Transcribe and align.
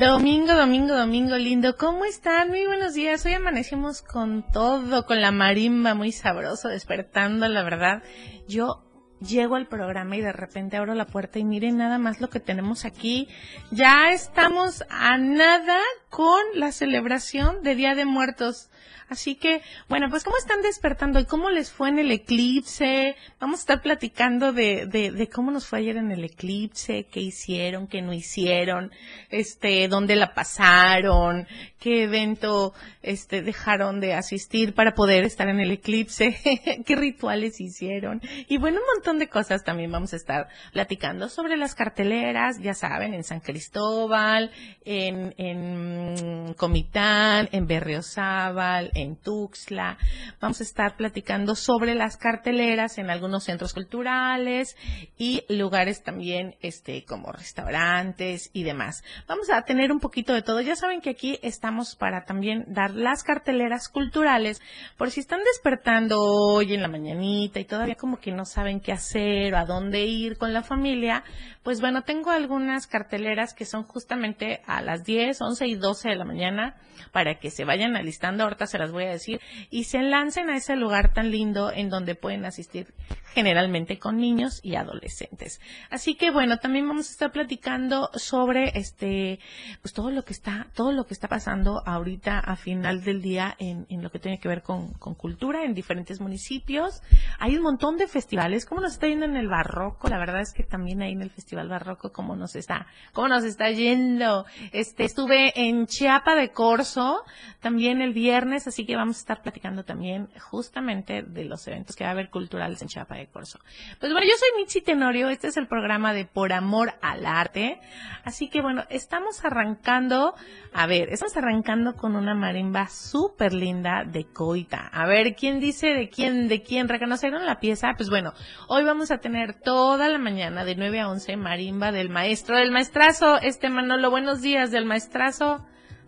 Domingo, 0.00 0.54
domingo, 0.54 0.94
domingo 0.96 1.36
lindo. 1.36 1.76
¿Cómo 1.76 2.06
están? 2.06 2.48
Muy 2.48 2.64
buenos 2.64 2.94
días. 2.94 3.26
Hoy 3.26 3.34
amanecimos 3.34 4.00
con 4.00 4.50
todo, 4.50 5.04
con 5.04 5.20
la 5.20 5.30
marimba 5.30 5.92
muy 5.92 6.10
sabroso, 6.10 6.68
despertando, 6.68 7.46
la 7.48 7.62
verdad. 7.62 8.02
Yo 8.48 8.82
llego 9.20 9.56
al 9.56 9.66
programa 9.68 10.16
y 10.16 10.22
de 10.22 10.32
repente 10.32 10.78
abro 10.78 10.94
la 10.94 11.04
puerta 11.04 11.38
y 11.38 11.44
miren 11.44 11.76
nada 11.76 11.98
más 11.98 12.18
lo 12.22 12.30
que 12.30 12.40
tenemos 12.40 12.86
aquí. 12.86 13.28
Ya 13.72 14.10
estamos 14.10 14.84
a 14.88 15.18
nada 15.18 15.78
con 16.08 16.40
la 16.54 16.72
celebración 16.72 17.62
de 17.62 17.74
Día 17.74 17.94
de 17.94 18.06
Muertos. 18.06 18.70
Así 19.10 19.34
que, 19.34 19.60
bueno, 19.88 20.08
pues 20.08 20.22
¿cómo 20.22 20.36
están 20.36 20.62
despertando 20.62 21.18
y 21.18 21.24
cómo 21.24 21.50
les 21.50 21.72
fue 21.72 21.88
en 21.88 21.98
el 21.98 22.12
eclipse? 22.12 23.16
Vamos 23.40 23.58
a 23.58 23.62
estar 23.62 23.82
platicando 23.82 24.52
de, 24.52 24.86
de, 24.86 25.10
de 25.10 25.28
cómo 25.28 25.50
nos 25.50 25.66
fue 25.66 25.80
ayer 25.80 25.96
en 25.96 26.12
el 26.12 26.22
eclipse, 26.22 27.08
qué 27.10 27.18
hicieron, 27.18 27.88
qué 27.88 28.02
no 28.02 28.12
hicieron, 28.12 28.92
este, 29.28 29.88
dónde 29.88 30.14
la 30.14 30.32
pasaron, 30.32 31.48
qué 31.80 32.04
evento, 32.04 32.72
este, 33.02 33.42
dejaron 33.42 33.98
de 33.98 34.14
asistir 34.14 34.74
para 34.74 34.94
poder 34.94 35.24
estar 35.24 35.48
en 35.48 35.58
el 35.58 35.72
eclipse, 35.72 36.38
qué 36.86 36.94
rituales 36.94 37.60
hicieron. 37.60 38.20
Y 38.46 38.58
bueno, 38.58 38.78
un 38.78 38.86
montón 38.94 39.18
de 39.18 39.28
cosas 39.28 39.64
también 39.64 39.90
vamos 39.90 40.12
a 40.12 40.16
estar 40.16 40.46
platicando 40.72 41.28
sobre 41.28 41.56
las 41.56 41.74
carteleras, 41.74 42.60
ya 42.60 42.74
saben, 42.74 43.12
en 43.14 43.24
San 43.24 43.40
Cristóbal, 43.40 44.52
en, 44.84 45.34
en 45.36 46.54
Comitán, 46.54 47.48
en 47.50 47.66
Berriozábal, 47.66 48.92
en 49.00 49.16
Tuxtla. 49.16 49.98
Vamos 50.40 50.60
a 50.60 50.64
estar 50.64 50.96
platicando 50.96 51.54
sobre 51.54 51.94
las 51.94 52.16
carteleras 52.16 52.98
en 52.98 53.10
algunos 53.10 53.44
centros 53.44 53.74
culturales 53.74 54.76
y 55.18 55.44
lugares 55.48 56.02
también, 56.02 56.56
este, 56.60 57.04
como 57.04 57.32
restaurantes 57.32 58.50
y 58.52 58.62
demás. 58.62 59.02
Vamos 59.26 59.50
a 59.50 59.62
tener 59.62 59.92
un 59.92 60.00
poquito 60.00 60.32
de 60.34 60.42
todo. 60.42 60.60
Ya 60.60 60.76
saben 60.76 61.00
que 61.00 61.10
aquí 61.10 61.38
estamos 61.42 61.96
para 61.96 62.24
también 62.24 62.64
dar 62.68 62.92
las 62.92 63.22
carteleras 63.22 63.88
culturales 63.88 64.60
por 64.96 65.10
si 65.10 65.20
están 65.20 65.40
despertando 65.44 66.20
hoy 66.20 66.74
en 66.74 66.82
la 66.82 66.88
mañanita 66.88 67.60
y 67.60 67.64
todavía 67.64 67.94
como 67.94 68.18
que 68.18 68.32
no 68.32 68.44
saben 68.44 68.80
qué 68.80 68.92
hacer 68.92 69.54
o 69.54 69.58
a 69.58 69.64
dónde 69.64 70.04
ir 70.04 70.38
con 70.38 70.52
la 70.52 70.62
familia. 70.62 71.24
Pues 71.62 71.80
bueno, 71.80 72.02
tengo 72.02 72.30
algunas 72.30 72.86
carteleras 72.86 73.54
que 73.54 73.64
son 73.64 73.84
justamente 73.84 74.62
a 74.66 74.82
las 74.82 75.04
10, 75.04 75.40
11 75.40 75.66
y 75.66 75.74
12 75.74 76.08
de 76.10 76.16
la 76.16 76.24
mañana 76.24 76.76
para 77.12 77.38
que 77.38 77.50
se 77.50 77.64
vayan 77.64 77.96
alistando. 77.96 78.44
Ahorita 78.44 78.66
se 78.66 78.78
las 78.78 78.89
voy 78.90 79.04
a 79.04 79.10
decir, 79.10 79.40
y 79.70 79.84
se 79.84 80.02
lancen 80.02 80.50
a 80.50 80.56
ese 80.56 80.76
lugar 80.76 81.12
tan 81.12 81.30
lindo 81.30 81.72
en 81.72 81.90
donde 81.90 82.14
pueden 82.14 82.44
asistir 82.44 82.88
generalmente 83.34 83.98
con 83.98 84.18
niños 84.18 84.60
y 84.62 84.74
adolescentes. 84.74 85.60
Así 85.90 86.14
que 86.14 86.30
bueno, 86.30 86.58
también 86.58 86.88
vamos 86.88 87.08
a 87.08 87.12
estar 87.12 87.32
platicando 87.32 88.10
sobre 88.14 88.78
este, 88.78 89.38
pues 89.82 89.94
todo 89.94 90.10
lo 90.10 90.24
que 90.24 90.32
está, 90.32 90.66
todo 90.74 90.92
lo 90.92 91.04
que 91.04 91.14
está 91.14 91.28
pasando 91.28 91.82
ahorita 91.86 92.38
a 92.38 92.56
final 92.56 93.02
del 93.02 93.22
día 93.22 93.56
en, 93.58 93.86
lo 94.02 94.10
que 94.10 94.18
tiene 94.18 94.38
que 94.38 94.48
ver 94.48 94.62
con, 94.62 94.92
cultura 94.94 95.64
en 95.64 95.74
diferentes 95.74 96.20
municipios. 96.20 97.02
Hay 97.38 97.56
un 97.56 97.62
montón 97.62 97.96
de 97.96 98.08
festivales, 98.08 98.66
¿cómo 98.66 98.80
nos 98.80 98.92
está 98.92 99.06
yendo 99.06 99.26
en 99.26 99.36
el 99.36 99.48
barroco? 99.48 100.08
La 100.08 100.18
verdad 100.18 100.40
es 100.40 100.52
que 100.52 100.62
también 100.62 101.02
ahí 101.02 101.12
en 101.12 101.22
el 101.22 101.30
Festival 101.30 101.68
Barroco, 101.68 102.12
¿cómo 102.12 102.36
nos 102.36 102.56
está, 102.56 102.86
cómo 103.12 103.28
nos 103.28 103.44
está 103.44 103.70
yendo? 103.70 104.46
Este, 104.72 105.04
estuve 105.04 105.52
en 105.54 105.86
Chiapa 105.86 106.34
de 106.34 106.50
Corso, 106.50 107.22
también 107.60 108.00
el 108.02 108.12
viernes, 108.12 108.66
así 108.66 108.86
que 108.86 108.96
vamos 108.96 109.16
a 109.16 109.20
estar 109.20 109.42
platicando 109.42 109.84
también 109.84 110.28
justamente 110.40 111.22
de 111.22 111.44
los 111.44 111.66
eventos 111.66 111.96
que 111.96 112.04
va 112.04 112.10
a 112.10 112.12
haber 112.12 112.30
culturales 112.30 112.82
en 112.82 112.88
Chiapa 112.88 113.19
de. 113.28 113.60
Pues 113.98 114.12
bueno, 114.12 114.26
yo 114.26 114.36
soy 114.36 114.62
Michi 114.62 114.80
Tenorio, 114.80 115.28
este 115.28 115.48
es 115.48 115.56
el 115.56 115.66
programa 115.66 116.12
de 116.12 116.24
Por 116.24 116.52
Amor 116.52 116.94
al 117.02 117.26
Arte, 117.26 117.80
así 118.24 118.48
que 118.48 118.62
bueno, 118.62 118.84
estamos 118.90 119.44
arrancando, 119.44 120.34
a 120.72 120.86
ver, 120.86 121.08
estamos 121.10 121.36
arrancando 121.36 121.94
con 121.94 122.16
una 122.16 122.34
marimba 122.34 122.88
súper 122.88 123.52
linda 123.52 124.04
de 124.04 124.24
Coita. 124.24 124.88
A 124.92 125.06
ver, 125.06 125.34
¿quién 125.34 125.60
dice 125.60 125.88
de 125.88 126.08
quién, 126.08 126.48
de 126.48 126.62
quién 126.62 126.88
reconocieron 126.88 127.46
la 127.46 127.60
pieza? 127.60 127.94
Pues 127.96 128.10
bueno, 128.10 128.32
hoy 128.68 128.84
vamos 128.84 129.10
a 129.10 129.18
tener 129.18 129.54
toda 129.60 130.08
la 130.08 130.18
mañana 130.18 130.64
de 130.64 130.76
9 130.76 131.00
a 131.00 131.08
11 131.08 131.36
marimba 131.36 131.92
del 131.92 132.08
maestro, 132.10 132.56
del 132.56 132.70
maestrazo, 132.70 133.38
este 133.40 133.70
Manolo, 133.70 134.10
buenos 134.10 134.40
días 134.40 134.70
del 134.70 134.84
maestrazo. 134.86 135.64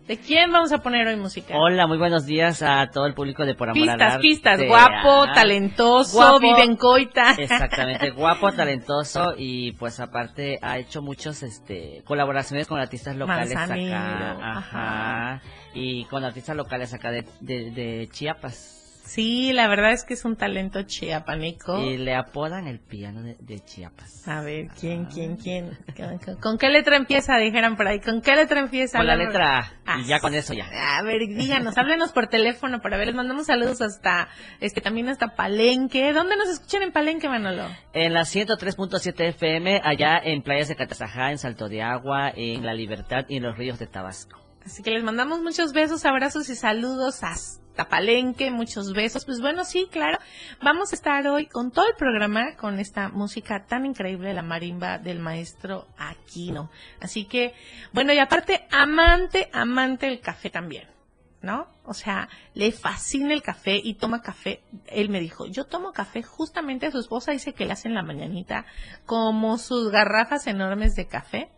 ¿De 0.07 0.17
quién 0.17 0.51
vamos 0.51 0.73
a 0.73 0.79
poner 0.79 1.07
hoy 1.07 1.15
música? 1.15 1.55
Hola, 1.57 1.87
muy 1.87 1.97
buenos 1.97 2.25
días 2.25 2.61
a 2.61 2.87
todo 2.91 3.05
el 3.05 3.13
público 3.13 3.45
de 3.45 3.55
Por 3.55 3.69
Amor 3.69 3.81
pistas, 3.81 4.01
al 4.01 4.11
Arte. 4.11 4.21
Pistas, 4.21 4.61
guapo, 4.67 5.25
talentoso, 5.33 6.17
Guapo. 6.17 6.39
vive 6.41 6.63
en 6.63 6.75
Coita. 6.75 7.31
Exactamente, 7.37 8.11
guapo, 8.11 8.51
talentoso 8.51 9.33
y 9.37 9.71
pues 9.73 10.01
aparte 10.01 10.59
ha 10.61 10.77
hecho 10.77 11.01
muchos 11.01 11.41
este 11.41 12.01
colaboraciones 12.05 12.67
con 12.67 12.79
artistas 12.79 13.15
locales 13.15 13.55
Manzanero, 13.55 13.95
acá. 13.95 14.57
Ajá. 14.57 15.41
Y 15.73 16.03
con 16.05 16.25
artistas 16.25 16.57
locales 16.57 16.93
acá 16.93 17.09
de, 17.09 17.25
de, 17.39 17.71
de 17.71 18.09
Chiapas. 18.11 18.82
Sí, 19.05 19.51
la 19.51 19.67
verdad 19.67 19.91
es 19.91 20.05
que 20.05 20.13
es 20.13 20.23
un 20.23 20.37
talento 20.37 20.81
chiapaneco. 20.83 21.77
Y 21.83 21.97
le 21.97 22.15
apodan 22.15 22.67
el 22.67 22.79
piano 22.79 23.21
de, 23.21 23.35
de 23.39 23.59
Chiapas. 23.59 24.27
A 24.27 24.41
ver, 24.41 24.67
¿quién, 24.79 25.05
quién, 25.05 25.35
quién? 25.35 25.77
¿Con, 25.95 26.17
con- 26.19 26.35
con 26.37 26.57
qué 26.57 26.69
letra 26.69 26.95
empieza? 26.95 27.35
Dijeran 27.37 27.75
por 27.75 27.87
ahí. 27.87 27.99
¿Con 27.99 28.21
qué 28.21 28.33
letra 28.35 28.61
empieza? 28.61 28.97
Con 28.97 29.07
la 29.07 29.15
letra 29.17 29.59
A. 29.59 29.71
Ah, 29.85 29.99
Y 29.99 30.05
ya 30.05 30.19
con 30.19 30.33
eso 30.33 30.53
ya. 30.53 30.65
A 30.97 31.03
ver, 31.03 31.19
díganos, 31.27 31.77
háblenos 31.77 32.13
por 32.13 32.27
teléfono 32.27 32.79
para 32.81 32.97
ver, 32.97 33.07
les 33.07 33.15
mandamos 33.15 33.45
saludos 33.47 33.81
hasta, 33.81 34.29
este, 34.61 34.79
también 34.81 35.09
hasta 35.09 35.35
Palenque. 35.35 36.13
¿Dónde 36.13 36.37
nos 36.37 36.47
escuchan 36.49 36.81
en 36.83 36.91
Palenque, 36.93 37.27
Manolo? 37.27 37.67
En 37.93 38.13
la 38.13 38.21
103.7 38.21 39.19
FM, 39.29 39.81
allá 39.83 40.17
en 40.23 40.41
Playas 40.41 40.69
de 40.69 40.75
Catazajá, 40.77 41.31
en 41.31 41.37
Salto 41.37 41.67
de 41.67 41.81
Agua, 41.83 42.31
en 42.35 42.65
La 42.65 42.73
Libertad 42.73 43.25
y 43.27 43.37
en 43.37 43.43
los 43.43 43.57
ríos 43.57 43.79
de 43.79 43.87
Tabasco. 43.87 44.39
Así 44.65 44.81
que 44.81 44.91
les 44.91 45.03
mandamos 45.03 45.41
muchos 45.41 45.73
besos, 45.73 46.05
abrazos 46.05 46.47
y 46.49 46.55
saludos 46.55 47.21
hasta 47.23 47.61
Palenque, 47.75 48.51
muchos 48.51 48.93
besos. 48.93 49.25
Pues 49.25 49.41
bueno, 49.41 49.65
sí, 49.65 49.87
claro, 49.91 50.19
vamos 50.61 50.91
a 50.91 50.95
estar 50.95 51.27
hoy 51.27 51.47
con 51.47 51.71
todo 51.71 51.87
el 51.87 51.95
programa 51.95 52.55
con 52.55 52.79
esta 52.79 53.09
música 53.09 53.65
tan 53.65 53.85
increíble, 53.85 54.33
la 54.33 54.43
marimba 54.43 54.97
del 54.97 55.19
maestro 55.19 55.87
Aquino. 55.97 56.69
Así 57.01 57.25
que, 57.25 57.53
bueno, 57.91 58.13
y 58.13 58.19
aparte, 58.19 58.67
amante, 58.71 59.49
amante 59.53 60.05
del 60.05 60.21
café 60.21 60.49
también. 60.49 60.87
¿No? 61.41 61.67
O 61.83 61.93
sea, 61.93 62.29
le 62.53 62.71
fascina 62.71 63.33
el 63.33 63.41
café 63.41 63.75
y 63.75 63.95
toma 63.95 64.21
café. 64.21 64.63
Él 64.87 65.09
me 65.09 65.19
dijo, 65.19 65.45
yo 65.45 65.65
tomo 65.65 65.91
café 65.91 66.23
justamente, 66.23 66.89
su 66.89 66.99
esposa 66.99 67.33
dice 67.33 67.51
que 67.51 67.65
le 67.65 67.73
hacen 67.73 67.93
la 67.93 68.01
mañanita 68.01 68.65
como 69.05 69.57
sus 69.57 69.91
garrafas 69.91 70.47
enormes 70.47 70.95
de 70.95 71.07
café 71.07 71.49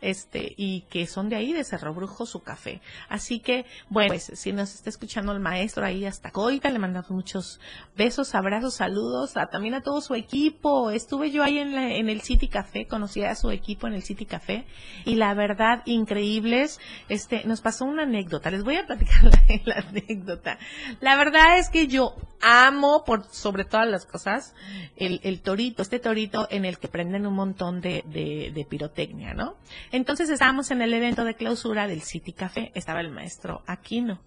este 0.00 0.54
y 0.56 0.82
que 0.90 1.06
son 1.06 1.28
de 1.28 1.36
ahí 1.36 1.52
de 1.52 1.64
Cerro 1.64 1.94
Brujo 1.94 2.26
su 2.26 2.42
café. 2.42 2.80
Así 3.08 3.40
que, 3.40 3.66
bueno, 3.88 4.08
pues 4.08 4.30
si 4.34 4.52
nos 4.52 4.74
está 4.74 4.90
escuchando 4.90 5.32
el 5.32 5.40
maestro 5.40 5.84
ahí 5.84 6.04
hasta 6.04 6.30
Coita, 6.30 6.70
le 6.70 6.78
mandamos 6.78 7.10
muchos 7.10 7.60
besos, 7.96 8.34
abrazos, 8.34 8.74
saludos, 8.74 9.36
a, 9.36 9.46
también 9.46 9.74
a 9.74 9.82
todo 9.82 10.00
su 10.00 10.14
equipo. 10.14 10.90
Estuve 10.90 11.30
yo 11.30 11.42
ahí 11.42 11.58
en, 11.58 11.74
la- 11.74 11.94
en 11.94 12.08
el 12.08 12.20
City 12.22 12.48
Café, 12.48 12.86
conocí 12.86 13.22
a 13.24 13.34
su 13.34 13.50
equipo 13.50 13.86
en 13.86 13.94
el 13.94 14.02
City 14.02 14.26
Café 14.26 14.66
y 15.04 15.14
la 15.16 15.34
verdad, 15.34 15.82
increíbles. 15.86 16.80
Este, 17.08 17.44
nos 17.44 17.60
pasó 17.60 17.84
una 17.84 18.02
anécdota, 18.04 18.50
les 18.50 18.64
voy 18.64 18.76
a 18.76 18.86
platicar 18.86 19.24
la, 19.64 19.76
anécdota. 19.76 20.58
La 21.00 21.16
verdad 21.16 21.58
es 21.58 21.68
que 21.70 21.86
yo 21.86 22.14
amo 22.40 23.04
por 23.04 23.24
sobre 23.32 23.64
todas 23.64 23.88
las 23.88 24.06
cosas 24.06 24.54
el, 24.96 25.20
el 25.24 25.40
torito, 25.40 25.82
este 25.82 25.98
torito 25.98 26.46
en 26.50 26.64
el 26.64 26.78
que 26.78 26.88
prenden 26.88 27.26
un 27.26 27.34
montón 27.34 27.80
de, 27.80 28.02
de 28.06 28.64
pirotecnia, 28.68 29.34
¿no? 29.34 29.56
Entonces 29.92 30.30
estábamos 30.30 30.70
en 30.70 30.82
el 30.82 30.92
evento 30.92 31.24
de 31.24 31.34
clausura 31.34 31.86
del 31.86 32.02
City 32.02 32.32
Café, 32.32 32.72
estaba 32.74 33.00
el 33.00 33.10
maestro 33.10 33.62
Aquino, 33.66 34.20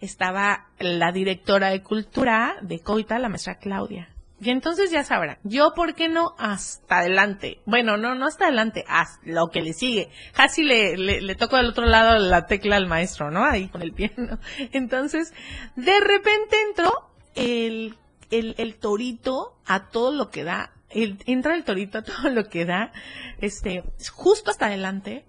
estaba 0.00 0.68
la 0.78 1.12
directora 1.12 1.70
de 1.70 1.82
cultura 1.82 2.56
de 2.62 2.80
Coita, 2.80 3.18
la 3.18 3.28
maestra 3.28 3.58
Claudia. 3.58 4.08
Y 4.42 4.50
entonces 4.50 4.90
ya 4.90 5.04
sabrán, 5.04 5.38
yo 5.44 5.72
por 5.72 5.94
qué 5.94 6.08
no 6.08 6.34
hasta 6.36 6.98
adelante. 6.98 7.60
Bueno, 7.64 7.96
no, 7.96 8.16
no 8.16 8.26
hasta 8.26 8.46
adelante, 8.46 8.84
hasta 8.88 9.20
lo 9.24 9.50
que 9.52 9.62
le 9.62 9.72
sigue. 9.72 10.10
Casi 10.32 10.64
le, 10.64 10.96
le, 10.96 11.20
le 11.20 11.34
toco 11.36 11.56
del 11.56 11.66
otro 11.66 11.86
lado 11.86 12.18
la 12.18 12.46
tecla 12.46 12.74
al 12.74 12.88
maestro, 12.88 13.30
¿no? 13.30 13.44
Ahí 13.44 13.68
con 13.68 13.82
el 13.82 13.92
piano. 13.92 14.40
Entonces, 14.72 15.32
de 15.76 16.00
repente 16.00 16.56
entró 16.68 16.90
el, 17.36 17.94
el, 18.32 18.56
el 18.58 18.74
torito 18.80 19.60
a 19.64 19.90
todo 19.90 20.12
lo 20.12 20.28
que 20.30 20.42
da. 20.42 20.71
Entra 20.92 21.54
el 21.54 21.64
torito 21.64 21.98
a 21.98 22.02
todo 22.04 22.30
lo 22.30 22.44
que 22.48 22.64
da, 22.64 22.92
este, 23.40 23.82
justo 24.12 24.50
hasta 24.50 24.66
adelante. 24.66 25.24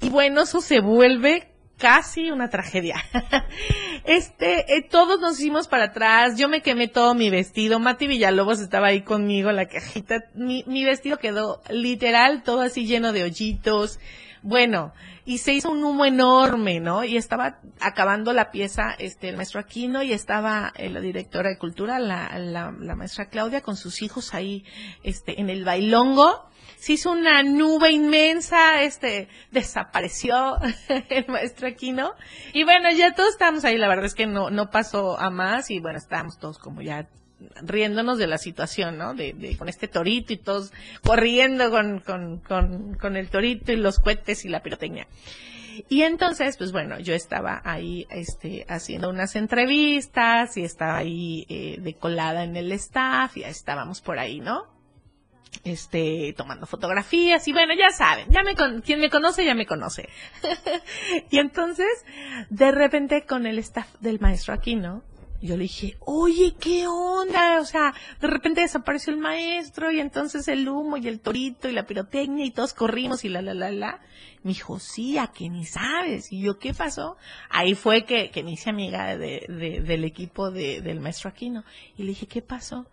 Y 0.00 0.10
bueno, 0.10 0.42
eso 0.42 0.60
se 0.60 0.80
vuelve 0.80 1.48
casi 1.78 2.30
una 2.30 2.50
tragedia. 2.50 2.96
este, 4.04 4.76
eh, 4.76 4.82
todos 4.82 5.20
nos 5.20 5.38
hicimos 5.38 5.68
para 5.68 5.84
atrás, 5.84 6.36
yo 6.36 6.48
me 6.48 6.60
quemé 6.60 6.88
todo 6.88 7.14
mi 7.14 7.30
vestido, 7.30 7.78
Mati 7.78 8.06
Villalobos 8.06 8.60
estaba 8.60 8.88
ahí 8.88 9.02
conmigo, 9.02 9.52
la 9.52 9.66
cajita, 9.66 10.24
mi, 10.34 10.64
mi 10.66 10.84
vestido 10.84 11.18
quedó 11.18 11.62
literal 11.70 12.42
todo 12.42 12.62
así 12.62 12.86
lleno 12.86 13.12
de 13.12 13.22
hoyitos, 13.22 13.98
bueno, 14.48 14.94
y 15.26 15.38
se 15.38 15.52
hizo 15.52 15.70
un 15.70 15.84
humo 15.84 16.06
enorme, 16.06 16.80
¿no? 16.80 17.04
Y 17.04 17.18
estaba 17.18 17.60
acabando 17.80 18.32
la 18.32 18.50
pieza, 18.50 18.94
este, 18.98 19.28
el 19.28 19.36
maestro 19.36 19.60
Aquino 19.60 20.02
y 20.02 20.12
estaba 20.12 20.72
eh, 20.74 20.88
la 20.88 21.00
directora 21.00 21.50
de 21.50 21.58
cultura, 21.58 21.98
la, 21.98 22.38
la, 22.38 22.74
la 22.78 22.96
maestra 22.96 23.28
Claudia 23.28 23.60
con 23.60 23.76
sus 23.76 24.00
hijos 24.00 24.32
ahí, 24.32 24.64
este, 25.02 25.40
en 25.40 25.50
el 25.50 25.64
bailongo 25.64 26.48
se 26.78 26.92
hizo 26.92 27.10
una 27.10 27.42
nube 27.42 27.90
inmensa, 27.90 28.82
este, 28.82 29.28
desapareció 29.50 30.58
el 31.10 31.26
maestro 31.26 31.66
Aquino. 31.66 32.14
Y 32.52 32.64
bueno, 32.64 32.90
ya 32.90 33.14
todos 33.14 33.30
estábamos 33.30 33.64
ahí, 33.64 33.76
la 33.76 33.88
verdad 33.88 34.04
es 34.04 34.14
que 34.14 34.26
no, 34.26 34.50
no 34.50 34.70
pasó 34.70 35.18
a 35.18 35.28
más 35.28 35.70
y 35.70 35.80
bueno, 35.80 35.98
estábamos 35.98 36.38
todos 36.38 36.58
como 36.58 36.80
ya 36.80 37.08
riéndonos 37.62 38.18
de 38.18 38.26
la 38.26 38.38
situación, 38.38 38.98
¿no? 38.98 39.14
De, 39.14 39.32
de, 39.32 39.56
con 39.56 39.68
este 39.68 39.88
torito 39.88 40.32
y 40.32 40.38
todos 40.38 40.72
corriendo 41.02 41.70
con, 41.70 42.00
con, 42.00 42.38
con, 42.38 42.94
con 42.94 43.16
el 43.16 43.28
torito 43.28 43.72
y 43.72 43.76
los 43.76 43.98
cohetes 43.98 44.44
y 44.44 44.48
la 44.48 44.62
pirotecnia. 44.62 45.06
Y 45.88 46.02
entonces, 46.02 46.56
pues 46.56 46.72
bueno, 46.72 46.98
yo 46.98 47.14
estaba 47.14 47.62
ahí, 47.64 48.06
este, 48.10 48.66
haciendo 48.68 49.10
unas 49.10 49.36
entrevistas 49.36 50.56
y 50.56 50.64
estaba 50.64 50.96
ahí 50.96 51.46
eh, 51.48 51.76
de 51.78 51.94
colada 51.94 52.42
en 52.42 52.56
el 52.56 52.72
staff, 52.72 53.36
y 53.36 53.44
estábamos 53.44 54.00
por 54.00 54.18
ahí, 54.18 54.40
¿no? 54.40 54.78
este, 55.64 56.34
tomando 56.36 56.66
fotografías 56.66 57.46
y 57.48 57.52
bueno, 57.52 57.74
ya 57.74 57.90
saben, 57.90 58.28
ya 58.30 58.42
me 58.42 58.54
con, 58.54 58.80
quien 58.80 59.00
me 59.00 59.10
conoce 59.10 59.44
ya 59.44 59.54
me 59.54 59.66
conoce. 59.66 60.08
y 61.30 61.38
entonces, 61.38 61.88
de 62.50 62.70
repente 62.70 63.24
con 63.24 63.46
el 63.46 63.58
staff 63.58 63.88
del 64.00 64.20
maestro 64.20 64.54
Aquino, 64.54 65.02
yo 65.40 65.56
le 65.56 65.62
dije, 65.62 65.96
oye, 66.00 66.54
¿qué 66.58 66.86
onda? 66.88 67.60
O 67.60 67.64
sea, 67.64 67.94
de 68.20 68.26
repente 68.26 68.60
desapareció 68.60 69.12
el 69.12 69.20
maestro 69.20 69.92
y 69.92 70.00
entonces 70.00 70.48
el 70.48 70.68
humo 70.68 70.96
y 70.96 71.06
el 71.06 71.20
torito 71.20 71.68
y 71.68 71.72
la 71.72 71.86
pirotecnia 71.86 72.44
y 72.44 72.50
todos 72.50 72.74
corrimos 72.74 73.24
y 73.24 73.28
la, 73.28 73.40
la, 73.40 73.54
la, 73.54 73.70
la. 73.70 74.00
Me 74.42 74.52
dijo, 74.52 74.78
sí, 74.80 75.16
a 75.18 75.28
que 75.28 75.48
ni 75.48 75.64
sabes. 75.64 76.32
Y 76.32 76.40
yo, 76.40 76.58
¿qué 76.58 76.74
pasó? 76.74 77.16
Ahí 77.50 77.74
fue 77.74 78.04
que, 78.04 78.30
que 78.30 78.42
me 78.42 78.52
hice 78.52 78.70
amiga 78.70 79.16
de, 79.16 79.46
de, 79.48 79.80
del 79.80 80.04
equipo 80.04 80.50
de, 80.50 80.80
del 80.80 81.00
maestro 81.00 81.30
Aquino. 81.30 81.64
Y 81.96 82.02
le 82.02 82.08
dije, 82.08 82.26
¿qué 82.26 82.42
pasó? 82.42 82.86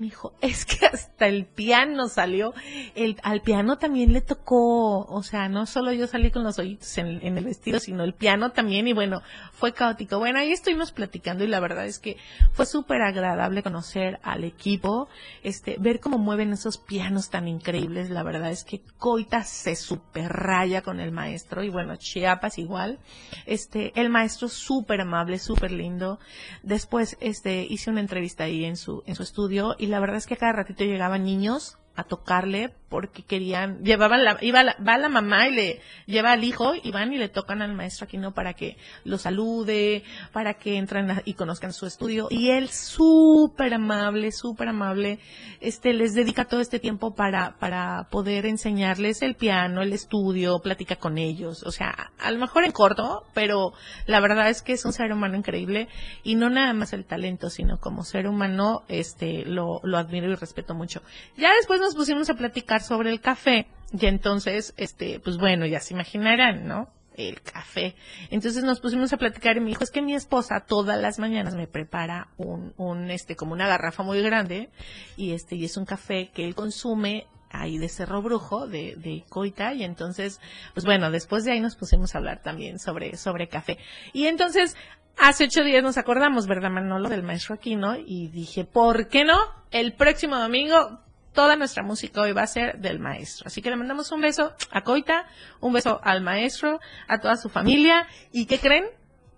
Me 0.00 0.10
es 0.40 0.64
que 0.64 0.86
hasta 0.86 1.26
el 1.26 1.44
piano 1.44 2.08
salió. 2.08 2.54
El, 2.94 3.18
al 3.22 3.42
piano 3.42 3.76
también 3.76 4.14
le 4.14 4.22
tocó, 4.22 5.00
o 5.00 5.22
sea, 5.22 5.50
no 5.50 5.66
solo 5.66 5.92
yo 5.92 6.06
salí 6.06 6.30
con 6.30 6.42
los 6.42 6.58
ojitos 6.58 6.96
en, 6.96 7.20
en, 7.22 7.36
el 7.36 7.44
vestido, 7.44 7.78
sino 7.80 8.02
el 8.02 8.14
piano 8.14 8.50
también, 8.52 8.88
y 8.88 8.94
bueno, 8.94 9.20
fue 9.52 9.74
caótico. 9.74 10.18
Bueno, 10.18 10.38
ahí 10.38 10.52
estuvimos 10.52 10.90
platicando 10.92 11.44
y 11.44 11.48
la 11.48 11.60
verdad 11.60 11.84
es 11.84 11.98
que 11.98 12.16
fue 12.52 12.64
súper 12.64 13.02
agradable 13.02 13.62
conocer 13.62 14.18
al 14.22 14.44
equipo, 14.44 15.10
este, 15.42 15.76
ver 15.78 16.00
cómo 16.00 16.16
mueven 16.16 16.54
esos 16.54 16.78
pianos 16.78 17.28
tan 17.28 17.46
increíbles. 17.46 18.08
La 18.08 18.22
verdad 18.22 18.50
es 18.50 18.64
que 18.64 18.80
Coita 18.96 19.44
se 19.44 19.76
super 19.76 20.32
raya 20.32 20.80
con 20.80 20.98
el 21.00 21.12
maestro, 21.12 21.62
y 21.62 21.68
bueno, 21.68 21.96
Chiapas 21.96 22.56
igual. 22.56 23.00
Este, 23.44 23.92
el 24.00 24.08
maestro 24.08 24.48
súper 24.48 25.02
amable, 25.02 25.38
súper 25.38 25.72
lindo. 25.72 26.18
Después, 26.62 27.18
este, 27.20 27.66
hice 27.68 27.90
una 27.90 28.00
entrevista 28.00 28.44
ahí 28.44 28.64
en 28.64 28.78
su, 28.78 29.02
en 29.04 29.14
su 29.14 29.24
estudio, 29.24 29.76
y 29.78 29.89
la 29.90 30.00
verdad 30.00 30.16
es 30.16 30.26
que 30.26 30.36
cada 30.36 30.52
ratito 30.52 30.84
llegaban 30.84 31.24
niños 31.24 31.78
a 31.94 32.04
tocarle 32.04 32.74
porque 32.90 33.22
querían, 33.22 33.84
llevaban 33.84 34.24
la, 34.24 34.36
iba 34.40 34.64
la, 34.64 34.76
va 34.86 34.98
la 34.98 35.08
mamá 35.08 35.48
y 35.48 35.54
le 35.54 35.80
lleva 36.06 36.32
al 36.32 36.42
hijo 36.42 36.74
y 36.74 36.90
van 36.90 37.12
y 37.12 37.18
le 37.18 37.28
tocan 37.28 37.62
al 37.62 37.72
maestro 37.72 38.04
Aquino 38.04 38.34
para 38.34 38.54
que 38.54 38.76
lo 39.04 39.16
salude, 39.16 40.02
para 40.32 40.54
que 40.54 40.76
entren 40.76 41.22
y 41.24 41.34
conozcan 41.34 41.72
su 41.72 41.86
estudio. 41.86 42.26
Y 42.30 42.50
él 42.50 42.68
súper 42.68 43.74
amable, 43.74 44.32
súper 44.32 44.68
amable, 44.68 45.20
este, 45.60 45.92
les 45.92 46.14
dedica 46.14 46.46
todo 46.46 46.60
este 46.60 46.80
tiempo 46.80 47.14
para, 47.14 47.56
para 47.60 48.08
poder 48.10 48.44
enseñarles 48.44 49.22
el 49.22 49.36
piano, 49.36 49.82
el 49.82 49.92
estudio, 49.92 50.58
platica 50.58 50.96
con 50.96 51.16
ellos. 51.16 51.62
O 51.62 51.70
sea, 51.70 52.10
a 52.18 52.30
lo 52.32 52.40
mejor 52.40 52.64
en 52.64 52.72
corto, 52.72 53.22
pero 53.34 53.72
la 54.06 54.18
verdad 54.18 54.48
es 54.48 54.62
que 54.62 54.72
es 54.72 54.84
un 54.84 54.92
ser 54.92 55.12
humano 55.12 55.36
increíble 55.36 55.86
y 56.24 56.34
no 56.34 56.50
nada 56.50 56.72
más 56.72 56.92
el 56.92 57.04
talento, 57.04 57.50
sino 57.50 57.78
como 57.78 58.02
ser 58.02 58.26
humano, 58.26 58.82
este, 58.88 59.44
lo, 59.44 59.80
lo 59.84 59.96
admiro 59.96 60.28
y 60.28 60.34
respeto 60.34 60.74
mucho. 60.74 61.02
Ya 61.36 61.54
después 61.54 61.80
nos 61.80 61.94
pusimos 61.94 62.28
a 62.30 62.34
platicar 62.34 62.79
sobre 62.80 63.10
el 63.10 63.20
café 63.20 63.66
y 63.92 64.06
entonces, 64.06 64.74
este, 64.76 65.20
pues 65.20 65.36
bueno, 65.36 65.66
ya 65.66 65.80
se 65.80 65.94
imaginarán, 65.94 66.66
¿no? 66.66 66.88
El 67.16 67.42
café. 67.42 67.96
Entonces 68.30 68.62
nos 68.62 68.80
pusimos 68.80 69.12
a 69.12 69.16
platicar 69.16 69.56
y 69.56 69.60
me 69.60 69.66
dijo, 69.66 69.82
es 69.82 69.90
que 69.90 70.00
mi 70.00 70.14
esposa 70.14 70.60
todas 70.60 71.00
las 71.00 71.18
mañanas 71.18 71.54
me 71.54 71.66
prepara 71.66 72.28
un, 72.36 72.72
un, 72.76 73.10
este, 73.10 73.34
como 73.34 73.52
una 73.52 73.66
garrafa 73.66 74.02
muy 74.02 74.22
grande 74.22 74.70
y 75.16 75.32
este, 75.32 75.56
y 75.56 75.64
es 75.64 75.76
un 75.76 75.84
café 75.84 76.30
que 76.32 76.44
él 76.44 76.54
consume 76.54 77.26
ahí 77.50 77.78
de 77.78 77.88
Cerro 77.88 78.22
Brujo, 78.22 78.68
de, 78.68 78.94
de 78.96 79.24
Coita, 79.28 79.74
y 79.74 79.82
entonces, 79.82 80.40
pues 80.72 80.86
bueno, 80.86 81.10
después 81.10 81.44
de 81.44 81.50
ahí 81.50 81.60
nos 81.60 81.74
pusimos 81.74 82.14
a 82.14 82.18
hablar 82.18 82.40
también 82.42 82.78
sobre, 82.78 83.16
sobre 83.16 83.48
café. 83.48 83.76
Y 84.12 84.26
entonces, 84.26 84.76
hace 85.18 85.44
ocho 85.46 85.64
días 85.64 85.82
nos 85.82 85.98
acordamos, 85.98 86.46
¿verdad, 86.46 86.70
Manolo, 86.70 87.08
del 87.08 87.24
maestro 87.24 87.56
Aquino? 87.56 87.96
Y 87.96 88.28
dije, 88.28 88.64
¿por 88.64 89.08
qué 89.08 89.24
no? 89.24 89.36
El 89.72 89.94
próximo 89.94 90.38
domingo 90.38 91.00
toda 91.32 91.56
nuestra 91.56 91.82
música 91.82 92.20
hoy 92.20 92.32
va 92.32 92.42
a 92.42 92.46
ser 92.46 92.78
del 92.78 92.98
maestro. 92.98 93.46
Así 93.46 93.62
que 93.62 93.70
le 93.70 93.76
mandamos 93.76 94.10
un 94.12 94.20
beso 94.20 94.52
a 94.70 94.82
Coita, 94.82 95.26
un 95.60 95.72
beso 95.72 96.00
al 96.02 96.20
maestro, 96.22 96.80
a 97.08 97.18
toda 97.18 97.36
su 97.36 97.48
familia. 97.48 98.06
¿Y 98.32 98.46
qué 98.46 98.58
creen? 98.58 98.86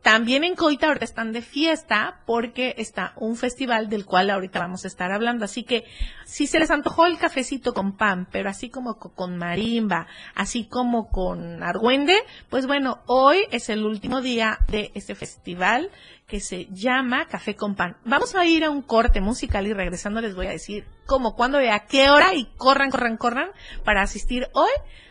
También 0.03 0.43
en 0.43 0.57
Coita 0.57 0.89
ahorita 0.89 1.05
están 1.05 1.31
de 1.31 1.43
fiesta 1.43 2.23
porque 2.27 2.75
está 2.77 3.13
un 3.17 3.37
festival 3.37 3.89
del 3.89 4.05
cual 4.05 4.31
ahorita 4.31 4.59
vamos 4.59 4.85
a 4.85 4.89
estar 4.89 5.13
hablando. 5.13 5.45
Así 5.45 5.63
que 5.63 5.85
si 6.25 6.49
se 6.49 6.59
les 6.59 6.73
antojó 6.73 7.07
el 7.07 7.19
cafecito 7.19 7.73
con 7.73 7.97
pan, 7.97 8.27
pero 8.33 8.51
así 8.51 8.69
como 8.69 8.99
con 8.99 9.37
marimba, 9.37 10.09
así 10.35 10.67
como 10.67 11.09
con 11.09 11.63
argüende, 11.63 12.17
pues 12.51 12.67
bueno, 12.67 13.03
hoy 13.07 13.45
es 13.53 13.69
el 13.69 13.87
último 13.87 14.21
día 14.21 14.59
de 14.67 14.91
este 14.95 15.15
festival 15.15 15.89
que 16.33 16.41
se 16.41 16.67
llama 16.71 17.27
Café 17.27 17.57
con 17.57 17.75
Pan. 17.75 17.99
Vamos 18.07 18.35
a 18.35 18.47
ir 18.47 18.65
a 18.65 18.71
un 18.71 18.81
corte 18.81 19.21
musical 19.21 19.67
y 19.67 19.75
regresando 19.75 20.23
les 20.23 20.35
voy 20.35 20.47
a 20.47 20.51
decir 20.53 20.87
cómo, 21.05 21.37
cuándo 21.37 21.61
y 21.61 21.69
a 21.69 21.81
qué 21.81 22.09
hora 22.09 22.33
y 22.33 22.47
corran, 22.57 22.91
corran, 22.91 23.19
corran 23.19 23.51
para 23.85 24.01
asistir 24.01 24.49
hoy 24.55 24.71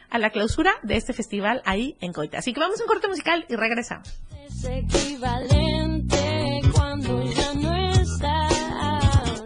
a 0.10 0.18
la 0.18 0.32
clausura 0.32 0.72
de 0.82 0.96
este 0.96 1.14
festival 1.14 1.62
ahí 1.64 1.96
en 2.02 2.12
Coita. 2.12 2.40
Así 2.40 2.54
que 2.54 2.60
vamos 2.60 2.80
a 2.80 2.86
un 2.86 2.88
corte 2.88 3.08
musical 3.08 3.46
y 3.48 3.56
regresamos. 3.56 4.20
Es 4.32 4.64
equivalente 4.66 6.62
cuando 6.74 7.24
ya 7.32 7.54
no 7.54 7.92
estás 7.92 9.44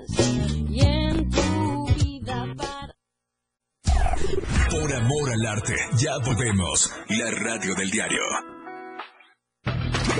y 0.69 0.79
en 0.79 1.29
tu 1.29 1.87
vida 1.87 2.55
para... 2.55 2.95
Por 4.71 4.93
amor 4.93 5.29
al 5.29 5.45
arte, 5.45 5.75
ya 5.97 6.17
volvemos. 6.23 6.89
La 7.09 7.31
radio 7.31 7.75
del 7.75 7.91
diario. 7.91 8.54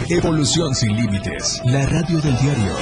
Evolución 0.07 0.75
sin 0.75 0.95
límites. 0.95 1.62
La 1.65 1.83
radio 1.88 2.21
del 2.21 2.38
diario. 2.38 2.75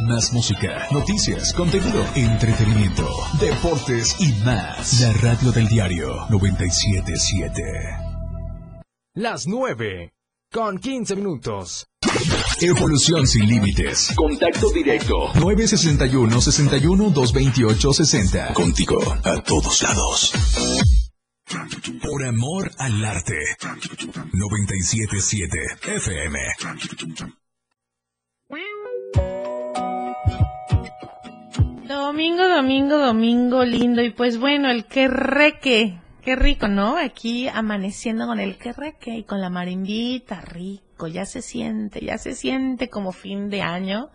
Más 0.00 0.32
música, 0.32 0.88
noticias, 0.90 1.52
contenido, 1.52 2.04
entretenimiento, 2.16 3.08
deportes 3.40 4.16
y 4.20 4.32
más. 4.44 5.00
La 5.00 5.12
radio 5.12 5.52
del 5.52 5.68
diario 5.68 6.26
977. 6.28 7.62
Las 9.14 9.46
9 9.46 10.12
con 10.52 10.78
15 10.78 11.14
minutos. 11.14 11.86
Evolución 12.60 13.26
sin 13.28 13.46
límites. 13.46 14.12
Contacto 14.16 14.70
directo. 14.72 15.14
961 15.34 16.40
61 16.40 17.10
228 17.10 17.92
60. 17.92 18.54
Contigo 18.54 18.98
a 19.22 19.40
todos 19.40 19.82
lados. 19.82 20.95
Por 22.02 22.24
amor 22.24 22.70
al 22.78 23.04
arte. 23.04 23.38
977 24.32 25.58
FM. 25.96 26.38
Domingo, 31.86 32.48
domingo, 32.48 32.98
domingo 32.98 33.64
lindo. 33.64 34.02
Y 34.02 34.10
pues 34.10 34.38
bueno, 34.38 34.70
el 34.70 34.86
que 34.86 35.06
reque. 35.06 36.00
Qué 36.22 36.34
rico, 36.34 36.66
¿no? 36.66 36.96
Aquí 36.96 37.46
amaneciendo 37.46 38.26
con 38.26 38.40
el 38.40 38.58
que 38.58 38.72
reque 38.72 39.18
y 39.18 39.22
con 39.22 39.40
la 39.40 39.48
marimbita, 39.48 40.40
ya 41.06 41.26
se 41.26 41.42
siente, 41.42 42.00
ya 42.04 42.16
se 42.16 42.34
siente 42.34 42.88
como 42.88 43.12
fin 43.12 43.50
de 43.50 43.60
año. 43.60 44.10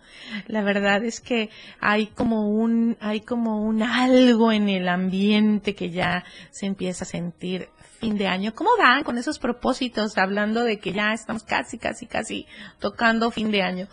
La 0.48 0.62
verdad 0.62 1.04
es 1.04 1.20
que 1.20 1.50
hay 1.80 2.08
como 2.08 2.48
un, 2.48 2.96
hay 3.00 3.20
como 3.20 3.62
un 3.62 3.82
algo 3.82 4.50
en 4.50 4.68
el 4.68 4.88
ambiente 4.88 5.74
que 5.76 5.90
ya 5.90 6.24
se 6.50 6.66
empieza 6.66 7.04
a 7.04 7.06
sentir 7.06 7.68
fin 8.00 8.18
de 8.18 8.26
año. 8.26 8.52
¿Cómo 8.54 8.70
van 8.76 9.04
con 9.04 9.16
esos 9.16 9.38
propósitos 9.38 10.18
hablando 10.18 10.64
de 10.64 10.80
que 10.80 10.92
ya 10.92 11.12
estamos 11.12 11.44
casi, 11.44 11.78
casi, 11.78 12.06
casi 12.06 12.46
tocando 12.80 13.30
fin 13.30 13.52
de 13.52 13.62
año? 13.62 13.86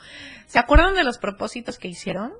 ¿Se 0.47 0.57
acuerdan 0.57 0.95
de 0.95 1.03
los 1.03 1.19
propósitos 1.19 1.77
que 1.77 1.89
hicieron? 1.89 2.33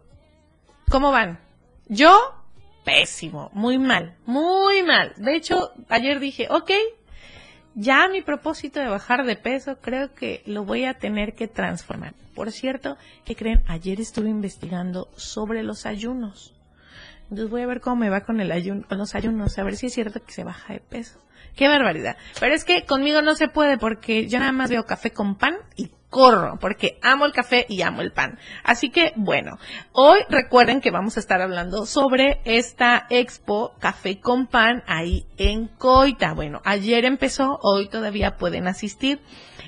¿Cómo 0.90 1.12
van? 1.12 1.40
Yo 1.88 2.40
pésimo, 2.84 3.52
muy 3.54 3.78
mal, 3.78 4.18
muy 4.26 4.82
mal. 4.82 5.14
De 5.18 5.36
hecho, 5.36 5.74
ayer 5.90 6.20
dije, 6.20 6.48
ok, 6.50 6.72
ya 7.80 8.08
mi 8.10 8.22
propósito 8.22 8.80
de 8.80 8.88
bajar 8.88 9.26
de 9.26 9.38
peso 9.38 9.78
creo 9.80 10.14
que 10.14 10.44
lo 10.46 10.66
voy 10.66 10.84
a 10.84 10.96
tener 10.96 11.34
que 11.34 11.48
transformar. 11.48 12.14
Por 12.36 12.52
cierto, 12.52 12.98
¿qué 13.26 13.36
creen? 13.36 13.64
Ayer 13.68 14.02
estuve 14.02 14.30
investigando 14.30 15.10
sobre 15.16 15.64
los 15.64 15.86
ayunos. 15.86 16.54
Entonces 17.24 17.50
voy 17.50 17.62
a 17.62 17.68
ver 17.68 17.80
cómo 17.80 17.96
me 17.96 18.10
va 18.10 18.22
con 18.22 18.42
el 18.42 18.52
ayuno, 18.52 18.86
con 18.88 18.98
los 18.98 19.16
ayunos, 19.16 19.58
a 19.58 19.64
ver 19.64 19.78
si 19.78 19.86
es 19.86 19.94
cierto 19.94 20.22
que 20.22 20.34
se 20.34 20.44
baja 20.44 20.74
de 20.74 20.82
peso. 20.82 21.20
Qué 21.56 21.68
barbaridad. 21.68 22.18
Pero 22.40 22.54
es 22.54 22.66
que 22.66 22.86
conmigo 22.86 23.22
no 23.22 23.36
se 23.36 23.48
puede 23.48 23.78
porque 23.78 24.28
yo 24.28 24.40
nada 24.40 24.52
más 24.52 24.70
veo 24.70 24.86
café 24.86 25.12
con 25.12 25.36
pan 25.36 25.56
y 25.76 25.90
corro 26.10 26.58
porque 26.60 27.00
amo 27.02 27.26
el 27.26 27.32
café 27.32 27.66
y 27.70 27.82
amo 27.82 28.02
el 28.02 28.12
pan. 28.12 28.40
Así 28.64 28.90
que 28.90 29.14
bueno, 29.16 29.60
hoy 29.92 30.20
recuerden 30.30 30.82
que 30.82 30.92
vamos 30.92 31.18
a 31.18 31.20
estar 31.20 31.42
hablando 31.42 31.86
sobre 31.86 32.42
esta 32.46 33.06
expo 33.10 33.74
café 33.80 34.20
con 34.20 34.48
pan 34.48 34.84
ahí 34.88 35.26
en 35.38 35.68
Coita. 35.68 36.34
Bueno, 36.34 36.62
ayer 36.66 37.06
empezó, 37.06 37.60
hoy 37.62 37.88
todavía 37.88 38.38
pueden 38.38 38.68
asistir. 38.68 39.20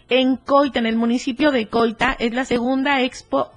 En 0.09 0.35
Coita, 0.35 0.79
en 0.79 0.87
el 0.87 0.97
municipio 0.97 1.51
de 1.51 1.67
Coita, 1.67 2.15
es 2.19 2.33
la 2.33 2.45
segunda 2.45 3.01
expo 3.01 3.51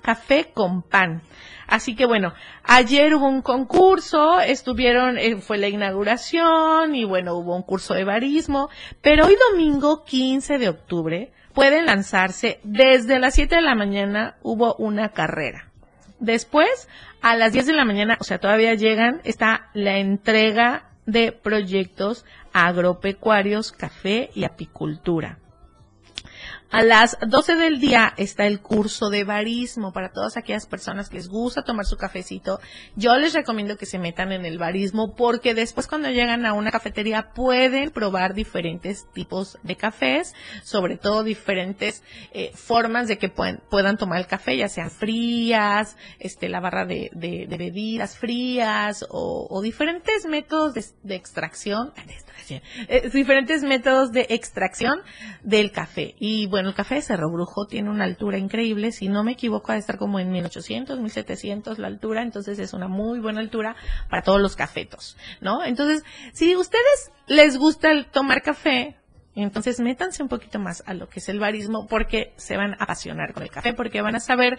café 0.00 0.50
con 0.54 0.82
pan. 0.82 1.22
Así 1.66 1.94
que 1.94 2.06
bueno, 2.06 2.32
ayer 2.64 3.14
hubo 3.14 3.28
un 3.28 3.42
concurso, 3.42 4.40
estuvieron, 4.40 5.18
eh, 5.18 5.36
fue 5.36 5.58
la 5.58 5.68
inauguración 5.68 6.94
y 6.94 7.04
bueno, 7.04 7.34
hubo 7.34 7.54
un 7.54 7.62
curso 7.62 7.92
de 7.92 8.04
barismo, 8.04 8.70
pero 9.02 9.26
hoy 9.26 9.36
domingo 9.50 10.02
15 10.04 10.56
de 10.56 10.68
octubre 10.70 11.32
pueden 11.58 11.86
lanzarse 11.86 12.60
desde 12.62 13.18
las 13.18 13.34
7 13.34 13.56
de 13.56 13.62
la 13.62 13.74
mañana 13.74 14.36
hubo 14.44 14.76
una 14.76 15.08
carrera. 15.08 15.72
Después, 16.20 16.88
a 17.20 17.34
las 17.34 17.52
10 17.52 17.66
de 17.66 17.72
la 17.72 17.84
mañana, 17.84 18.16
o 18.20 18.22
sea, 18.22 18.38
todavía 18.38 18.74
llegan, 18.74 19.20
está 19.24 19.68
la 19.74 19.98
entrega 19.98 20.84
de 21.04 21.32
proyectos 21.32 22.24
agropecuarios, 22.52 23.72
café 23.72 24.30
y 24.36 24.44
apicultura. 24.44 25.38
A 26.70 26.82
las 26.82 27.16
12 27.26 27.54
del 27.54 27.80
día 27.80 28.12
está 28.18 28.46
el 28.46 28.60
curso 28.60 29.08
de 29.08 29.24
barismo 29.24 29.90
para 29.94 30.12
todas 30.12 30.36
aquellas 30.36 30.66
personas 30.66 31.08
que 31.08 31.16
les 31.16 31.28
gusta 31.28 31.62
tomar 31.62 31.86
su 31.86 31.96
cafecito. 31.96 32.60
Yo 32.94 33.16
les 33.16 33.32
recomiendo 33.32 33.78
que 33.78 33.86
se 33.86 33.98
metan 33.98 34.32
en 34.32 34.44
el 34.44 34.58
barismo 34.58 35.14
porque 35.16 35.54
después 35.54 35.86
cuando 35.86 36.10
llegan 36.10 36.44
a 36.44 36.52
una 36.52 36.70
cafetería 36.70 37.30
pueden 37.32 37.90
probar 37.90 38.34
diferentes 38.34 39.10
tipos 39.14 39.56
de 39.62 39.76
cafés, 39.76 40.34
sobre 40.62 40.98
todo 40.98 41.22
diferentes 41.22 42.02
eh, 42.34 42.52
formas 42.54 43.08
de 43.08 43.16
que 43.16 43.30
puedan 43.30 43.96
tomar 43.96 44.18
el 44.20 44.26
café, 44.26 44.58
ya 44.58 44.68
sean 44.68 44.90
frías, 44.90 45.96
este, 46.18 46.50
la 46.50 46.60
barra 46.60 46.84
de, 46.84 47.08
de- 47.14 47.46
de 47.48 47.56
bebidas 47.56 48.18
frías 48.18 49.06
o, 49.08 49.46
o 49.48 49.62
diferentes 49.62 50.26
métodos 50.26 50.74
de, 50.74 50.84
de 51.02 51.14
extracción, 51.14 51.94
eh, 52.50 53.10
diferentes 53.12 53.62
métodos 53.62 54.12
de 54.12 54.26
extracción 54.30 55.00
del 55.42 55.72
café. 55.72 56.14
Y 56.18 56.46
bueno, 56.46 56.70
el 56.70 56.74
café 56.74 56.96
de 56.96 57.02
Cerro 57.02 57.30
Brujo 57.30 57.66
tiene 57.66 57.90
una 57.90 58.04
altura 58.04 58.38
increíble, 58.38 58.92
si 58.92 59.08
no 59.08 59.24
me 59.24 59.32
equivoco, 59.32 59.72
ha 59.72 59.74
de 59.74 59.80
estar 59.80 59.98
como 59.98 60.18
en 60.20 60.30
1800, 60.30 60.98
1700 61.00 61.78
la 61.78 61.86
altura, 61.86 62.22
entonces 62.22 62.58
es 62.58 62.72
una 62.72 62.88
muy 62.88 63.20
buena 63.20 63.40
altura 63.40 63.76
para 64.10 64.22
todos 64.22 64.40
los 64.40 64.56
cafetos, 64.56 65.16
¿no? 65.40 65.64
Entonces, 65.64 66.04
si 66.32 66.56
ustedes 66.56 67.12
les 67.26 67.56
gusta 67.56 67.90
el 67.90 68.06
tomar 68.06 68.42
café, 68.42 68.97
entonces 69.42 69.80
métanse 69.80 70.22
un 70.22 70.28
poquito 70.28 70.58
más 70.58 70.82
a 70.86 70.94
lo 70.94 71.08
que 71.08 71.20
es 71.20 71.28
el 71.28 71.38
barismo 71.38 71.86
porque 71.86 72.32
se 72.36 72.56
van 72.56 72.72
a 72.74 72.84
apasionar 72.84 73.32
con 73.32 73.42
el 73.42 73.50
café, 73.50 73.72
porque 73.72 74.02
van 74.02 74.16
a 74.16 74.20
saber 74.20 74.58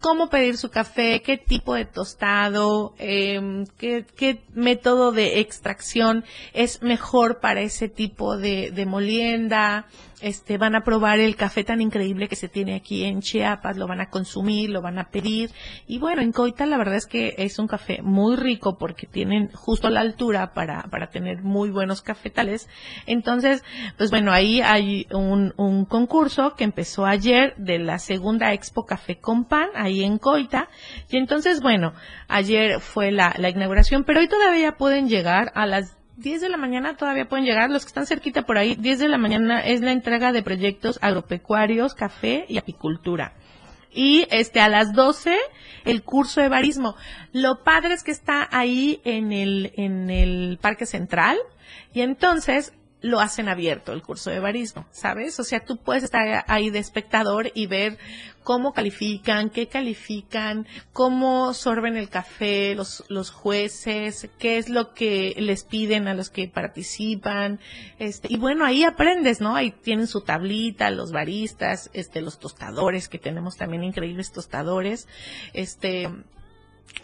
cómo 0.00 0.28
pedir 0.28 0.56
su 0.56 0.70
café, 0.70 1.22
qué 1.22 1.38
tipo 1.38 1.74
de 1.74 1.84
tostado, 1.84 2.94
em, 2.98 3.64
qué, 3.78 4.42
método 4.54 5.12
de 5.12 5.40
extracción 5.40 6.24
es 6.52 6.82
mejor 6.82 7.40
para 7.40 7.60
ese 7.60 7.88
tipo 7.88 8.36
de 8.36 8.86
molienda. 8.86 9.86
Este, 10.20 10.58
van 10.58 10.74
a 10.74 10.84
probar 10.84 11.18
el 11.18 11.36
café 11.36 11.64
tan 11.64 11.80
increíble 11.80 12.28
que 12.28 12.36
se 12.36 12.48
tiene 12.48 12.74
aquí 12.74 13.04
en 13.04 13.20
Chiapas, 13.20 13.76
lo 13.76 13.86
van 13.86 14.00
a 14.00 14.10
consumir, 14.10 14.70
lo 14.70 14.80
van 14.80 14.98
a 14.98 15.10
pedir. 15.10 15.50
Y 15.86 15.98
bueno, 15.98 16.22
en 16.22 16.32
Coita 16.32 16.66
la 16.66 16.78
verdad 16.78 16.96
es 16.96 17.06
que 17.06 17.34
es 17.38 17.58
un 17.58 17.66
café 17.66 18.00
muy 18.02 18.36
rico 18.36 18.78
porque 18.78 19.06
tienen 19.06 19.50
justo 19.52 19.90
la 19.90 20.00
altura 20.00 20.52
para, 20.54 20.82
para 20.84 21.10
tener 21.10 21.42
muy 21.42 21.70
buenos 21.70 22.02
cafetales. 22.02 22.68
Entonces, 23.06 23.64
pues 23.96 24.10
bueno, 24.10 24.32
ahí 24.32 24.60
hay 24.60 25.06
un, 25.12 25.52
un 25.56 25.84
concurso 25.84 26.54
que 26.56 26.64
empezó 26.64 27.06
ayer 27.06 27.54
de 27.56 27.78
la 27.78 27.98
segunda 27.98 28.52
Expo 28.52 28.86
Café 28.86 29.18
con 29.18 29.44
Pan, 29.44 29.68
ahí 29.74 30.02
en 30.02 30.18
Coita. 30.18 30.68
Y 31.10 31.16
entonces, 31.16 31.60
bueno, 31.60 31.92
ayer 32.28 32.80
fue 32.80 33.10
la, 33.10 33.34
la 33.38 33.50
inauguración, 33.50 34.04
pero 34.04 34.20
hoy 34.20 34.28
todavía 34.28 34.72
pueden 34.76 35.08
llegar 35.08 35.52
a 35.54 35.66
las 35.66 35.96
10 36.16 36.40
de 36.40 36.48
la 36.48 36.56
mañana 36.56 36.96
todavía 36.96 37.28
pueden 37.28 37.44
llegar, 37.44 37.70
los 37.70 37.84
que 37.84 37.88
están 37.88 38.06
cerquita 38.06 38.42
por 38.42 38.56
ahí, 38.56 38.76
10 38.76 38.98
de 39.00 39.08
la 39.08 39.18
mañana 39.18 39.60
es 39.60 39.80
la 39.80 39.92
entrega 39.92 40.32
de 40.32 40.42
proyectos 40.42 40.98
agropecuarios, 41.02 41.94
café 41.94 42.44
y 42.48 42.58
apicultura. 42.58 43.34
Y 43.92 44.26
este 44.30 44.60
a 44.60 44.68
las 44.68 44.92
12 44.92 45.36
el 45.84 46.02
curso 46.02 46.40
de 46.40 46.48
barismo. 46.48 46.96
Lo 47.32 47.62
padre 47.62 47.94
es 47.94 48.02
que 48.02 48.10
está 48.10 48.48
ahí 48.50 49.00
en 49.04 49.32
el 49.32 49.72
en 49.76 50.10
el 50.10 50.58
Parque 50.60 50.84
Central 50.84 51.38
y 51.92 52.00
entonces 52.00 52.72
lo 53.04 53.20
hacen 53.20 53.50
abierto 53.50 53.92
el 53.92 54.00
curso 54.00 54.30
de 54.30 54.40
barismo, 54.40 54.86
¿sabes? 54.90 55.38
O 55.38 55.44
sea, 55.44 55.62
tú 55.62 55.76
puedes 55.76 56.04
estar 56.04 56.42
ahí 56.48 56.70
de 56.70 56.78
espectador 56.78 57.52
y 57.54 57.66
ver 57.66 57.98
cómo 58.42 58.72
califican, 58.72 59.50
qué 59.50 59.66
califican, 59.66 60.66
cómo 60.94 61.52
sorben 61.52 61.98
el 61.98 62.08
café 62.08 62.74
los, 62.74 63.04
los 63.08 63.30
jueces, 63.30 64.30
qué 64.38 64.56
es 64.56 64.70
lo 64.70 64.94
que 64.94 65.34
les 65.36 65.64
piden 65.64 66.08
a 66.08 66.14
los 66.14 66.30
que 66.30 66.48
participan, 66.48 67.60
este, 67.98 68.28
y 68.30 68.38
bueno, 68.38 68.64
ahí 68.64 68.84
aprendes, 68.84 69.42
¿no? 69.42 69.54
Ahí 69.54 69.70
tienen 69.70 70.06
su 70.06 70.22
tablita, 70.22 70.88
los 70.88 71.12
baristas, 71.12 71.90
este, 71.92 72.22
los 72.22 72.38
tostadores, 72.38 73.08
que 73.08 73.18
tenemos 73.18 73.58
también 73.58 73.84
increíbles 73.84 74.32
tostadores, 74.32 75.08
este, 75.52 76.08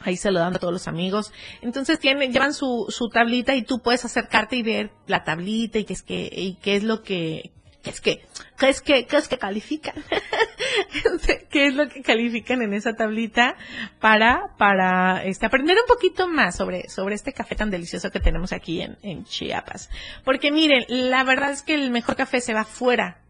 ahí 0.01 0.17
se 0.17 0.31
lo 0.31 0.41
dan 0.41 0.55
a 0.55 0.59
todos 0.59 0.73
los 0.73 0.89
amigos. 0.89 1.33
Entonces 1.63 1.99
tienen, 1.99 2.33
llevan 2.33 2.55
su, 2.55 2.87
su 2.89 3.09
tablita 3.09 3.55
y 3.55 3.63
tú 3.63 3.81
puedes 3.81 4.05
acercarte 4.05 4.57
y 4.57 4.63
ver 4.63 4.91
la 5.07 5.25
tablita 5.25 5.79
y 5.79 5.85
qué 5.85 5.93
es 5.93 6.03
que, 6.03 6.31
y 6.33 6.55
qué 6.63 6.77
es 6.77 6.83
lo 6.83 7.03
que, 7.03 7.53
qué 7.83 7.91
es 7.91 8.01
que, 8.01 8.23
qué 8.59 8.69
es 8.69 8.81
que, 8.81 9.07
qué 9.07 9.17
es 9.17 9.29
que 9.29 9.39
califican. 9.39 9.95
qué 11.51 11.67
es 11.67 11.75
lo 11.75 11.89
que 11.89 12.03
califican 12.03 12.63
en 12.63 12.75
esa 12.75 12.95
tablita 12.95 13.57
para, 14.01 14.55
para, 14.59 15.25
este, 15.25 15.47
aprender 15.47 15.77
un 15.77 15.87
poquito 15.87 16.29
más 16.29 16.57
sobre, 16.57 16.89
sobre 16.89 17.15
este 17.15 17.33
café 17.33 17.55
tan 17.55 17.71
delicioso 17.71 18.11
que 18.11 18.21
tenemos 18.21 18.53
aquí 18.53 18.81
en, 18.81 18.99
en 19.03 19.25
Chiapas. 19.25 19.91
Porque 20.25 20.51
miren, 20.51 20.85
la 20.89 21.25
verdad 21.25 21.51
es 21.51 21.63
que 21.63 21.75
el 21.75 21.91
mejor 21.91 22.17
café 22.17 22.41
se 22.41 22.55
va 22.55 22.65
fuera 22.65 23.23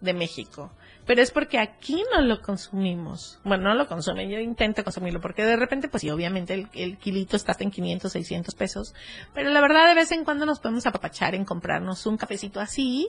de 0.00 0.14
México. 0.14 0.72
Pero 1.06 1.20
es 1.20 1.30
porque 1.30 1.58
aquí 1.58 2.02
no 2.14 2.20
lo 2.20 2.40
consumimos. 2.40 3.40
Bueno, 3.44 3.64
no 3.64 3.74
lo 3.74 3.88
consumen, 3.88 4.30
yo 4.30 4.38
intento 4.38 4.84
consumirlo 4.84 5.20
porque 5.20 5.44
de 5.44 5.56
repente, 5.56 5.88
pues 5.88 6.02
sí, 6.02 6.10
obviamente 6.10 6.54
el, 6.54 6.68
el 6.74 6.96
kilito 6.96 7.36
está 7.36 7.52
hasta 7.52 7.64
en 7.64 7.70
500, 7.70 8.12
600 8.12 8.54
pesos. 8.54 8.94
Pero 9.34 9.50
la 9.50 9.60
verdad, 9.60 9.88
de 9.88 9.94
vez 9.94 10.12
en 10.12 10.24
cuando 10.24 10.46
nos 10.46 10.60
podemos 10.60 10.86
apapachar 10.86 11.34
en 11.34 11.44
comprarnos 11.44 12.06
un 12.06 12.16
cafecito 12.16 12.60
así, 12.60 13.08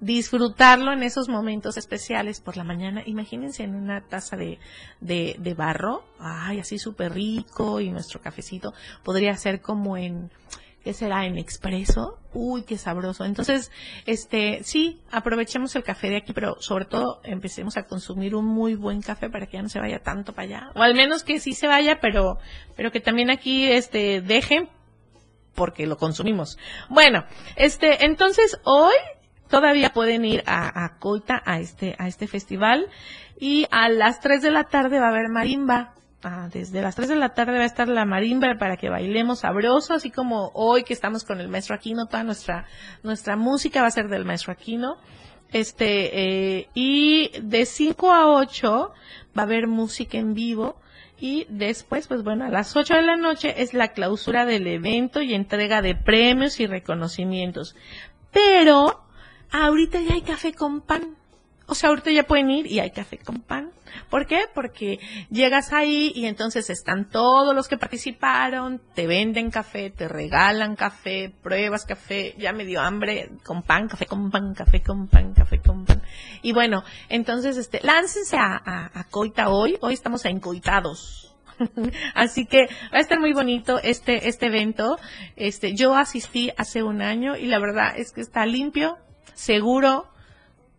disfrutarlo 0.00 0.92
en 0.92 1.02
esos 1.02 1.28
momentos 1.28 1.76
especiales 1.76 2.40
por 2.40 2.56
la 2.56 2.64
mañana. 2.64 3.02
Imagínense 3.06 3.64
en 3.64 3.74
una 3.74 4.00
taza 4.00 4.36
de, 4.36 4.58
de, 5.00 5.36
de 5.38 5.54
barro, 5.54 6.04
ay, 6.18 6.60
así 6.60 6.78
súper 6.78 7.12
rico 7.12 7.80
y 7.80 7.90
nuestro 7.90 8.20
cafecito 8.20 8.72
podría 9.02 9.36
ser 9.36 9.60
como 9.60 9.96
en, 9.96 10.30
¿qué 10.84 10.92
será? 10.92 11.24
En 11.24 11.38
expreso. 11.38 12.18
Uy, 12.34 12.62
qué 12.62 12.76
sabroso. 12.76 13.24
Entonces, 13.24 13.72
este, 14.06 14.62
sí, 14.62 15.00
aprovechemos 15.10 15.74
el 15.76 15.82
café 15.82 16.10
de 16.10 16.18
aquí, 16.18 16.32
pero 16.32 16.56
sobre 16.60 16.84
todo 16.84 17.20
empecemos 17.24 17.76
a 17.76 17.84
consumir 17.84 18.34
un 18.34 18.44
muy 18.44 18.74
buen 18.74 19.00
café 19.00 19.30
para 19.30 19.46
que 19.46 19.56
ya 19.56 19.62
no 19.62 19.68
se 19.70 19.80
vaya 19.80 20.00
tanto 20.00 20.34
para 20.34 20.46
allá. 20.46 20.70
O 20.74 20.82
al 20.82 20.94
menos 20.94 21.24
que 21.24 21.40
sí 21.40 21.54
se 21.54 21.66
vaya, 21.66 21.98
pero, 22.00 22.38
pero 22.76 22.92
que 22.92 23.00
también 23.00 23.30
aquí, 23.30 23.66
este, 23.66 24.20
dejen 24.20 24.68
porque 25.54 25.86
lo 25.86 25.96
consumimos. 25.96 26.58
Bueno, 26.90 27.24
este, 27.56 28.04
entonces 28.04 28.60
hoy 28.64 28.94
todavía 29.48 29.90
pueden 29.90 30.24
ir 30.24 30.42
a, 30.46 30.84
a 30.84 30.98
Coita 30.98 31.42
a 31.46 31.60
este, 31.60 31.94
a 31.98 32.08
este 32.08 32.26
festival 32.26 32.88
y 33.38 33.66
a 33.70 33.88
las 33.88 34.20
3 34.20 34.42
de 34.42 34.50
la 34.50 34.64
tarde 34.64 35.00
va 35.00 35.06
a 35.06 35.10
haber 35.10 35.28
marimba. 35.28 35.94
Ah, 36.26 36.48
desde 36.50 36.80
las 36.80 36.96
3 36.96 37.10
de 37.10 37.16
la 37.16 37.34
tarde 37.34 37.58
va 37.58 37.64
a 37.64 37.66
estar 37.66 37.86
la 37.86 38.06
marimba 38.06 38.56
para 38.58 38.78
que 38.78 38.88
bailemos 38.88 39.40
sabroso, 39.40 39.92
así 39.92 40.10
como 40.10 40.50
hoy 40.54 40.82
que 40.82 40.94
estamos 40.94 41.22
con 41.22 41.38
el 41.38 41.48
maestro 41.48 41.74
Aquino, 41.74 42.06
toda 42.06 42.24
nuestra, 42.24 42.64
nuestra 43.02 43.36
música 43.36 43.82
va 43.82 43.88
a 43.88 43.90
ser 43.90 44.08
del 44.08 44.24
maestro 44.24 44.50
Aquino. 44.50 44.96
Este, 45.52 46.56
eh, 46.58 46.68
y 46.72 47.30
de 47.42 47.66
5 47.66 48.10
a 48.10 48.32
8 48.32 48.92
va 49.36 49.42
a 49.42 49.44
haber 49.44 49.66
música 49.66 50.16
en 50.16 50.32
vivo. 50.32 50.80
Y 51.20 51.46
después, 51.50 52.08
pues 52.08 52.24
bueno, 52.24 52.46
a 52.46 52.48
las 52.48 52.74
8 52.74 52.94
de 52.94 53.02
la 53.02 53.16
noche 53.16 53.62
es 53.62 53.74
la 53.74 53.88
clausura 53.88 54.46
del 54.46 54.66
evento 54.66 55.20
y 55.20 55.34
entrega 55.34 55.82
de 55.82 55.94
premios 55.94 56.58
y 56.58 56.66
reconocimientos. 56.66 57.76
Pero 58.32 59.04
ahorita 59.52 60.00
ya 60.00 60.14
hay 60.14 60.22
café 60.22 60.54
con 60.54 60.80
pan. 60.80 61.16
O 61.66 61.74
sea, 61.74 61.88
ahorita 61.90 62.10
ya 62.10 62.24
pueden 62.24 62.50
ir 62.50 62.66
y 62.66 62.80
hay 62.80 62.90
café 62.90 63.18
con 63.18 63.40
pan. 63.40 63.72
¿Por 64.10 64.26
qué? 64.26 64.42
Porque 64.54 64.98
llegas 65.30 65.72
ahí 65.72 66.12
y 66.14 66.26
entonces 66.26 66.68
están 66.68 67.08
todos 67.08 67.54
los 67.54 67.68
que 67.68 67.78
participaron, 67.78 68.80
te 68.94 69.06
venden 69.06 69.50
café, 69.50 69.90
te 69.90 70.08
regalan 70.08 70.76
café, 70.76 71.32
pruebas 71.42 71.84
café, 71.84 72.34
ya 72.38 72.52
me 72.52 72.64
dio 72.64 72.80
hambre 72.80 73.30
con 73.44 73.62
pan, 73.62 73.88
café 73.88 74.06
con 74.06 74.30
pan, 74.30 74.54
café 74.54 74.82
con 74.82 75.08
pan, 75.08 75.32
café 75.32 75.60
con 75.60 75.84
pan. 75.84 76.02
Y 76.42 76.52
bueno, 76.52 76.84
entonces, 77.08 77.56
este, 77.56 77.80
láncense 77.82 78.36
a, 78.36 79.06
Coita 79.10 79.48
hoy. 79.48 79.78
Hoy 79.80 79.94
estamos 79.94 80.24
encoitados. 80.24 81.34
Así 82.14 82.46
que 82.46 82.66
va 82.92 82.98
a 82.98 83.00
estar 83.00 83.20
muy 83.20 83.32
bonito 83.32 83.78
este, 83.82 84.28
este 84.28 84.46
evento. 84.46 84.98
Este, 85.36 85.74
yo 85.74 85.94
asistí 85.94 86.50
hace 86.56 86.82
un 86.82 87.00
año 87.00 87.36
y 87.36 87.46
la 87.46 87.58
verdad 87.58 87.96
es 87.96 88.12
que 88.12 88.20
está 88.20 88.44
limpio, 88.44 88.98
seguro, 89.34 90.08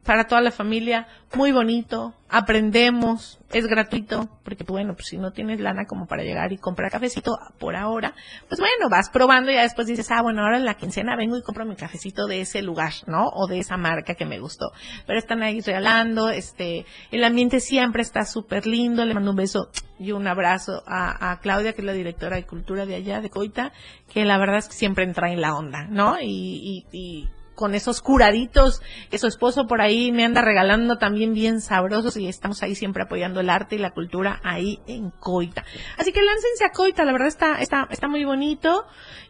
para 0.05 0.27
toda 0.27 0.39
la 0.39 0.51
familia, 0.51 1.07
muy 1.33 1.51
bonito, 1.51 2.13
aprendemos, 2.29 3.39
es 3.51 3.65
gratuito, 3.65 4.29
porque 4.43 4.63
bueno, 4.63 4.93
pues 4.93 5.07
si 5.07 5.17
no 5.17 5.31
tienes 5.31 5.59
lana 5.59 5.85
como 5.85 6.05
para 6.05 6.21
llegar 6.21 6.53
y 6.53 6.57
comprar 6.57 6.91
cafecito 6.91 7.39
por 7.57 7.75
ahora, 7.75 8.13
pues 8.47 8.59
bueno, 8.59 8.88
vas 8.89 9.09
probando 9.09 9.51
y 9.51 9.55
ya 9.55 9.63
después 9.63 9.88
dices, 9.88 10.12
ah, 10.12 10.21
bueno, 10.21 10.43
ahora 10.43 10.57
en 10.57 10.65
la 10.65 10.75
quincena 10.75 11.15
vengo 11.15 11.38
y 11.38 11.41
compro 11.41 11.65
mi 11.65 11.75
cafecito 11.75 12.27
de 12.27 12.41
ese 12.41 12.62
lugar, 12.62 12.93
¿no? 13.07 13.29
O 13.29 13.47
de 13.47 13.57
esa 13.57 13.77
marca 13.77 14.13
que 14.13 14.25
me 14.25 14.39
gustó. 14.39 14.71
Pero 15.07 15.17
están 15.17 15.41
ahí 15.41 15.59
regalando, 15.62 16.29
este, 16.29 16.85
el 17.12 17.24
ambiente 17.24 17.59
siempre 17.59 18.03
está 18.03 18.25
súper 18.25 18.67
lindo, 18.67 19.03
le 19.05 19.15
mando 19.15 19.31
un 19.31 19.38
beso 19.38 19.71
y 19.97 20.12
un 20.12 20.27
abrazo 20.27 20.83
a, 20.85 21.31
a 21.31 21.39
Claudia, 21.39 21.74
que 21.74 21.81
es 21.81 21.85
la 21.85 21.93
directora 21.93 22.35
de 22.35 22.45
cultura 22.45 22.85
de 22.85 22.93
allá, 22.93 23.21
de 23.21 23.31
Coita, 23.31 23.74
que 24.13 24.24
la 24.24 24.38
verdad 24.38 24.57
es 24.57 24.67
que 24.67 24.75
siempre 24.75 25.03
entra 25.03 25.31
en 25.31 25.41
la 25.41 25.55
onda, 25.55 25.88
¿no? 25.89 26.19
Y, 26.21 26.85
y, 26.91 26.97
y 26.97 27.29
con 27.55 27.74
esos 27.74 28.01
curaditos 28.01 28.81
que 29.09 29.17
su 29.17 29.27
esposo 29.27 29.67
por 29.67 29.81
ahí 29.81 30.12
me 30.12 30.25
anda 30.25 30.41
regalando 30.41 30.97
también 30.97 31.33
bien 31.33 31.62
sabrosos 31.62 32.17
y 32.17 32.27
estamos 32.27 32.62
ahí 32.63 32.75
siempre 32.75 33.03
apoyando 33.03 33.39
el 33.39 33.50
arte 33.50 33.75
y 33.75 33.79
la 33.79 33.91
cultura 33.91 34.39
ahí 34.43 34.79
en 34.88 35.12
Coita. 35.12 35.65
Así 35.97 36.12
que 36.12 36.21
láncense 36.21 36.65
a 36.65 36.71
Coita, 36.71 37.05
la 37.05 37.12
verdad 37.12 37.27
está, 37.27 37.62
está, 37.62 37.88
está 37.89 38.07
muy 38.07 38.25
bonito 38.25 38.85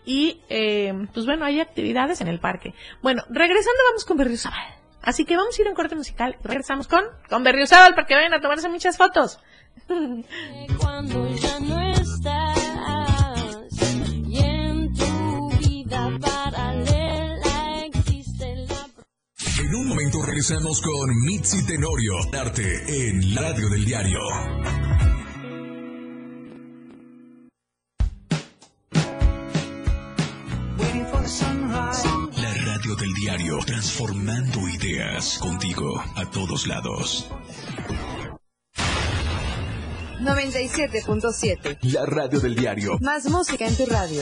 y 0.06 0.42
eh, 0.50 0.94
pues 1.14 1.26
bueno, 1.26 1.46
hay 1.46 1.60
actividades 1.60 2.22
en 2.22 2.28
el 2.28 2.40
parque. 2.40 2.74
Bueno, 3.02 3.24
regresando 3.30 3.80
vamos 3.90 4.06
con 4.06 4.18
Berriozábal. 4.18 4.76
Así 5.02 5.24
que 5.24 5.38
vamos 5.38 5.58
a 5.58 5.62
ir 5.62 5.68
a 5.68 5.70
un 5.70 5.76
corte 5.76 5.96
musical 5.96 6.36
y 6.44 6.48
regresamos 6.48 6.88
con, 6.88 7.04
con 7.30 7.44
Berriozábal 7.44 7.94
para 7.94 8.08
que 8.08 8.16
vayan 8.16 8.34
a 8.34 8.42
tomarse 8.42 8.68
muchas 8.70 8.98
fotos. 8.98 9.40
Cuando 10.80 11.36
ya 11.36 11.60
no 11.60 11.80
estás 11.92 12.05
En 19.66 19.74
un 19.74 19.88
momento 19.88 20.22
regresamos 20.22 20.80
con 20.80 21.10
Mitzi 21.26 21.66
Tenorio, 21.66 22.14
arte 22.40 23.08
en 23.08 23.34
la 23.34 23.42
radio 23.42 23.68
del 23.68 23.84
diario. 23.84 24.20
La 32.38 32.54
radio 32.64 32.96
del 32.96 33.14
diario, 33.16 33.58
transformando 33.66 34.70
ideas 34.70 35.40
contigo 35.40 36.00
a 36.16 36.30
todos 36.30 36.68
lados. 36.68 37.28
97.7. 40.20 41.80
La 41.92 42.06
radio 42.06 42.40
del 42.40 42.56
diario, 42.56 43.00
Más 43.00 43.26
música 43.32 43.66
en 43.66 43.76
tu 43.76 43.88
radio. 43.88 44.22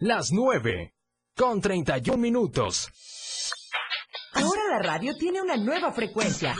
Las 0.00 0.30
9. 0.30 0.94
Con 1.36 1.60
31 1.60 2.18
minutos. 2.18 2.88
Ahora 4.32 4.62
la 4.70 4.78
radio 4.78 5.16
tiene 5.16 5.42
una 5.42 5.56
nueva 5.56 5.90
frecuencia. 5.90 6.54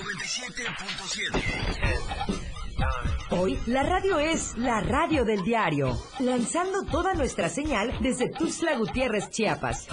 Hoy 3.31 3.57
la 3.66 3.85
radio 3.85 4.18
es 4.18 4.59
la 4.59 4.81
radio 4.81 5.24
del 5.24 5.44
diario, 5.44 5.96
lanzando 6.18 6.83
toda 6.90 7.14
nuestra 7.14 7.48
señal 7.48 7.96
desde 8.01 8.29
Tuxtla 8.29 8.77
Gutiérrez, 8.77 9.31
Chiapas. 9.31 9.87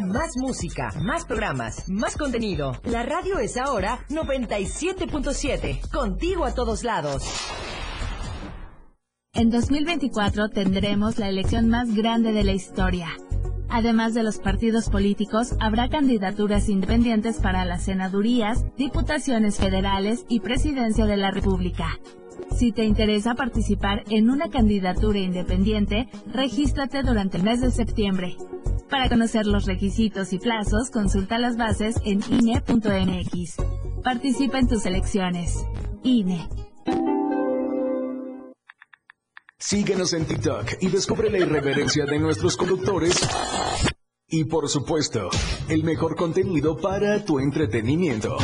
Más 0.00 0.30
música, 0.36 0.94
más 1.02 1.26
programas, 1.26 1.90
más 1.90 2.16
contenido. 2.16 2.72
La 2.84 3.02
radio 3.02 3.38
es 3.38 3.58
ahora 3.58 4.06
97.7, 4.08 5.90
contigo 5.90 6.46
a 6.46 6.54
todos 6.54 6.84
lados. 6.84 7.22
En 9.34 9.48
2024 9.48 10.50
tendremos 10.50 11.18
la 11.18 11.30
elección 11.30 11.70
más 11.70 11.94
grande 11.94 12.32
de 12.32 12.44
la 12.44 12.52
historia. 12.52 13.08
Además 13.70 14.12
de 14.12 14.22
los 14.22 14.38
partidos 14.38 14.90
políticos, 14.90 15.56
habrá 15.58 15.88
candidaturas 15.88 16.68
independientes 16.68 17.40
para 17.40 17.64
las 17.64 17.82
senadurías, 17.82 18.62
diputaciones 18.76 19.56
federales 19.56 20.26
y 20.28 20.40
presidencia 20.40 21.06
de 21.06 21.16
la 21.16 21.30
República. 21.30 21.98
Si 22.54 22.72
te 22.72 22.84
interesa 22.84 23.34
participar 23.34 24.04
en 24.10 24.28
una 24.28 24.50
candidatura 24.50 25.20
independiente, 25.20 26.10
regístrate 26.26 27.02
durante 27.02 27.38
el 27.38 27.42
mes 27.42 27.62
de 27.62 27.70
septiembre. 27.70 28.36
Para 28.90 29.08
conocer 29.08 29.46
los 29.46 29.64
requisitos 29.64 30.34
y 30.34 30.40
plazos, 30.40 30.90
consulta 30.90 31.38
las 31.38 31.56
bases 31.56 31.96
en 32.04 32.20
INE.mx. 32.30 33.56
Participa 34.04 34.58
en 34.58 34.68
tus 34.68 34.84
elecciones. 34.84 35.64
INE. 36.02 36.46
Síguenos 39.62 40.12
en 40.12 40.26
TikTok 40.26 40.72
y 40.80 40.88
descubre 40.88 41.30
la 41.30 41.38
irreverencia 41.38 42.04
de 42.04 42.18
nuestros 42.18 42.56
conductores. 42.56 43.16
Y 44.28 44.44
por 44.44 44.68
supuesto, 44.68 45.30
el 45.68 45.84
mejor 45.84 46.16
contenido 46.16 46.76
para 46.76 47.24
tu 47.24 47.38
entretenimiento. 47.38 48.36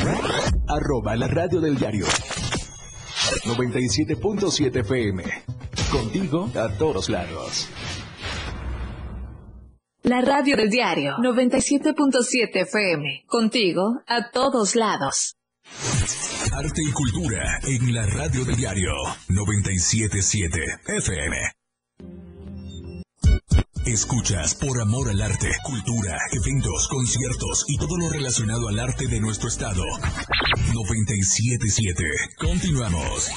Arroba 0.68 1.16
la 1.16 1.26
radio 1.26 1.60
del 1.60 1.76
diario. 1.76 2.06
97.7 3.44 4.76
FM. 4.76 5.24
Contigo 5.90 6.50
a 6.54 6.68
todos 6.78 7.08
lados. 7.08 7.68
La 10.04 10.20
radio 10.20 10.56
del 10.56 10.70
diario 10.70 11.16
97.7 11.16 12.62
FM. 12.62 13.24
Contigo 13.26 14.02
a 14.06 14.30
todos 14.30 14.76
lados. 14.76 15.37
Arte 16.52 16.82
y 16.82 16.92
cultura 16.92 17.58
en 17.64 17.94
la 17.94 18.06
radio 18.06 18.44
del 18.44 18.56
diario 18.56 18.92
977 19.28 20.58
FM. 20.86 21.36
Escuchas 23.86 24.54
por 24.54 24.80
amor 24.80 25.08
al 25.08 25.22
arte, 25.22 25.50
cultura, 25.64 26.18
eventos, 26.32 26.88
conciertos 26.88 27.64
y 27.68 27.78
todo 27.78 27.96
lo 27.96 28.10
relacionado 28.10 28.68
al 28.68 28.78
arte 28.78 29.06
de 29.06 29.20
nuestro 29.20 29.48
estado. 29.48 29.84
977. 30.74 32.04
Continuamos. 32.38 33.30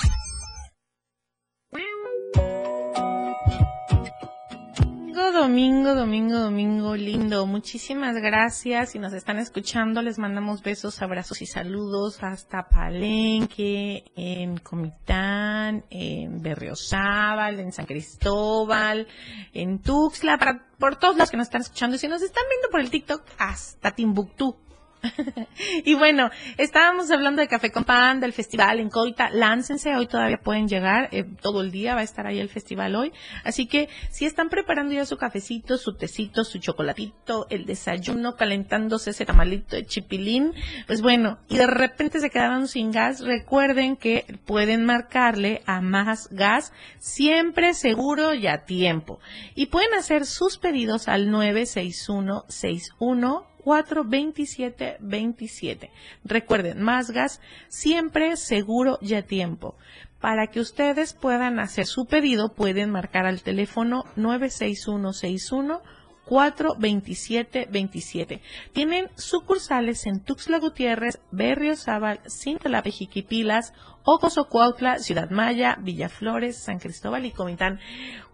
Domingo, 5.33 5.95
domingo, 5.95 6.39
domingo, 6.39 6.95
lindo. 6.95 7.45
Muchísimas 7.45 8.15
gracias. 8.17 8.91
Si 8.91 8.99
nos 8.99 9.13
están 9.13 9.39
escuchando, 9.39 10.01
les 10.01 10.19
mandamos 10.19 10.61
besos, 10.61 11.01
abrazos 11.01 11.41
y 11.41 11.45
saludos 11.45 12.21
hasta 12.21 12.67
Palenque, 12.67 14.11
en 14.15 14.57
Comitán, 14.57 15.85
en 15.89 16.41
Berriozábal, 16.41 17.61
en 17.61 17.71
San 17.71 17.85
Cristóbal, 17.85 19.07
en 19.53 19.79
Tuxtla, 19.79 20.37
para, 20.37 20.67
por 20.77 20.97
todos 20.97 21.15
los 21.15 21.31
que 21.31 21.37
nos 21.37 21.47
están 21.47 21.61
escuchando. 21.61 21.95
Y 21.95 21.99
si 21.99 22.09
nos 22.09 22.21
están 22.21 22.43
viendo 22.49 22.69
por 22.69 22.81
el 22.81 22.89
TikTok, 22.89 23.23
hasta 23.37 23.91
Timbuktu. 23.91 24.57
y 25.85 25.93
bueno, 25.95 26.29
estábamos 26.57 27.09
hablando 27.11 27.41
de 27.41 27.47
Café 27.47 27.71
con 27.71 27.83
Pan, 27.83 28.19
del 28.19 28.33
festival 28.33 28.79
en 28.79 28.89
Coita. 28.89 29.29
Láncense, 29.29 29.95
hoy 29.95 30.07
todavía 30.07 30.37
pueden 30.37 30.67
llegar, 30.67 31.09
eh, 31.11 31.25
todo 31.41 31.61
el 31.61 31.71
día 31.71 31.95
va 31.95 32.01
a 32.01 32.03
estar 32.03 32.27
ahí 32.27 32.39
el 32.39 32.49
festival 32.49 32.95
hoy. 32.95 33.11
Así 33.43 33.67
que 33.67 33.89
si 34.09 34.25
están 34.25 34.49
preparando 34.49 34.93
ya 34.93 35.05
su 35.05 35.17
cafecito, 35.17 35.77
su 35.77 35.95
tecito, 35.95 36.43
su 36.43 36.59
chocolatito, 36.59 37.47
el 37.49 37.65
desayuno, 37.65 38.35
calentándose 38.35 39.11
ese 39.11 39.25
tamalito 39.25 39.75
de 39.75 39.85
chipilín, 39.85 40.53
pues 40.87 41.01
bueno, 41.01 41.39
y 41.49 41.57
de 41.57 41.67
repente 41.67 42.19
se 42.19 42.29
quedaron 42.29 42.67
sin 42.67 42.91
gas, 42.91 43.21
recuerden 43.21 43.95
que 43.95 44.25
pueden 44.45 44.85
marcarle 44.85 45.61
a 45.65 45.81
más 45.81 46.29
gas, 46.31 46.73
siempre 46.99 47.73
seguro 47.73 48.33
y 48.33 48.47
a 48.47 48.65
tiempo. 48.65 49.19
Y 49.55 49.67
pueden 49.67 49.93
hacer 49.93 50.25
sus 50.25 50.57
pedidos 50.57 51.07
al 51.07 51.31
961 51.31 52.45
61 52.47 53.50
427-27. 53.63 55.89
Recuerden, 56.23 56.81
más 56.81 57.11
gas 57.11 57.41
siempre 57.67 58.37
seguro 58.37 58.97
y 59.01 59.15
a 59.15 59.25
tiempo. 59.25 59.75
Para 60.19 60.47
que 60.47 60.59
ustedes 60.59 61.13
puedan 61.13 61.59
hacer 61.59 61.87
su 61.87 62.05
pedido, 62.05 62.53
pueden 62.53 62.91
marcar 62.91 63.25
al 63.25 63.41
teléfono 63.41 64.05
96161 64.15 65.81
42727. 66.25 68.41
Tienen 68.71 69.09
sucursales 69.15 70.05
en 70.05 70.19
Tuxtla 70.21 70.59
Gutiérrez, 70.59 71.19
Berriozábal, 71.31 72.21
Cintalapa, 72.29 72.89
Jiquipilas, 72.89 73.73
Ocosocuautla, 74.03 74.99
Ciudad 74.99 75.29
Maya, 75.29 75.77
Villaflores, 75.81 76.57
San 76.57 76.79
Cristóbal 76.79 77.25
y 77.25 77.31
Comitán. 77.31 77.79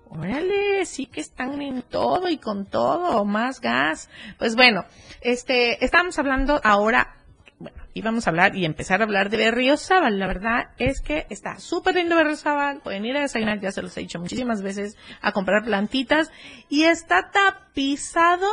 Órale, 0.09 0.85
sí 0.85 1.05
que 1.05 1.21
están 1.21 1.61
en 1.61 1.81
todo 1.81 2.29
y 2.29 2.37
con 2.37 2.65
todo, 2.65 3.25
más 3.25 3.61
gas. 3.61 4.09
Pues 4.37 4.55
bueno, 4.55 4.85
este, 5.21 5.83
estamos 5.83 6.17
hablando 6.19 6.61
ahora 6.63 7.17
bueno, 7.59 7.77
íbamos 7.95 8.27
a 8.27 8.29
hablar 8.29 8.55
y 8.55 8.65
empezar 8.65 9.01
a 9.01 9.05
hablar 9.05 9.29
de 9.29 9.37
Berriozábal. 9.37 10.19
La 10.19 10.27
verdad 10.27 10.69
es 10.77 11.01
que 11.01 11.25
está 11.29 11.57
súper 11.59 11.95
lindo 11.95 12.15
Berriozábal. 12.15 12.81
Pueden 12.81 13.05
ir 13.05 13.17
a 13.17 13.21
desayunar, 13.21 13.59
ya 13.59 13.71
se 13.71 13.81
los 13.81 13.97
he 13.97 14.01
dicho 14.01 14.19
muchísimas 14.19 14.61
veces, 14.61 14.95
a 15.21 15.31
comprar 15.31 15.63
plantitas. 15.63 16.31
Y 16.69 16.83
está 16.83 17.31
tapizado 17.31 18.47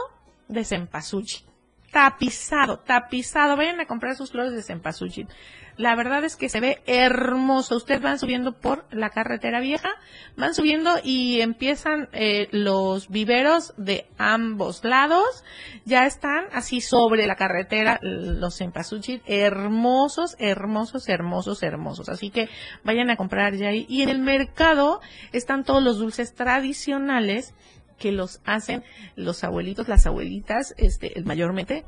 de 0.49 0.65
cempasúchil. 0.65 1.45
Tapizado, 1.93 2.79
tapizado. 2.79 3.57
Vayan 3.57 3.81
a 3.81 3.87
comprar 3.87 4.17
sus 4.17 4.31
flores 4.31 4.53
de 4.53 4.63
cempasúchil. 4.63 5.29
La 5.77 5.97
verdad 5.97 6.23
es 6.25 6.37
que 6.37 6.49
se 6.49 6.61
ve 6.61 6.83
hermoso. 6.87 7.77
Ustedes 7.77 8.01
van 8.01 8.19
subiendo 8.19 8.53
por 8.53 8.85
la 8.91 9.11
carretera 9.11 9.61
vieja, 9.61 9.89
van 10.37 10.55
subiendo 10.55 10.99
y 11.03 11.41
empiezan 11.41 12.09
eh, 12.13 12.49
los 12.53 13.09
viveros 13.09 13.75
de 13.77 14.07
ambos 14.17 14.85
lados. 14.85 15.45
Ya 15.85 16.07
están 16.07 16.45
así 16.53 16.81
sobre 16.81 17.27
la 17.27 17.35
carretera 17.35 17.99
los 18.03 18.57
cempasúchil, 18.57 19.23
hermosos, 19.27 20.37
hermosos, 20.39 21.09
hermosos, 21.09 21.63
hermosos. 21.63 22.09
Así 22.09 22.31
que 22.31 22.49
vayan 22.85 23.11
a 23.11 23.17
comprar 23.17 23.55
ya 23.55 23.69
ahí. 23.69 23.87
Y 23.89 24.03
en 24.03 24.11
el 24.11 24.21
mercado 24.21 25.01
están 25.33 25.65
todos 25.65 25.83
los 25.83 25.99
dulces 25.99 26.35
tradicionales 26.35 27.55
que 27.99 28.13
los 28.13 28.41
hacen 28.45 28.85
los 29.17 29.45
abuelitos, 29.45 29.89
las 29.89 30.07
abuelitas, 30.07 30.75
este, 30.79 31.15
mayormente 31.25 31.85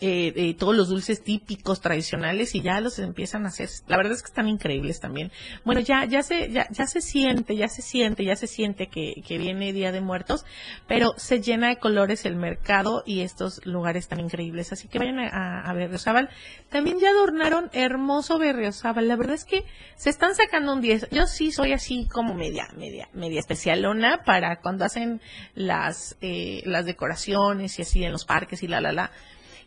eh, 0.00 0.54
todos 0.58 0.76
los 0.76 0.88
dulces 0.88 1.22
típicos 1.22 1.80
tradicionales 1.80 2.54
y 2.54 2.62
ya 2.62 2.80
los 2.80 2.98
empiezan 2.98 3.44
a 3.44 3.48
hacer. 3.48 3.68
La 3.86 3.96
verdad 3.96 4.12
es 4.12 4.22
que 4.22 4.28
están 4.28 4.48
increíbles 4.48 5.00
también. 5.00 5.32
Bueno, 5.64 5.80
ya 5.80 6.04
ya 6.04 6.22
se 6.22 6.50
ya, 6.50 6.66
ya 6.70 6.86
se 6.86 7.00
siente, 7.00 7.56
ya 7.56 7.68
se 7.68 7.82
siente, 7.82 8.24
ya 8.24 8.36
se 8.36 8.46
siente 8.46 8.88
que, 8.88 9.22
que 9.26 9.38
viene 9.38 9.72
Día 9.72 9.92
de 9.92 10.00
Muertos, 10.00 10.44
pero 10.86 11.14
se 11.16 11.40
llena 11.40 11.68
de 11.68 11.78
colores 11.78 12.24
el 12.24 12.36
mercado 12.36 13.02
y 13.06 13.20
estos 13.20 13.64
lugares 13.66 14.08
tan 14.08 14.20
increíbles. 14.20 14.72
Así 14.72 14.88
que 14.88 14.98
vayan 14.98 15.18
a, 15.18 15.62
a 15.62 15.72
Berriozábal. 15.72 16.28
También 16.68 16.98
ya 17.00 17.10
adornaron 17.10 17.70
hermoso 17.72 18.38
Berriozábal. 18.38 19.08
La 19.08 19.16
verdad 19.16 19.34
es 19.34 19.44
que 19.44 19.64
se 19.96 20.10
están 20.10 20.34
sacando 20.34 20.72
un 20.72 20.80
10. 20.80 21.08
Yo 21.10 21.26
sí 21.26 21.52
soy 21.52 21.72
así 21.72 22.06
como 22.10 22.34
media 22.34 22.68
media 22.76 23.08
media 23.12 23.40
especialona 23.40 24.22
para 24.24 24.60
cuando 24.60 24.84
hacen 24.84 25.20
las 25.54 26.16
eh, 26.20 26.62
las 26.64 26.86
decoraciones 26.86 27.78
y 27.78 27.82
así 27.82 28.04
en 28.04 28.12
los 28.12 28.24
parques 28.24 28.62
y 28.62 28.68
la 28.68 28.80
la 28.80 28.92
la 28.92 29.10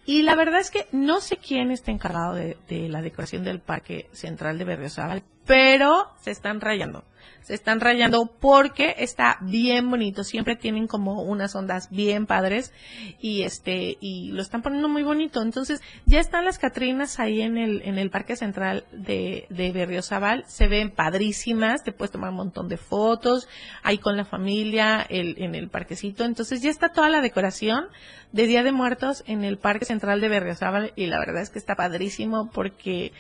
y 0.06 0.24
la 0.24 0.36
verdad 0.36 0.60
es 0.60 0.72
que 0.72 0.88
no 0.92 1.22
sé 1.22 1.38
quién 1.38 1.72
está 1.72 1.92
encargado 1.92 2.34
de, 2.34 2.58
de 2.68 2.90
la 2.90 3.02
decoración 3.02 3.44
del 3.44 3.60
Parque 3.60 4.08
Central 4.12 4.58
de 4.58 4.66
Berriozábal, 4.66 5.24
pero 5.46 6.10
se 6.22 6.32
están 6.32 6.62
rayando. 6.62 7.04
Se 7.42 7.56
están 7.56 7.80
rayando 7.80 8.28
porque 8.40 8.96
está 9.00 9.38
bien 9.42 9.90
bonito. 9.90 10.24
Siempre 10.24 10.56
tienen 10.56 10.88
como 10.88 11.24
unas 11.24 11.56
ondas 11.56 11.90
bien 11.90 12.26
padres 12.26 12.72
y 13.20 13.44
este 13.44 13.98
y 14.00 14.32
lo 14.32 14.42
están 14.42 14.62
poniendo 14.62 14.90
muy 14.90 15.04
bonito. 15.04 15.42
Entonces 15.42 15.82
ya 16.06 16.20
están 16.20 16.46
las 16.46 16.60
Catrinas 16.60 17.20
ahí 17.20 17.42
en 17.42 17.58
el 17.58 17.82
en 17.84 17.98
el 17.98 18.10
Parque 18.10 18.36
Central 18.36 18.86
de, 18.92 19.48
de 19.50 19.72
Berriozábal. 19.72 20.46
Se 20.48 20.68
ven 20.68 20.92
padrísimas. 20.92 21.84
Te 21.84 21.92
puedes 21.92 22.12
tomar 22.12 22.30
un 22.30 22.38
montón 22.38 22.68
de 22.68 22.78
fotos 22.78 23.48
ahí 23.84 23.98
con 23.98 24.18
la 24.18 24.26
familia 24.26 25.06
el, 25.10 25.36
en 25.42 25.56
el 25.56 25.70
parquecito. 25.70 26.24
Entonces 26.24 26.62
ya 26.62 26.70
está 26.70 26.90
toda 26.90 27.10
la 27.10 27.22
decoración 27.22 27.86
de 28.32 28.48
Día 28.48 28.64
de 28.64 28.72
Muertos 28.72 29.24
en 29.28 29.44
el 29.44 29.58
Parque 29.58 29.86
Central 29.86 30.22
de 30.22 30.30
Berriozábal 30.30 30.94
y 30.96 31.08
la 31.08 31.20
verdad 31.20 31.42
es 31.42 31.50
que 31.50 31.60
está 31.60 31.76
padrísimo 31.76 32.50
porque 32.54 33.12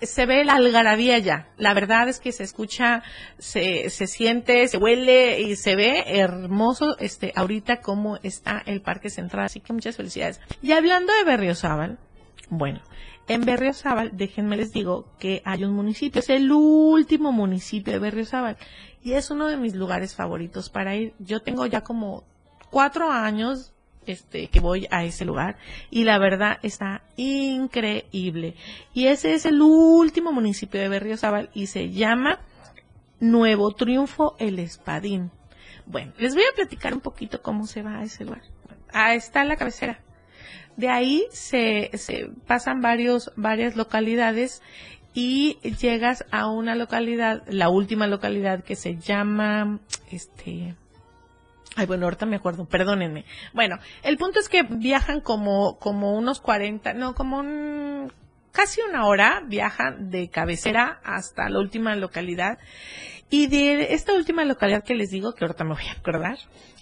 se 0.00 0.26
ve 0.26 0.44
la 0.44 0.54
algarabía 0.54 1.18
ya. 1.18 1.48
La 1.56 1.74
verdad 1.74 2.08
es 2.08 2.20
que 2.20 2.32
se 2.32 2.44
escucha, 2.44 3.02
se, 3.38 3.90
se 3.90 4.06
siente, 4.06 4.66
se 4.68 4.78
huele 4.78 5.40
y 5.40 5.56
se 5.56 5.76
ve 5.76 6.04
hermoso 6.06 6.96
este 6.98 7.32
ahorita 7.36 7.80
cómo 7.80 8.18
está 8.22 8.62
el 8.66 8.82
Parque 8.82 9.10
Central. 9.10 9.46
Así 9.46 9.60
que 9.60 9.72
muchas 9.72 9.96
felicidades. 9.96 10.40
Y 10.62 10.72
hablando 10.72 11.12
de 11.12 11.24
Berriozábal, 11.24 11.98
bueno, 12.48 12.80
en 13.28 13.44
Berriozábal, 13.44 14.16
déjenme 14.16 14.56
les 14.56 14.72
digo 14.72 15.06
que 15.18 15.42
hay 15.44 15.64
un 15.64 15.72
municipio, 15.72 16.20
es 16.20 16.30
el 16.30 16.50
último 16.50 17.30
municipio 17.30 17.92
de 17.92 17.98
Berriozábal 17.98 18.56
y 19.02 19.12
es 19.12 19.30
uno 19.30 19.46
de 19.46 19.56
mis 19.56 19.74
lugares 19.74 20.14
favoritos 20.14 20.68
para 20.68 20.96
ir. 20.96 21.14
Yo 21.18 21.40
tengo 21.40 21.66
ya 21.66 21.82
como 21.82 22.24
cuatro 22.70 23.10
años 23.10 23.72
este, 24.06 24.48
que 24.48 24.60
voy 24.60 24.86
a 24.90 25.04
ese 25.04 25.24
lugar 25.24 25.56
y 25.90 26.04
la 26.04 26.18
verdad 26.18 26.58
está 26.62 27.02
increíble. 27.16 28.54
Y 28.94 29.06
ese 29.06 29.34
es 29.34 29.46
el 29.46 29.60
último 29.60 30.32
municipio 30.32 30.80
de 30.80 30.88
Berriozábal 30.88 31.50
y 31.54 31.66
se 31.66 31.90
llama 31.90 32.40
Nuevo 33.20 33.72
Triunfo 33.72 34.36
El 34.38 34.58
Espadín. 34.58 35.30
Bueno, 35.86 36.12
les 36.18 36.34
voy 36.34 36.44
a 36.44 36.54
platicar 36.54 36.94
un 36.94 37.00
poquito 37.00 37.42
cómo 37.42 37.66
se 37.66 37.82
va 37.82 37.98
a 37.98 38.04
ese 38.04 38.24
lugar. 38.24 38.42
Ahí 38.92 39.16
está 39.16 39.44
la 39.44 39.56
cabecera. 39.56 40.00
De 40.76 40.88
ahí 40.88 41.26
se, 41.30 41.90
se 41.94 42.30
pasan 42.46 42.80
varios, 42.80 43.32
varias 43.36 43.76
localidades 43.76 44.62
y 45.12 45.58
llegas 45.78 46.24
a 46.30 46.48
una 46.48 46.74
localidad, 46.74 47.42
la 47.48 47.68
última 47.68 48.06
localidad 48.06 48.62
que 48.62 48.76
se 48.76 48.96
llama, 48.96 49.80
este, 50.10 50.76
Ay, 51.76 51.86
bueno, 51.86 52.06
ahorita 52.06 52.26
me 52.26 52.36
acuerdo, 52.36 52.66
perdónenme. 52.66 53.24
Bueno, 53.52 53.78
el 54.02 54.16
punto 54.16 54.40
es 54.40 54.48
que 54.48 54.64
viajan 54.64 55.20
como, 55.20 55.78
como 55.78 56.14
unos 56.14 56.40
40, 56.40 56.94
no, 56.94 57.14
como 57.14 57.38
un, 57.38 58.12
casi 58.52 58.80
una 58.80 59.06
hora 59.06 59.42
viajan 59.46 60.10
de 60.10 60.28
cabecera 60.28 61.00
hasta 61.04 61.48
la 61.48 61.58
última 61.58 61.94
localidad. 61.94 62.58
Y 63.30 63.46
de 63.46 63.94
esta 63.94 64.12
última 64.12 64.44
localidad 64.44 64.82
que 64.82 64.94
les 64.94 65.10
digo, 65.10 65.34
que 65.34 65.44
ahorita 65.44 65.62
me 65.64 65.74
voy 65.74 65.86
a 65.86 65.92
acordar, 65.92 66.38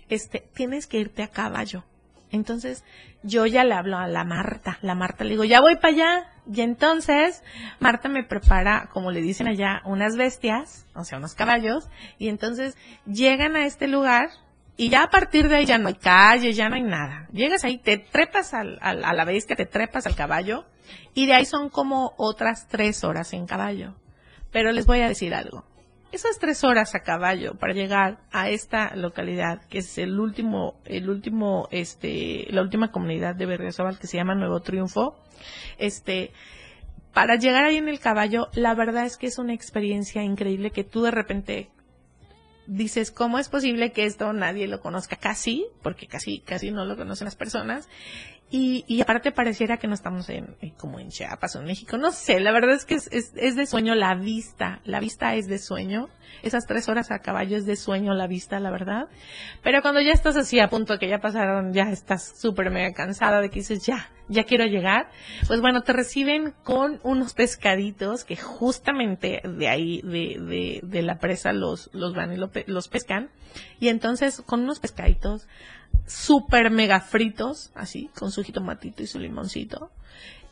este, 0.09 0.49
tienes 0.55 0.87
que 0.87 0.99
irte 0.99 1.23
a 1.23 1.29
caballo. 1.29 1.85
Entonces, 2.31 2.85
yo 3.23 3.47
ya 3.47 3.65
le 3.65 3.75
hablo 3.75 3.97
a 3.97 4.07
la 4.07 4.25
Marta. 4.25 4.79
La 4.83 4.95
Marta 4.95 5.25
le 5.25 5.31
digo, 5.31 5.45
ya 5.45 5.61
voy 5.61 5.77
para 5.77 5.89
allá. 5.89 6.31
Y 6.53 6.61
entonces, 6.61 7.43
Marta 7.81 8.09
me 8.09 8.25
prepara, 8.25 8.89
como 8.93 9.11
le 9.11 9.21
dicen 9.21 9.49
allá, 9.49 9.83
unas 9.85 10.17
bestias, 10.17 10.87
o 10.95 11.05
sea, 11.05 11.19
unos 11.19 11.35
caballos. 11.35 11.89
Y 12.19 12.29
entonces, 12.29 12.77
llegan 13.07 13.57
a 13.57 13.67
este 13.67 13.89
lugar, 13.89 14.31
y 14.79 14.91
ya 14.91 15.03
a 15.03 15.11
partir 15.11 15.49
de 15.49 15.57
ahí 15.57 15.67
ya 15.67 15.77
no 15.77 15.89
hay 15.89 15.95
calle, 15.95 16.53
ya 16.53 16.69
no 16.69 16.77
hay 16.77 16.83
nada. 16.83 17.27
Llegas 17.33 17.65
ahí, 17.65 17.79
te 17.79 17.99
trepas 17.99 18.55
al, 18.55 18.79
al, 18.81 19.05
a 19.05 19.13
la 19.13 19.25
bestia, 19.25 19.57
te 19.57 19.67
trepas 19.67 20.07
al 20.07 20.15
caballo 20.15 20.67
y 21.15 21.27
de 21.27 21.35
ahí 21.35 21.45
son 21.45 21.69
como 21.69 22.15
otras 22.17 22.69
tres 22.69 23.03
horas 23.03 23.33
en 23.33 23.47
caballo. 23.47 23.97
Pero 24.53 24.71
les 24.71 24.87
voy 24.87 25.01
a 25.01 25.09
decir 25.09 25.35
algo. 25.35 25.65
Esas 26.13 26.39
tres 26.39 26.63
horas 26.63 26.95
a 26.95 27.01
caballo 27.01 27.57
para 27.59 27.75
llegar 27.75 28.21
a 28.31 28.51
esta 28.51 28.95
localidad, 28.95 29.61
que 29.69 29.79
es 29.79 29.99
el 29.99 30.19
último, 30.19 30.77
el 30.85 31.11
último, 31.11 31.69
este, 31.73 32.47
la 32.51 32.63
última 32.63 32.93
comunidad 32.93 33.35
de 33.35 33.47
Berriozábal 33.47 33.99
que 33.99 34.07
se 34.07 34.17
llama 34.17 34.37
Nuevo 34.37 34.61
Triunfo, 34.61 35.17
este, 35.77 36.31
para 37.13 37.35
llegar 37.35 37.65
ahí 37.65 37.79
en 37.79 37.89
el 37.89 37.99
caballo, 37.99 38.47
la 38.55 38.77
verdad 38.77 39.05
es 39.07 39.17
que 39.17 39.27
es 39.27 39.39
una 39.39 39.55
experiencia 39.55 40.23
increíble 40.23 40.71
que 40.71 40.85
tú 40.85 41.03
de 41.03 41.11
repente 41.11 41.69
dices, 42.69 43.11
¿cómo 43.11 43.39
es 43.39 43.49
posible 43.49 43.93
que 43.93 44.05
esto 44.05 44.33
nadie 44.33 44.69
lo 44.69 44.81
conozca? 44.81 45.17
Casi, 45.17 45.67
porque 45.83 46.07
casi, 46.07 46.41
casi 46.41 46.71
no 46.71 46.85
lo 46.85 46.97
conocen 46.97 47.25
las 47.25 47.35
personas. 47.35 47.89
Y, 48.51 48.85
y 48.89 49.03
aparte 49.03 49.31
pareciera 49.31 49.77
que 49.77 49.89
no 49.89 49.95
estamos 49.95 50.31
en, 50.31 50.57
como 50.79 50.99
en 50.99 51.11
Chiapas 51.11 51.57
o 51.57 51.61
en 51.61 51.67
México. 51.67 51.99
No 51.99 52.13
sé, 52.13 52.41
la 52.41 52.51
verdad 52.51 52.75
es 52.75 52.87
que 52.87 52.95
es, 52.95 53.09
es, 53.13 53.57
de 53.57 53.67
sueño 53.67 53.95
la 53.95 54.15
vista. 54.15 54.81
La 54.85 55.01
vista 55.01 55.35
es 55.35 55.49
de 55.49 55.59
sueño. 55.59 56.09
Esas 56.43 56.67
tres 56.67 56.89
horas 56.89 57.11
a 57.11 57.19
caballo 57.19 57.59
es 57.59 57.67
de 57.67 57.77
sueño 57.77 58.15
la 58.15 58.27
vista, 58.27 58.59
la 58.59 58.71
verdad. 58.71 59.09
Pero 59.63 59.83
cuando 59.83 60.01
ya 60.01 60.13
estás 60.13 60.37
así 60.37 60.61
a 60.61 60.69
punto 60.69 60.99
que 60.99 61.09
ya 61.09 61.19
pasaron, 61.19 61.75
ya 61.75 61.91
estás 61.91 62.41
súper 62.41 62.71
mega 62.71 62.95
cansada 62.95 63.43
de 63.43 63.51
que 63.51 63.59
dices, 63.59 63.85
ya, 63.85 64.11
ya 64.29 64.45
quiero 64.45 64.65
llegar. 64.65 65.11
Pues 65.47 65.61
bueno, 65.61 65.83
te 65.83 65.93
reciben 65.93 66.55
con 66.65 67.01
unos 67.03 67.35
pescaditos 67.35 68.25
que 68.25 68.37
justamente 68.37 69.43
de 69.45 69.69
ahí, 69.69 70.01
de, 70.03 70.39
de, 70.41 70.81
de 70.85 71.03
la 71.03 71.19
presa 71.19 71.53
los, 71.53 71.91
los 71.93 72.15
van 72.15 72.33
y 72.33 72.37
lo, 72.37 72.51
los 72.67 72.89
pescan. 72.89 73.29
Y 73.79 73.89
entonces 73.89 74.41
con 74.41 74.63
unos 74.63 74.81
pescaditos 74.81 75.49
super 76.07 76.71
mega 76.71 77.01
fritos, 77.01 77.71
así, 77.75 78.11
con 78.19 78.31
su 78.31 78.43
jitomatito 78.43 79.03
y 79.03 79.07
su 79.07 79.19
limoncito. 79.19 79.91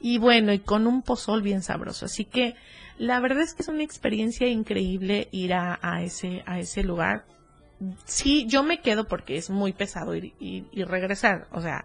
Y 0.00 0.18
bueno, 0.18 0.52
y 0.52 0.58
con 0.58 0.86
un 0.86 1.02
pozol 1.02 1.42
bien 1.42 1.62
sabroso. 1.62 2.06
Así 2.06 2.24
que 2.24 2.54
la 2.98 3.20
verdad 3.20 3.42
es 3.42 3.54
que 3.54 3.62
es 3.62 3.68
una 3.68 3.82
experiencia 3.82 4.46
increíble 4.46 5.28
ir 5.32 5.54
a, 5.54 6.02
ese, 6.02 6.42
a 6.46 6.58
ese 6.58 6.82
lugar. 6.82 7.24
Sí, 8.04 8.46
yo 8.46 8.62
me 8.62 8.80
quedo 8.80 9.06
porque 9.06 9.36
es 9.36 9.50
muy 9.50 9.72
pesado 9.72 10.14
ir 10.14 10.34
y 10.38 10.84
regresar. 10.84 11.46
O 11.52 11.60
sea, 11.60 11.84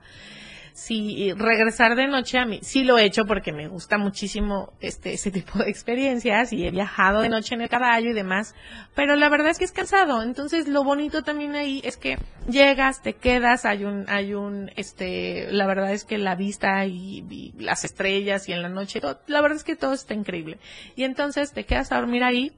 si 0.73 1.34
regresar 1.34 1.95
de 1.95 2.07
noche 2.07 2.38
a 2.38 2.45
mí, 2.45 2.60
sí 2.62 2.84
lo 2.84 2.97
he 2.97 3.05
hecho 3.05 3.25
porque 3.25 3.51
me 3.51 3.67
gusta 3.67 3.97
muchísimo 3.97 4.73
este 4.79 5.13
ese 5.13 5.31
tipo 5.31 5.60
de 5.60 5.69
experiencias 5.69 6.53
y 6.53 6.65
he 6.65 6.71
viajado 6.71 7.21
de 7.21 7.29
noche 7.29 7.55
en 7.55 7.62
el 7.62 7.69
caballo 7.69 8.10
y 8.10 8.13
demás, 8.13 8.55
pero 8.95 9.15
la 9.15 9.29
verdad 9.29 9.49
es 9.51 9.57
que 9.60 9.65
es 9.65 9.71
cansado, 9.71 10.23
entonces 10.23 10.67
lo 10.67 10.84
bonito 10.84 11.23
también 11.23 11.55
ahí 11.55 11.81
es 11.84 11.97
que 11.97 12.17
llegas, 12.49 13.01
te 13.01 13.13
quedas, 13.13 13.65
hay 13.65 13.84
un 13.84 14.05
hay 14.07 14.34
un 14.34 14.71
este 14.75 15.47
la 15.51 15.67
verdad 15.67 15.91
es 15.91 16.05
que 16.05 16.17
la 16.17 16.36
vista 16.36 16.86
y, 16.86 17.25
y 17.29 17.53
las 17.60 17.84
estrellas 17.84 18.47
y 18.49 18.53
en 18.53 18.62
la 18.62 18.69
noche, 18.69 19.01
todo- 19.01 19.19
la 19.27 19.41
verdad 19.41 19.57
es 19.57 19.63
que 19.63 19.75
todo 19.75 19.93
está 19.93 20.13
increíble. 20.13 20.57
Y 20.95 21.03
entonces 21.03 21.51
te 21.53 21.65
quedas 21.65 21.91
a 21.91 21.97
dormir 21.97 22.23
ahí 22.23 22.51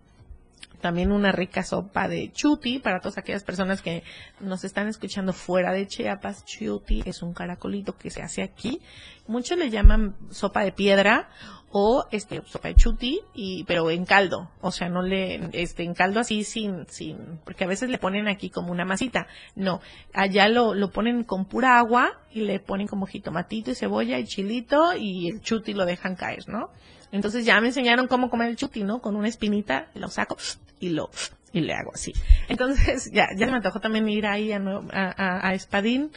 también 0.83 1.13
una 1.13 1.31
rica 1.31 1.63
sopa 1.63 2.09
de 2.09 2.33
chuti 2.33 2.79
para 2.79 2.99
todas 2.99 3.17
aquellas 3.17 3.45
personas 3.45 3.81
que 3.81 4.03
nos 4.41 4.65
están 4.65 4.89
escuchando 4.89 5.31
fuera 5.31 5.71
de 5.71 5.87
Chiapas. 5.87 6.43
Chuti 6.43 7.01
es 7.05 7.23
un 7.23 7.33
caracolito 7.33 7.95
que 7.95 8.09
se 8.09 8.21
hace 8.21 8.43
aquí. 8.43 8.81
Muchos 9.25 9.57
le 9.57 9.69
llaman 9.69 10.17
sopa 10.29 10.61
de 10.65 10.73
piedra 10.73 11.29
o 11.71 12.05
este 12.11 12.41
sopa 12.47 12.67
de 12.67 12.75
chuti 12.75 13.21
y 13.33 13.63
pero 13.63 13.89
en 13.91 14.03
caldo, 14.03 14.51
o 14.59 14.71
sea, 14.71 14.89
no 14.89 15.01
le 15.01 15.51
este 15.53 15.83
en 15.83 15.93
caldo 15.93 16.19
así 16.19 16.43
sin 16.43 16.85
sin 16.89 17.39
porque 17.45 17.63
a 17.63 17.67
veces 17.67 17.89
le 17.89 17.97
ponen 17.97 18.27
aquí 18.27 18.49
como 18.49 18.73
una 18.73 18.83
masita. 18.83 19.27
No, 19.55 19.79
allá 20.13 20.49
lo 20.49 20.73
lo 20.73 20.91
ponen 20.91 21.23
con 21.23 21.45
pura 21.45 21.79
agua 21.79 22.19
y 22.29 22.41
le 22.41 22.59
ponen 22.59 22.87
como 22.87 23.05
jitomatito 23.05 23.71
y 23.71 23.75
cebolla 23.75 24.19
y 24.19 24.25
chilito 24.25 24.97
y 24.97 25.29
el 25.29 25.39
chuti 25.39 25.73
lo 25.73 25.85
dejan 25.85 26.17
caer, 26.17 26.49
¿no? 26.49 26.71
Entonces 27.13 27.45
ya 27.45 27.61
me 27.61 27.67
enseñaron 27.67 28.07
cómo 28.07 28.29
comer 28.29 28.49
el 28.49 28.57
chuti, 28.57 28.83
¿no? 28.83 28.99
Con 28.99 29.15
una 29.15 29.29
espinita, 29.29 29.87
lo 29.93 30.09
saco 30.09 30.35
y 30.81 30.89
lo 30.89 31.09
y 31.53 31.61
le 31.61 31.73
hago 31.73 31.91
así. 31.93 32.11
Entonces 32.49 33.09
ya 33.13 33.27
ya 33.37 33.45
me 33.47 33.53
antojó 33.53 33.79
también 33.79 34.09
ir 34.09 34.25
ahí 34.25 34.51
a, 34.51 34.57
a- 34.91 35.47
a 35.47 35.53
Espadín. 35.53 36.11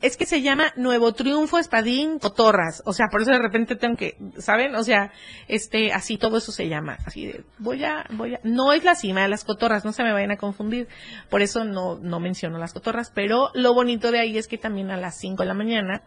Es 0.00 0.16
que 0.16 0.24
se 0.24 0.40
llama 0.40 0.72
Nuevo 0.76 1.12
Triunfo 1.12 1.58
Espadín 1.58 2.18
Cotorras, 2.18 2.82
o 2.86 2.94
sea, 2.94 3.08
por 3.10 3.20
eso 3.20 3.32
de 3.32 3.38
repente 3.38 3.76
tengo 3.76 3.96
que, 3.98 4.16
¿saben? 4.38 4.74
O 4.74 4.82
sea, 4.82 5.12
este, 5.46 5.92
así 5.92 6.16
todo 6.16 6.38
eso 6.38 6.52
se 6.52 6.68
llama, 6.70 6.96
así 7.04 7.26
de, 7.26 7.44
voy 7.58 7.84
a, 7.84 8.06
voy 8.12 8.34
a, 8.36 8.40
no 8.42 8.72
es 8.72 8.82
la 8.82 8.94
cima 8.94 9.20
de 9.20 9.28
las 9.28 9.44
cotorras, 9.44 9.84
no 9.84 9.92
se 9.92 10.02
me 10.02 10.10
vayan 10.14 10.30
a 10.30 10.38
confundir, 10.38 10.88
por 11.28 11.42
eso 11.42 11.64
no, 11.66 11.98
no 11.98 12.18
menciono 12.18 12.56
las 12.56 12.72
cotorras, 12.72 13.12
pero 13.14 13.50
lo 13.52 13.74
bonito 13.74 14.10
de 14.10 14.20
ahí 14.20 14.38
es 14.38 14.48
que 14.48 14.56
también 14.56 14.90
a 14.90 14.96
las 14.96 15.18
5 15.18 15.42
de 15.42 15.46
la 15.48 15.52
mañana, 15.54 16.02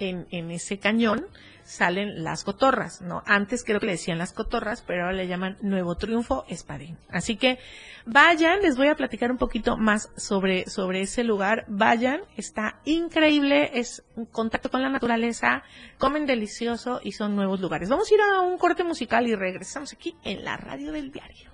en, 0.00 0.26
en 0.32 0.50
ese 0.50 0.78
cañón, 0.78 1.24
salen 1.66 2.22
las 2.22 2.44
cotorras, 2.44 3.02
¿no? 3.02 3.22
Antes 3.26 3.64
creo 3.64 3.80
que 3.80 3.86
le 3.86 3.92
decían 3.92 4.18
las 4.18 4.32
cotorras, 4.32 4.82
pero 4.86 5.02
ahora 5.02 5.16
le 5.16 5.26
llaman 5.26 5.58
Nuevo 5.60 5.96
Triunfo 5.96 6.44
Espadín. 6.48 6.96
Así 7.10 7.36
que 7.36 7.58
vayan, 8.06 8.62
les 8.62 8.76
voy 8.76 8.88
a 8.88 8.94
platicar 8.94 9.30
un 9.30 9.36
poquito 9.36 9.76
más 9.76 10.10
sobre, 10.16 10.70
sobre 10.70 11.02
ese 11.02 11.24
lugar. 11.24 11.64
Vayan, 11.68 12.20
está 12.36 12.80
increíble, 12.84 13.72
es 13.74 14.04
un 14.14 14.26
contacto 14.26 14.70
con 14.70 14.80
la 14.80 14.88
naturaleza, 14.88 15.64
comen 15.98 16.24
delicioso 16.24 17.00
y 17.02 17.12
son 17.12 17.34
nuevos 17.34 17.60
lugares. 17.60 17.88
Vamos 17.88 18.10
a 18.10 18.14
ir 18.14 18.20
a 18.20 18.40
un 18.40 18.58
corte 18.58 18.84
musical 18.84 19.26
y 19.26 19.34
regresamos 19.34 19.92
aquí 19.92 20.16
en 20.24 20.44
la 20.44 20.56
radio 20.56 20.92
del 20.92 21.10
diario. 21.10 21.50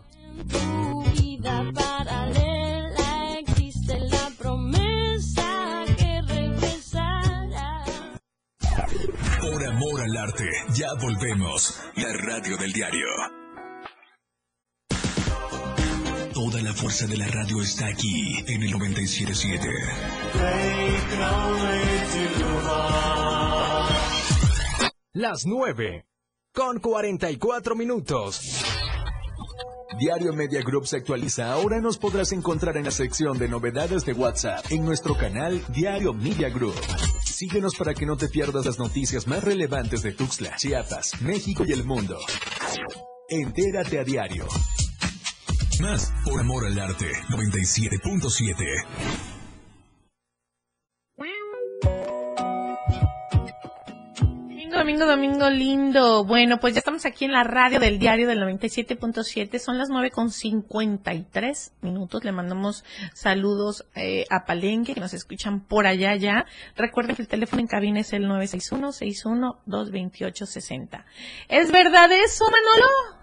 tu 0.49 1.03
vida 1.13 1.65
paralela 1.75 2.72
amor 9.83 10.01
al 10.01 10.17
arte, 10.17 10.49
ya 10.75 10.95
volvemos. 10.95 11.81
La 11.97 12.13
radio 12.13 12.57
del 12.57 12.73
diario. 12.73 13.07
Toda 16.33 16.63
la 16.63 16.73
fuerza 16.73 17.07
de 17.07 17.17
la 17.17 17.27
radio 17.27 17.61
está 17.61 17.87
aquí 17.87 18.37
en 18.47 18.63
el 18.63 18.71
977. 18.71 19.69
Las 25.15 25.47
9. 25.47 26.07
Con 26.55 26.79
44 26.81 27.75
minutos. 27.75 28.65
Diario 29.99 30.33
Media 30.33 30.63
Group 30.63 30.87
se 30.87 30.97
actualiza. 30.99 31.53
Ahora 31.53 31.81
nos 31.81 31.99
podrás 31.99 32.33
encontrar 32.33 32.77
en 32.77 32.85
la 32.85 32.91
sección 32.91 33.39
de 33.39 33.49
novedades 33.49 34.05
de 34.05 34.13
WhatsApp 34.13 34.65
en 34.71 34.85
nuestro 34.85 35.17
canal 35.17 35.63
Diario 35.69 36.13
Media 36.15 36.49
Group. 36.49 36.75
Síguenos 37.43 37.75
para 37.75 37.93
que 37.93 38.07
no 38.07 38.17
te 38.17 38.29
pierdas 38.29 38.67
las 38.67 38.79
noticias 38.79 39.27
más 39.27 39.43
relevantes 39.43 40.03
de 40.03 40.13
Tuxtla, 40.13 40.55
Chiapas, 40.55 41.21
México 41.23 41.65
y 41.67 41.73
el 41.73 41.83
mundo. 41.83 42.17
Entérate 43.29 43.99
a 43.99 44.05
diario. 44.05 44.47
Más 45.81 46.13
por 46.25 46.39
amor 46.39 46.67
al 46.67 46.79
arte 46.79 47.11
97.7. 47.31 49.32
Domingo, 54.83 55.07
domingo, 55.07 55.49
lindo. 55.49 56.25
Bueno, 56.25 56.59
pues 56.59 56.75
ya 56.75 56.81
estamos 56.81 57.07
aquí 57.07 57.25
en 57.25 57.31
la 57.31 57.45
radio 57.45 57.79
del 57.79 58.01
diario 58.01 58.27
del 58.27 58.41
97.7. 58.41 59.61
Son 59.61 59.79
las 59.79 59.91
9 59.91 60.11
con 60.11 60.33
53 60.33 61.75
minutos. 61.83 62.25
Le 62.25 62.33
mandamos 62.33 62.85
saludos 63.15 63.87
eh, 63.95 64.27
a 64.29 64.45
Palenque, 64.45 64.95
que 64.95 65.01
nos 65.01 65.15
escuchan 65.15 65.61
por 65.61 65.87
allá 65.87 66.17
ya. 66.17 66.47
Recuerden 66.75 67.15
que 67.15 67.23
el 67.23 67.29
teléfono 67.29 67.61
en 67.61 67.69
cabina 67.69 68.01
es 68.01 68.13
el 68.13 68.25
961-61-228-60. 68.25 71.05
¿Es 71.49 71.71
verdad 71.71 72.11
eso, 72.11 72.45
Manolo? 72.47 73.22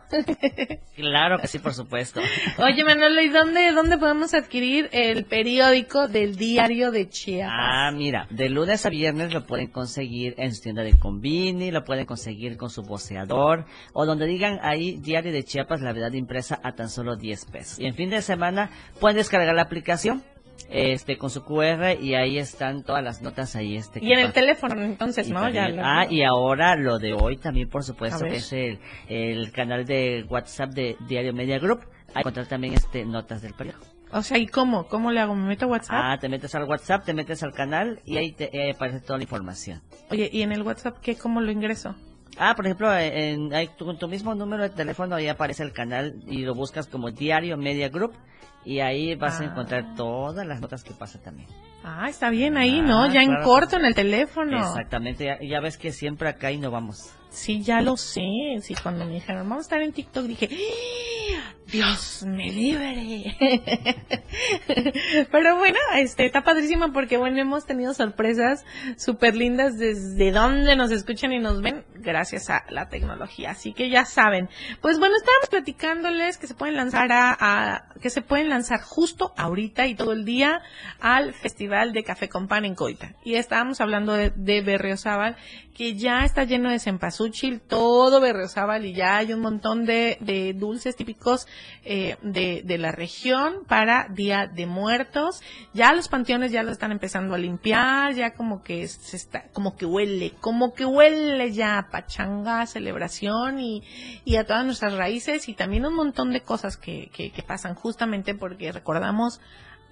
Claro 0.96 1.40
que 1.40 1.48
sí, 1.48 1.60
por 1.60 1.74
supuesto. 1.74 2.20
Oye, 2.58 2.84
Manolo, 2.84 3.22
¿y 3.22 3.30
dónde, 3.30 3.72
dónde 3.72 3.98
podemos 3.98 4.34
adquirir 4.34 4.90
el 4.92 5.26
periódico 5.26 6.08
del 6.08 6.36
diario 6.36 6.92
de 6.92 7.10
Chiapas? 7.10 7.56
Ah, 7.58 7.92
mira, 7.94 8.28
de 8.30 8.50
lunes 8.50 8.86
a 8.86 8.90
viernes 8.90 9.34
lo 9.34 9.46
pueden 9.46 9.68
conseguir 9.68 10.36
en 10.38 10.54
su 10.54 10.62
tienda 10.62 10.84
de 10.84 10.98
Convini, 10.98 11.72
lo 11.72 11.84
pueden 11.84 12.06
conseguir 12.06 12.58
con 12.58 12.70
su 12.70 12.84
voceador, 12.84 13.66
o 13.94 14.06
donde 14.06 14.26
digan 14.26 14.60
ahí 14.62 14.98
Diario 14.98 15.32
de 15.32 15.44
Chiapas, 15.44 15.82
la 15.82 15.94
verdad 15.94 16.12
impresa 16.14 16.60
a 16.64 16.74
tan 16.74 16.90
solo 16.90 17.16
10 17.16 17.46
pesos. 17.46 17.80
Y 17.80 17.86
en 17.86 17.96
fin 17.96 18.10
de 18.10 18.22
semana 18.22 18.72
pueden 19.00 19.18
descargar 19.18 19.56
la 19.56 19.64
aplicación 19.64 20.24
este 20.72 21.18
con 21.18 21.30
su 21.30 21.44
QR 21.44 21.98
y 22.02 22.16
ahí 22.16 22.38
están 22.38 22.84
todas 22.84 23.04
las 23.04 23.22
notas 23.22 23.56
ahí 23.56 23.76
este 23.76 24.00
y 24.04 24.12
en 24.14 24.20
el 24.20 24.34
teléfono, 24.34 24.82
entonces, 24.82 25.28
y 25.28 25.32
¿no? 25.32 25.42
también- 25.42 25.66
Ya 25.66 25.70
lo- 25.76 25.82
ah, 25.86 26.06
y 26.10 26.24
ahora 26.24 26.76
lo 26.76 27.00
de 27.00 27.14
hoy 27.14 27.38
también, 27.38 27.70
por 27.70 27.84
supuesto, 27.84 28.20
que 28.26 28.38
es 28.38 28.54
el, 28.54 28.80
el 29.08 29.52
canal 29.52 29.86
de 29.86 30.26
WhatsApp 30.30 30.72
de 30.72 30.96
Diario 31.08 31.34
Media 31.34 31.60
Group. 31.60 31.82
Ahí 32.14 32.22
encontrar 32.22 32.48
también 32.48 32.74
este 32.74 33.06
notas 33.06 33.42
del 33.42 33.54
periódico. 33.54 33.86
O 34.12 34.24
sea, 34.24 34.40
¿y 34.40 34.48
cómo? 34.48 34.88
¿Cómo 34.88 35.12
le 35.12 35.20
hago? 35.20 35.36
¿Me 35.36 35.48
meto 35.48 35.66
a 35.66 35.68
WhatsApp? 35.68 35.96
Ah, 35.96 36.18
te 36.20 36.28
metes 36.30 36.56
al 36.56 36.64
WhatsApp, 36.64 37.06
te 37.06 37.14
metes 37.14 37.44
al 37.44 37.54
canal 37.54 38.00
y 38.06 38.18
ahí 38.18 38.32
te 38.32 38.50
ahí 38.52 38.72
aparece 38.72 39.02
toda 39.02 39.18
la 39.18 39.24
información. 39.24 39.82
Oye, 40.10 40.28
¿y 40.34 40.42
en 40.42 40.52
el 40.52 40.64
WhatsApp 40.64 40.98
qué? 41.02 41.16
¿Cómo 41.16 41.42
lo 41.42 41.52
ingreso? 41.52 41.96
Ah, 42.38 42.54
por 42.56 42.66
ejemplo, 42.66 42.94
en, 42.98 43.50
tu, 43.78 43.86
con 43.86 43.98
tu 43.98 44.08
mismo 44.08 44.34
número 44.36 44.64
de 44.64 44.70
teléfono 44.70 45.16
ahí 45.16 45.28
aparece 45.28 45.64
el 45.64 45.74
canal 45.74 46.16
y 46.28 46.40
lo 46.44 46.56
buscas 46.56 46.88
como 46.88 47.12
Diario 47.12 47.58
Media 47.58 47.90
Group 47.90 48.14
y 48.66 48.80
ahí 48.80 49.16
vas 49.16 49.40
a 49.40 49.44
Ah. 49.44 49.48
encontrar 49.48 49.96
todas 49.96 50.46
las 50.46 50.62
notas 50.62 50.84
que 50.84 50.92
pasan 50.94 51.22
también. 51.22 51.48
Ah, 51.84 52.08
está 52.10 52.30
bien 52.30 52.58
ahí, 52.58 52.80
Ah, 52.80 52.84
¿no? 52.88 53.14
Ya 53.14 53.22
en 53.24 53.42
corto 53.44 53.78
en 53.78 53.86
el 53.86 53.96
teléfono. 53.96 54.58
Exactamente, 54.58 55.26
ya, 55.26 55.40
ya 55.42 55.60
ves 55.62 55.78
que 55.78 55.92
siempre 55.92 56.30
acá 56.30 56.52
innovamos. 56.52 57.14
Sí, 57.30 57.62
ya 57.62 57.82
lo 57.82 57.96
sé. 57.98 58.22
Sí, 58.62 58.76
cuando 58.82 59.06
me 59.06 59.14
dijeron, 59.14 59.48
vamos 59.48 59.60
a 59.64 59.68
estar 59.68 59.82
en 59.82 59.94
TikTok, 59.94 60.26
dije, 60.26 60.50
¡Ah! 61.38 61.54
Dios 61.72 62.24
me 62.26 62.52
libre. 62.52 63.36
Pero 65.32 65.58
bueno, 65.58 65.78
este, 65.98 66.26
está 66.26 66.42
padrísimo 66.42 66.92
porque, 66.94 67.18
bueno, 67.18 67.40
hemos 67.40 67.66
tenido 67.66 67.94
sorpresas 67.94 68.66
súper 68.98 69.36
lindas 69.36 69.78
desde 69.78 70.32
donde 70.32 70.76
nos 70.76 70.92
escuchan 70.92 71.32
y 71.32 71.40
nos 71.40 71.62
ven 71.62 71.86
gracias 71.96 72.50
a 72.50 72.64
la 72.70 72.90
tecnología. 72.90 73.52
Así 73.52 73.74
que 73.74 73.90
ya 73.90 74.06
saben. 74.06 74.50
Pues 74.82 74.98
bueno, 75.00 75.16
estábamos 75.16 75.50
platicándoles 75.50 76.38
que 76.38 76.48
se 76.48 76.56
pueden 76.56 76.76
lanzar 76.76 77.10
a, 77.12 77.90
que 78.02 78.10
se 78.10 78.22
pueden 78.22 78.50
lanzar 78.50 78.82
justo 78.82 79.34
ahorita 79.38 79.88
y 79.88 79.96
todo 79.96 80.14
el 80.14 80.26
día 80.26 80.62
al 81.00 81.34
Festival 81.34 81.94
de 81.94 82.04
Café 82.04 82.30
con 82.30 82.48
Pan 82.48 82.66
en 82.66 82.76
Coita. 82.76 83.14
Y 83.24 83.36
estábamos 83.36 83.80
hablando 83.82 84.14
de, 84.14 84.32
de 84.36 84.62
Berriozábal, 84.62 85.36
que 85.74 85.96
ya 85.96 86.26
está 86.26 86.44
lleno 86.44 86.70
de 86.70 86.80
cempasúchil, 86.80 87.62
todo 87.62 88.20
Berriozábal 88.20 88.86
y 88.86 88.94
ya 88.94 89.18
hay 89.18 89.34
un 89.34 89.40
montón 89.40 89.86
de, 89.86 90.18
de 90.20 90.54
dulces 90.54 90.96
típicos 90.96 91.48
eh, 91.84 92.18
de, 92.22 92.78
la 92.78 92.92
región 92.92 93.66
para 93.68 94.08
Día 94.10 94.48
de 94.48 94.66
Muertos. 94.66 95.42
Ya 95.74 95.94
los 95.94 96.08
panteones 96.08 96.52
ya 96.52 96.64
lo 96.64 96.72
están 96.72 96.92
empezando 96.92 97.36
a 97.36 97.38
limpiar, 97.38 98.14
ya 98.14 98.34
como 98.34 98.64
que 98.64 98.88
se 98.88 99.18
está, 99.18 99.50
como 99.54 99.76
que 99.76 99.86
huele, 99.86 100.34
como 100.40 100.74
que 100.74 100.86
huele 100.86 101.52
ya 101.52 101.78
a 101.78 101.90
pachanga, 101.90 102.66
celebración 102.66 103.60
y, 103.60 103.84
y 104.26 104.36
a 104.36 104.46
todas 104.46 104.66
nuestras 104.66 104.94
raíces 104.94 105.50
y 105.50 105.54
también 105.54 105.86
un 105.86 105.96
montón 105.96 106.32
de 106.32 106.42
cosas 106.42 106.78
que, 106.78 107.10
que, 107.14 107.32
que 107.32 107.44
pasan 107.44 107.76
justamente 107.76 108.36
porque 108.36 108.72
recordamos 108.72 109.42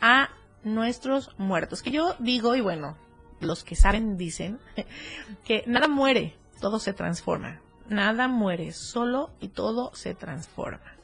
a 0.01 0.29
nuestros 0.63 1.31
muertos. 1.37 1.81
Que 1.81 1.91
yo 1.91 2.15
digo, 2.19 2.55
y 2.55 2.61
bueno, 2.61 2.97
los 3.39 3.63
que 3.63 3.75
saben 3.75 4.17
dicen, 4.17 4.59
que 5.45 5.63
nada 5.67 5.87
muere, 5.87 6.35
todo 6.59 6.79
se 6.79 6.93
transforma. 6.93 7.61
Nada 7.89 8.27
muere, 8.27 8.73
solo 8.73 9.31
y 9.39 9.49
todo 9.49 9.91
se 9.95 10.13
transforma. 10.13 10.96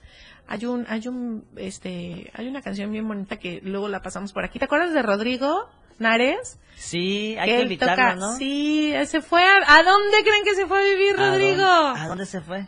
Hay 0.47 0.65
un, 0.65 0.85
hay 0.89 1.07
un, 1.07 1.45
este, 1.55 2.29
hay 2.33 2.47
una 2.47 2.61
canción 2.61 2.91
bien 2.91 3.07
bonita 3.07 3.37
que 3.37 3.61
luego 3.63 3.87
la 3.89 4.01
pasamos 4.01 4.33
por 4.33 4.43
aquí. 4.45 4.59
¿Te 4.59 4.65
acuerdas 4.65 4.93
de 4.93 5.01
Rodrigo? 5.01 5.69
Nares. 5.99 6.59
Sí, 6.75 7.35
hay 7.39 7.49
que 7.49 7.55
que 7.57 7.61
invitarlo, 7.63 7.95
toca- 7.95 8.15
¿no? 8.15 8.35
Sí, 8.35 8.93
se 9.05 9.21
fue. 9.21 9.41
A, 9.43 9.75
¿A 9.77 9.83
dónde 9.83 10.17
creen 10.23 10.43
que 10.43 10.55
se 10.55 10.65
fue 10.65 10.79
a 10.79 10.83
vivir, 10.83 11.15
¿A 11.17 11.29
Rodrigo? 11.29 11.61
dónde- 11.63 11.99
¿A 12.01 12.07
dónde 12.07 12.25
se 12.25 12.41
fue? 12.41 12.65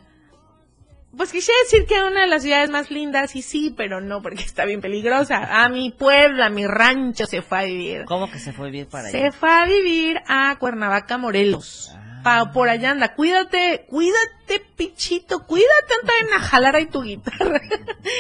Pues 1.18 1.32
quisiera 1.32 1.58
decir 1.64 1.86
que 1.88 1.96
a 1.96 2.08
una 2.08 2.22
de 2.22 2.28
las 2.28 2.44
ciudades 2.44 2.70
más 2.70 2.92
lindas, 2.92 3.36
y 3.38 3.42
sí, 3.42 3.74
pero 3.76 4.02
no, 4.02 4.22
porque 4.22 4.44
está 4.44 4.66
bien 4.66 4.82
peligrosa. 4.82 5.64
A 5.64 5.70
mi 5.70 5.90
pueblo, 5.92 6.44
a 6.44 6.50
mi 6.50 6.68
rancho 6.68 7.26
se 7.26 7.42
fue 7.42 7.60
a 7.60 7.64
vivir. 7.64 8.04
¿Cómo 8.06 8.30
que 8.30 8.38
se 8.38 8.52
fue 8.52 8.68
a 8.68 8.72
vivir 8.72 8.88
para 8.88 9.10
Se 9.10 9.18
allá? 9.20 9.32
fue 9.32 9.50
a 9.50 9.66
vivir 9.66 10.20
a 10.28 10.56
Cuernavaca, 10.60 11.18
Morelos. 11.18 11.92
Ah. 11.96 12.02
Pa, 12.26 12.52
por 12.52 12.70
allá 12.70 12.90
anda. 12.90 13.14
Cuídate, 13.14 13.86
cuídate, 13.88 14.60
pichito, 14.76 15.46
cuídate, 15.46 15.94
anda 16.02 16.14
en 16.22 16.34
a 16.34 16.40
jalar 16.40 16.76
ahí 16.76 16.88
tu 16.88 17.04
guitarra. 17.04 17.62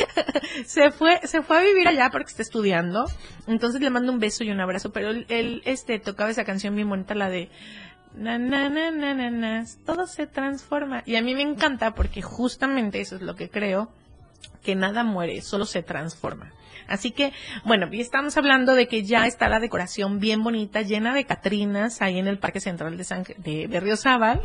se 0.68 0.92
fue, 0.92 1.22
se 1.24 1.42
fue 1.42 1.58
a 1.58 1.62
vivir 1.62 1.88
allá 1.88 2.12
porque 2.12 2.30
está 2.30 2.44
estudiando. 2.44 3.08
Entonces 3.48 3.82
le 3.82 3.90
mando 3.90 4.12
un 4.12 4.20
beso 4.20 4.44
y 4.44 4.52
un 4.52 4.60
abrazo. 4.60 4.92
Pero 4.92 5.10
él, 5.10 5.26
él, 5.30 5.64
este, 5.66 5.98
tocaba 5.98 6.30
esa 6.30 6.46
canción 6.46 6.76
bien 6.76 6.88
bonita, 6.88 7.16
la 7.16 7.32
de 7.32 7.50
na, 8.14 8.38
na, 8.38 8.70
na, 8.70 8.92
na, 8.92 9.16
na, 9.16 9.32
na, 9.32 9.66
todo 9.88 10.06
se 10.06 10.28
transforma. 10.28 11.02
Y 11.08 11.16
a 11.16 11.24
mí 11.24 11.34
me 11.34 11.42
encanta 11.42 11.96
porque 11.96 12.22
justamente 12.22 13.02
eso 13.02 13.16
es 13.16 13.24
lo 13.24 13.36
que 13.36 13.50
creo 13.50 13.90
que 14.62 14.76
nada 14.76 15.04
muere, 15.04 15.42
solo 15.42 15.66
se 15.66 15.82
transforma. 15.82 16.52
Así 16.88 17.12
que, 17.12 17.34
bueno, 17.64 17.88
estamos 17.92 18.38
hablando 18.38 18.76
de 18.76 18.88
que 18.88 19.04
ya 19.04 19.26
está 19.26 19.50
la 19.50 19.60
decoración 19.60 20.20
bien 20.20 20.44
bonita, 20.44 20.82
llena 20.82 21.14
de 21.14 21.26
catrinas 21.26 22.02
ahí 22.02 22.20
en 22.20 22.28
el 22.28 22.38
Parque 22.38 22.60
Central 22.60 22.98
de 22.98 23.04
San, 23.04 23.24
de 23.38 23.68
Berriozábal, 23.68 24.42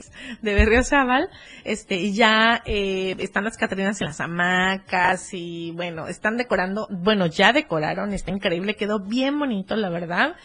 de 0.42 0.54
Berriozábal, 0.54 1.28
este, 1.64 2.12
ya 2.12 2.62
eh, 2.64 3.14
están 3.18 3.44
las 3.44 3.56
catrinas 3.56 4.00
en 4.00 4.08
las 4.08 4.20
hamacas 4.20 5.32
y 5.32 5.72
bueno, 5.72 6.08
están 6.08 6.36
decorando, 6.36 6.86
bueno, 6.90 7.26
ya 7.26 7.52
decoraron, 7.52 8.12
está 8.12 8.30
increíble, 8.30 8.74
quedó 8.74 9.00
bien 9.00 9.38
bonito, 9.38 9.76
la 9.76 9.90
verdad. 9.90 10.36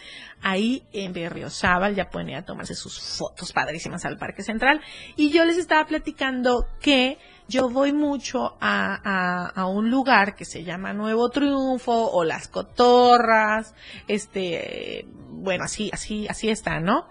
Ahí 0.42 0.84
en 0.92 1.12
Berriozábal 1.12 1.94
ya 1.94 2.08
pueden 2.08 2.30
ir 2.30 2.36
a 2.36 2.44
tomarse 2.44 2.74
sus 2.74 2.98
fotos 3.18 3.52
padrísimas 3.52 4.06
al 4.06 4.16
Parque 4.16 4.42
Central. 4.42 4.80
Y 5.16 5.30
yo 5.30 5.44
les 5.44 5.58
estaba 5.58 5.84
platicando 5.86 6.66
que 6.80 7.18
yo 7.50 7.68
voy 7.68 7.92
mucho 7.92 8.56
a, 8.60 9.50
a, 9.54 9.66
un 9.66 9.90
lugar 9.90 10.36
que 10.36 10.44
se 10.44 10.62
llama 10.62 10.92
Nuevo 10.92 11.30
Triunfo 11.30 12.12
o 12.12 12.22
Las 12.22 12.46
Cotorras, 12.46 13.74
este, 14.06 15.04
bueno, 15.30 15.64
así, 15.64 15.90
así, 15.92 16.28
así 16.28 16.48
está, 16.48 16.78
¿no? 16.78 17.08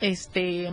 Este, 0.00 0.72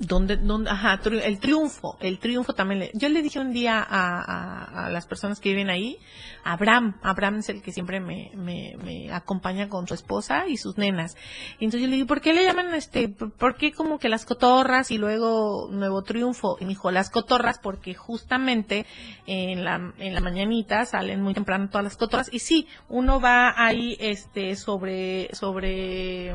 donde, 0.00 0.38
donde, 0.38 0.70
ajá, 0.70 0.98
el 1.04 1.38
triunfo, 1.38 1.96
el 2.00 2.18
triunfo 2.18 2.54
también. 2.54 2.80
le- 2.80 2.90
yo 2.94 3.08
le 3.10 3.20
dije 3.22 3.38
un 3.38 3.52
día 3.52 3.78
a, 3.78 4.20
a, 4.20 4.86
a 4.86 4.90
las 4.90 5.06
personas 5.06 5.40
que 5.40 5.50
viven 5.50 5.68
ahí, 5.68 5.98
Abraham, 6.42 6.98
Abraham 7.02 7.36
es 7.40 7.50
el 7.50 7.60
que 7.60 7.70
siempre 7.70 8.00
me, 8.00 8.30
me, 8.34 8.76
me 8.82 9.12
acompaña 9.12 9.68
con 9.68 9.86
su 9.86 9.92
esposa 9.92 10.48
y 10.48 10.56
sus 10.56 10.78
nenas. 10.78 11.16
Y 11.58 11.66
entonces 11.66 11.82
yo 11.82 11.86
le 11.88 11.96
dije, 11.96 12.06
¿por 12.06 12.22
qué 12.22 12.32
le 12.32 12.44
llaman 12.44 12.74
este, 12.74 13.08
por 13.10 13.56
qué 13.56 13.72
como 13.72 13.98
que 13.98 14.08
las 14.08 14.24
cotorras 14.24 14.90
y 14.90 14.96
luego 14.96 15.68
Nuevo 15.70 16.02
Triunfo? 16.02 16.56
Y 16.60 16.64
me 16.64 16.70
dijo, 16.70 16.90
las 16.90 17.10
cotorras 17.10 17.58
porque 17.58 17.92
justamente 17.94 18.86
en 19.26 19.64
la, 19.64 19.92
en 19.98 20.14
la 20.14 20.20
mañanita 20.20 20.86
salen 20.86 21.20
muy 21.20 21.34
temprano 21.34 21.68
todas 21.68 21.84
las 21.84 21.96
cotorras. 21.98 22.32
Y 22.32 22.38
sí, 22.38 22.66
uno 22.88 23.20
va 23.20 23.52
ahí, 23.56 23.98
este, 24.00 24.56
sobre, 24.56 25.28
sobre, 25.34 26.34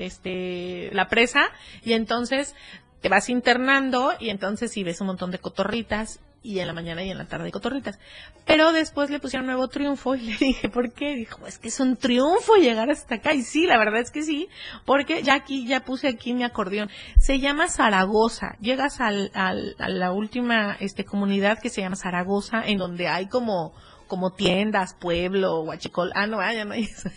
este, 0.00 0.90
la 0.92 1.08
presa 1.08 1.50
y 1.82 1.92
entonces 1.92 2.54
te 3.00 3.08
vas 3.08 3.28
internando 3.28 4.12
y 4.18 4.30
entonces 4.30 4.72
sí 4.72 4.82
ves 4.82 5.00
un 5.00 5.08
montón 5.08 5.30
de 5.30 5.38
cotorritas 5.38 6.20
y 6.42 6.60
en 6.60 6.66
la 6.68 6.72
mañana 6.72 7.02
y 7.04 7.10
en 7.10 7.18
la 7.18 7.26
tarde 7.26 7.50
cotorritas. 7.50 7.98
Pero 8.46 8.72
después 8.72 9.10
le 9.10 9.18
pusieron 9.18 9.46
nuevo 9.46 9.68
triunfo 9.68 10.14
y 10.14 10.20
le 10.20 10.36
dije, 10.36 10.68
¿por 10.68 10.92
qué? 10.92 11.14
Dijo, 11.14 11.46
es 11.46 11.58
que 11.58 11.68
es 11.68 11.80
un 11.80 11.96
triunfo 11.96 12.54
llegar 12.56 12.90
hasta 12.90 13.16
acá. 13.16 13.34
Y 13.34 13.42
sí, 13.42 13.66
la 13.66 13.78
verdad 13.78 14.00
es 14.00 14.10
que 14.10 14.22
sí, 14.22 14.48
porque 14.84 15.22
ya 15.22 15.34
aquí, 15.34 15.66
ya 15.66 15.80
puse 15.80 16.08
aquí 16.08 16.32
mi 16.34 16.44
acordeón. 16.44 16.90
Se 17.18 17.40
llama 17.40 17.68
Zaragoza. 17.68 18.56
Llegas 18.60 19.00
al, 19.00 19.30
al, 19.34 19.76
a 19.78 19.88
la 19.88 20.12
última 20.12 20.76
este, 20.80 21.04
comunidad 21.04 21.58
que 21.58 21.70
se 21.70 21.80
llama 21.80 21.96
Zaragoza, 21.96 22.62
en 22.64 22.78
donde 22.78 23.08
hay 23.08 23.26
como, 23.26 23.74
como 24.06 24.32
tiendas, 24.32 24.94
pueblo, 24.94 25.62
huachicol. 25.62 26.12
Ah, 26.14 26.26
no, 26.26 26.40
ah, 26.40 26.52
ya 26.52 26.64
no 26.64 26.72
hay 26.72 26.84
eso. 26.84 27.10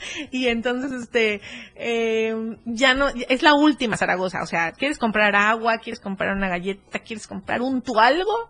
Y 0.30 0.48
entonces, 0.48 0.92
este, 0.92 1.40
eh, 1.74 2.56
ya 2.64 2.94
no, 2.94 3.08
es 3.08 3.42
la 3.42 3.54
última 3.54 3.96
Zaragoza. 3.96 4.42
O 4.42 4.46
sea, 4.46 4.72
¿quieres 4.72 4.98
comprar 4.98 5.34
agua? 5.34 5.78
¿Quieres 5.78 6.00
comprar 6.00 6.36
una 6.36 6.48
galleta? 6.48 7.00
¿Quieres 7.00 7.26
comprar 7.26 7.62
un 7.62 7.82
tu 7.82 7.98
algo? 7.98 8.48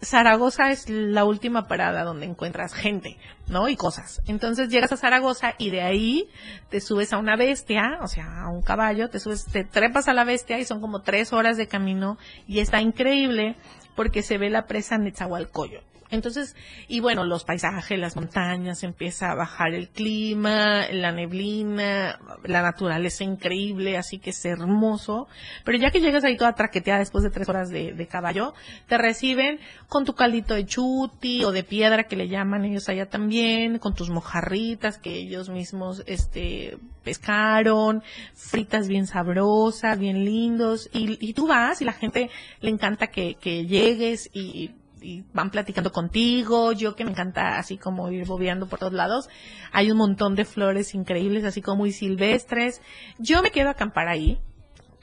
Zaragoza 0.00 0.70
es 0.70 0.88
la 0.88 1.24
última 1.24 1.68
parada 1.68 2.04
donde 2.04 2.26
encuentras 2.26 2.74
gente, 2.74 3.16
¿no? 3.48 3.68
Y 3.68 3.76
cosas. 3.76 4.20
Entonces 4.26 4.68
llegas 4.68 4.92
a 4.92 4.96
Zaragoza 4.96 5.54
y 5.58 5.70
de 5.70 5.82
ahí 5.82 6.28
te 6.70 6.80
subes 6.80 7.12
a 7.12 7.18
una 7.18 7.36
bestia, 7.36 7.98
o 8.02 8.08
sea, 8.08 8.42
a 8.42 8.48
un 8.48 8.62
caballo, 8.62 9.08
te 9.08 9.20
subes, 9.20 9.44
te 9.46 9.64
trepas 9.64 10.08
a 10.08 10.12
la 10.12 10.24
bestia 10.24 10.58
y 10.58 10.64
son 10.64 10.80
como 10.80 11.02
tres 11.02 11.32
horas 11.32 11.56
de 11.56 11.68
camino 11.68 12.18
y 12.46 12.60
está 12.60 12.80
increíble 12.80 13.56
porque 13.94 14.22
se 14.22 14.38
ve 14.38 14.50
la 14.50 14.66
presa 14.66 14.98
Netzahualcoyo. 14.98 15.91
Entonces, 16.12 16.54
y 16.88 17.00
bueno, 17.00 17.24
los 17.24 17.44
paisajes, 17.44 17.98
las 17.98 18.16
montañas, 18.16 18.82
empieza 18.82 19.30
a 19.30 19.34
bajar 19.34 19.72
el 19.72 19.88
clima, 19.88 20.86
la 20.92 21.10
neblina, 21.10 22.20
la 22.44 22.60
naturaleza 22.60 23.24
increíble, 23.24 23.96
así 23.96 24.18
que 24.18 24.28
es 24.30 24.44
hermoso. 24.44 25.26
Pero 25.64 25.78
ya 25.78 25.90
que 25.90 26.02
llegas 26.02 26.22
ahí 26.24 26.36
toda 26.36 26.54
traqueteada 26.54 26.98
después 26.98 27.24
de 27.24 27.30
tres 27.30 27.48
horas 27.48 27.70
de, 27.70 28.06
caballo, 28.10 28.52
te 28.88 28.98
reciben 28.98 29.58
con 29.88 30.04
tu 30.04 30.12
caldito 30.14 30.52
de 30.52 30.66
chuti 30.66 31.44
o 31.44 31.50
de 31.50 31.64
piedra 31.64 32.04
que 32.04 32.16
le 32.16 32.28
llaman 32.28 32.66
ellos 32.66 32.90
allá 32.90 33.08
también, 33.08 33.78
con 33.78 33.94
tus 33.94 34.10
mojarritas 34.10 34.98
que 34.98 35.14
ellos 35.14 35.48
mismos, 35.48 36.02
este, 36.06 36.76
pescaron, 37.02 38.02
fritas 38.34 38.86
bien 38.86 39.06
sabrosas, 39.06 39.98
bien 39.98 40.26
lindos, 40.26 40.90
y, 40.92 41.16
y 41.26 41.32
tú 41.32 41.46
vas 41.46 41.80
y 41.80 41.86
la 41.86 41.94
gente 41.94 42.28
le 42.60 42.68
encanta 42.68 43.06
que, 43.06 43.36
que 43.36 43.64
llegues 43.64 44.28
y, 44.34 44.72
y 45.02 45.24
van 45.32 45.50
platicando 45.50 45.92
contigo, 45.92 46.72
yo 46.72 46.94
que 46.94 47.04
me 47.04 47.10
encanta 47.10 47.58
así 47.58 47.76
como 47.76 48.10
ir 48.10 48.26
bobeando 48.26 48.66
por 48.66 48.78
todos 48.78 48.92
lados, 48.92 49.28
hay 49.72 49.90
un 49.90 49.98
montón 49.98 50.34
de 50.34 50.44
flores 50.44 50.94
increíbles, 50.94 51.44
así 51.44 51.60
como 51.60 51.78
muy 51.78 51.92
silvestres, 51.92 52.80
yo 53.18 53.42
me 53.42 53.50
quedo 53.50 53.68
a 53.68 53.72
acampar 53.72 54.08
ahí, 54.08 54.40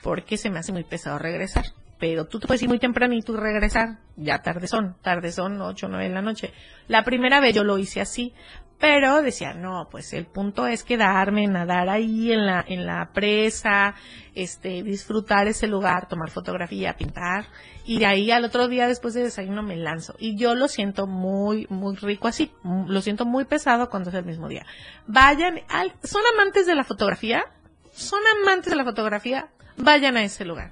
porque 0.01 0.37
se 0.37 0.49
me 0.49 0.59
hace 0.59 0.71
muy 0.71 0.83
pesado 0.83 1.19
regresar, 1.19 1.65
pero 1.99 2.25
tú 2.25 2.39
te 2.39 2.47
puedes 2.47 2.61
ir 2.63 2.69
muy 2.69 2.79
tempranito 2.79 3.33
y 3.33 3.37
regresar, 3.37 3.99
ya 4.15 4.41
tarde 4.41 4.67
son, 4.67 4.95
tarde 5.01 5.31
son, 5.31 5.61
ocho 5.61 5.87
o 5.87 5.89
nueve 5.89 6.07
de 6.07 6.15
la 6.15 6.21
noche, 6.21 6.53
la 6.87 7.03
primera 7.03 7.39
vez 7.39 7.53
yo 7.55 7.63
lo 7.63 7.77
hice 7.77 8.01
así, 8.01 8.33
pero 8.79 9.21
decía, 9.21 9.53
no, 9.53 9.89
pues 9.91 10.13
el 10.13 10.25
punto 10.25 10.65
es 10.65 10.83
quedarme, 10.83 11.45
nadar 11.47 11.89
ahí 11.89 12.31
en 12.31 12.45
la, 12.45 12.63
en 12.65 12.85
la 12.85 13.09
presa, 13.13 13.93
este, 14.35 14.83
disfrutar 14.83 15.47
ese 15.47 15.67
lugar, 15.67 16.07
tomar 16.07 16.29
fotografía, 16.29 16.95
pintar, 16.95 17.45
y 17.83 17.99
de 17.99 18.05
ahí 18.05 18.31
al 18.31 18.45
otro 18.45 18.69
día 18.69 18.87
después 18.87 19.13
de 19.13 19.23
desayuno 19.23 19.63
me 19.63 19.75
lanzo. 19.75 20.15
Y 20.17 20.37
yo 20.37 20.55
lo 20.55 20.69
siento 20.69 21.07
muy, 21.07 21.67
muy 21.69 21.97
rico 21.97 22.29
así, 22.29 22.51
m- 22.63 22.85
lo 22.87 23.01
siento 23.01 23.25
muy 23.25 23.43
pesado 23.43 23.89
cuando 23.89 24.11
es 24.11 24.15
el 24.15 24.23
mismo 24.25 24.47
día. 24.47 24.65
Vayan, 25.07 25.59
al, 25.67 25.91
son 26.03 26.21
amantes 26.33 26.65
de 26.65 26.75
la 26.75 26.85
fotografía, 26.85 27.43
son 27.91 28.21
amantes 28.41 28.71
de 28.71 28.77
la 28.77 28.85
fotografía, 28.85 29.49
vayan 29.75 30.15
a 30.15 30.23
ese 30.23 30.45
lugar. 30.45 30.71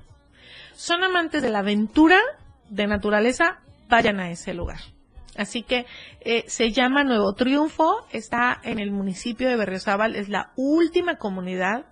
Son 0.75 1.03
amantes 1.03 1.41
de 1.41 1.49
la 1.49 1.59
aventura, 1.59 2.19
de 2.69 2.87
naturaleza, 2.87 3.59
vayan 3.89 4.19
a 4.21 4.29
ese 4.29 4.53
lugar. 4.53 4.79
Así 5.37 5.63
que 5.63 5.85
eh, 6.21 6.43
se 6.47 6.71
llama 6.71 7.03
Nuevo 7.03 7.33
Triunfo, 7.33 8.05
está 8.11 8.59
en 8.63 8.79
el 8.79 8.91
municipio 8.91 9.47
de 9.47 9.55
Berriozábal, 9.55 10.15
es 10.15 10.29
la 10.29 10.51
última 10.55 11.17
comunidad 11.17 11.85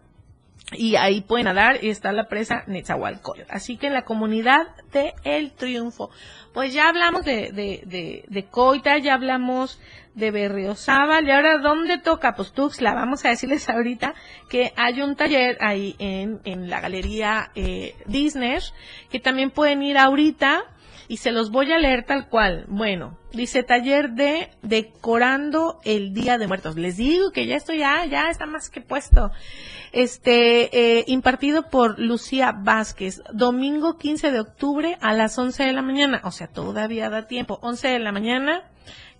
y 0.72 0.96
ahí 0.96 1.22
pueden 1.22 1.46
nadar 1.46 1.84
y 1.84 1.90
está 1.90 2.12
la 2.12 2.28
presa 2.28 2.64
Netzahualcoyotl. 2.66 3.52
Así 3.52 3.78
que 3.78 3.90
la 3.90 4.04
comunidad 4.04 4.68
de 4.92 5.14
El 5.24 5.52
Triunfo, 5.52 6.10
pues 6.54 6.74
ya 6.74 6.90
hablamos 6.90 7.24
de, 7.24 7.52
de, 7.52 7.84
de, 7.86 8.26
de 8.28 8.46
Coita, 8.46 8.98
ya 8.98 9.14
hablamos 9.14 9.80
de 10.16 10.32
Berriozábal 10.32 11.28
y 11.28 11.32
ahora 11.32 11.60
¿dónde 11.60 12.00
toca? 12.00 12.34
Pues 12.36 12.52
Tuxtla, 12.54 12.96
vamos 12.96 13.26
a 13.26 13.30
decirles 13.30 13.70
ahorita 13.70 14.16
que 14.50 14.74
hay 14.76 15.02
un 15.02 15.16
taller 15.16 15.58
ahí 15.60 15.96
en, 16.00 16.40
en 16.46 16.70
la 16.70 16.82
galería 16.82 17.52
eh, 17.54 17.96
Disney 18.08 18.58
que 19.12 19.20
también 19.20 19.52
pueden 19.52 19.84
ir 19.84 19.98
ahorita 19.98 20.64
y 21.08 21.18
se 21.18 21.32
los 21.32 21.52
voy 21.52 21.72
a 21.72 21.78
leer 21.78 22.04
tal 22.04 22.30
cual. 22.30 22.66
Bueno, 22.68 23.18
dice 23.32 23.64
taller 23.64 24.12
de 24.12 24.50
decorando 24.62 25.80
el 25.84 26.14
Día 26.14 26.38
de 26.38 26.48
Muertos. 26.48 26.76
Les 26.76 26.98
digo 26.98 27.32
que 27.32 27.46
ya 27.46 27.56
esto 27.56 27.74
ya, 27.74 28.06
ya 28.06 28.30
está 28.30 28.46
más 28.46 28.70
que 28.70 28.82
puesto. 28.82 29.32
Este, 29.92 31.00
eh, 31.00 31.06
impartido 31.08 31.70
por 31.70 32.00
Lucía 32.00 32.54
Vázquez, 32.58 33.22
domingo 33.34 33.98
15 33.98 34.32
de 34.32 34.40
octubre 34.40 34.98
a 35.02 35.14
las 35.14 35.38
11 35.38 35.64
de 35.64 35.74
la 35.74 35.82
mañana. 35.82 36.22
O 36.24 36.32
sea, 36.32 36.48
todavía 36.48 37.10
da 37.10 37.28
tiempo. 37.28 37.60
11 37.62 37.88
de 37.88 38.00
la 38.00 38.12
mañana, 38.12 38.64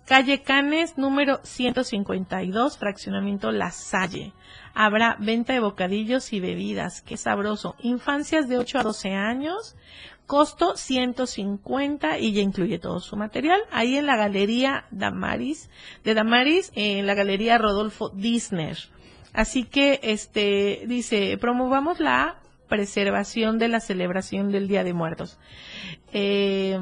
calle 0.04 0.42
Canes, 0.42 0.98
número 0.98 1.40
152, 1.44 2.78
fraccionamiento 2.78 3.52
La 3.52 3.70
Salle. 3.70 4.32
Habrá 4.78 5.16
venta 5.18 5.54
de 5.54 5.60
bocadillos 5.60 6.34
y 6.34 6.40
bebidas. 6.40 7.00
Qué 7.00 7.16
sabroso. 7.16 7.76
Infancias 7.80 8.46
de 8.46 8.58
8 8.58 8.80
a 8.80 8.82
12 8.82 9.14
años. 9.14 9.74
Costo 10.26 10.76
150 10.76 12.18
y 12.18 12.34
ya 12.34 12.42
incluye 12.42 12.78
todo 12.78 13.00
su 13.00 13.16
material. 13.16 13.58
Ahí 13.70 13.96
en 13.96 14.04
la 14.04 14.16
galería 14.16 14.84
Damaris, 14.90 15.70
de 16.04 16.12
Damaris, 16.12 16.72
en 16.74 17.06
la 17.06 17.14
galería 17.14 17.56
Rodolfo 17.56 18.10
Disner. 18.10 18.76
Así 19.32 19.64
que, 19.64 19.98
este, 20.02 20.84
dice, 20.86 21.38
promovamos 21.38 21.98
la 21.98 22.36
preservación 22.68 23.58
de 23.58 23.68
la 23.68 23.80
celebración 23.80 24.52
del 24.52 24.68
Día 24.68 24.84
de 24.84 24.92
Muertos. 24.92 25.38
Eh, 26.12 26.78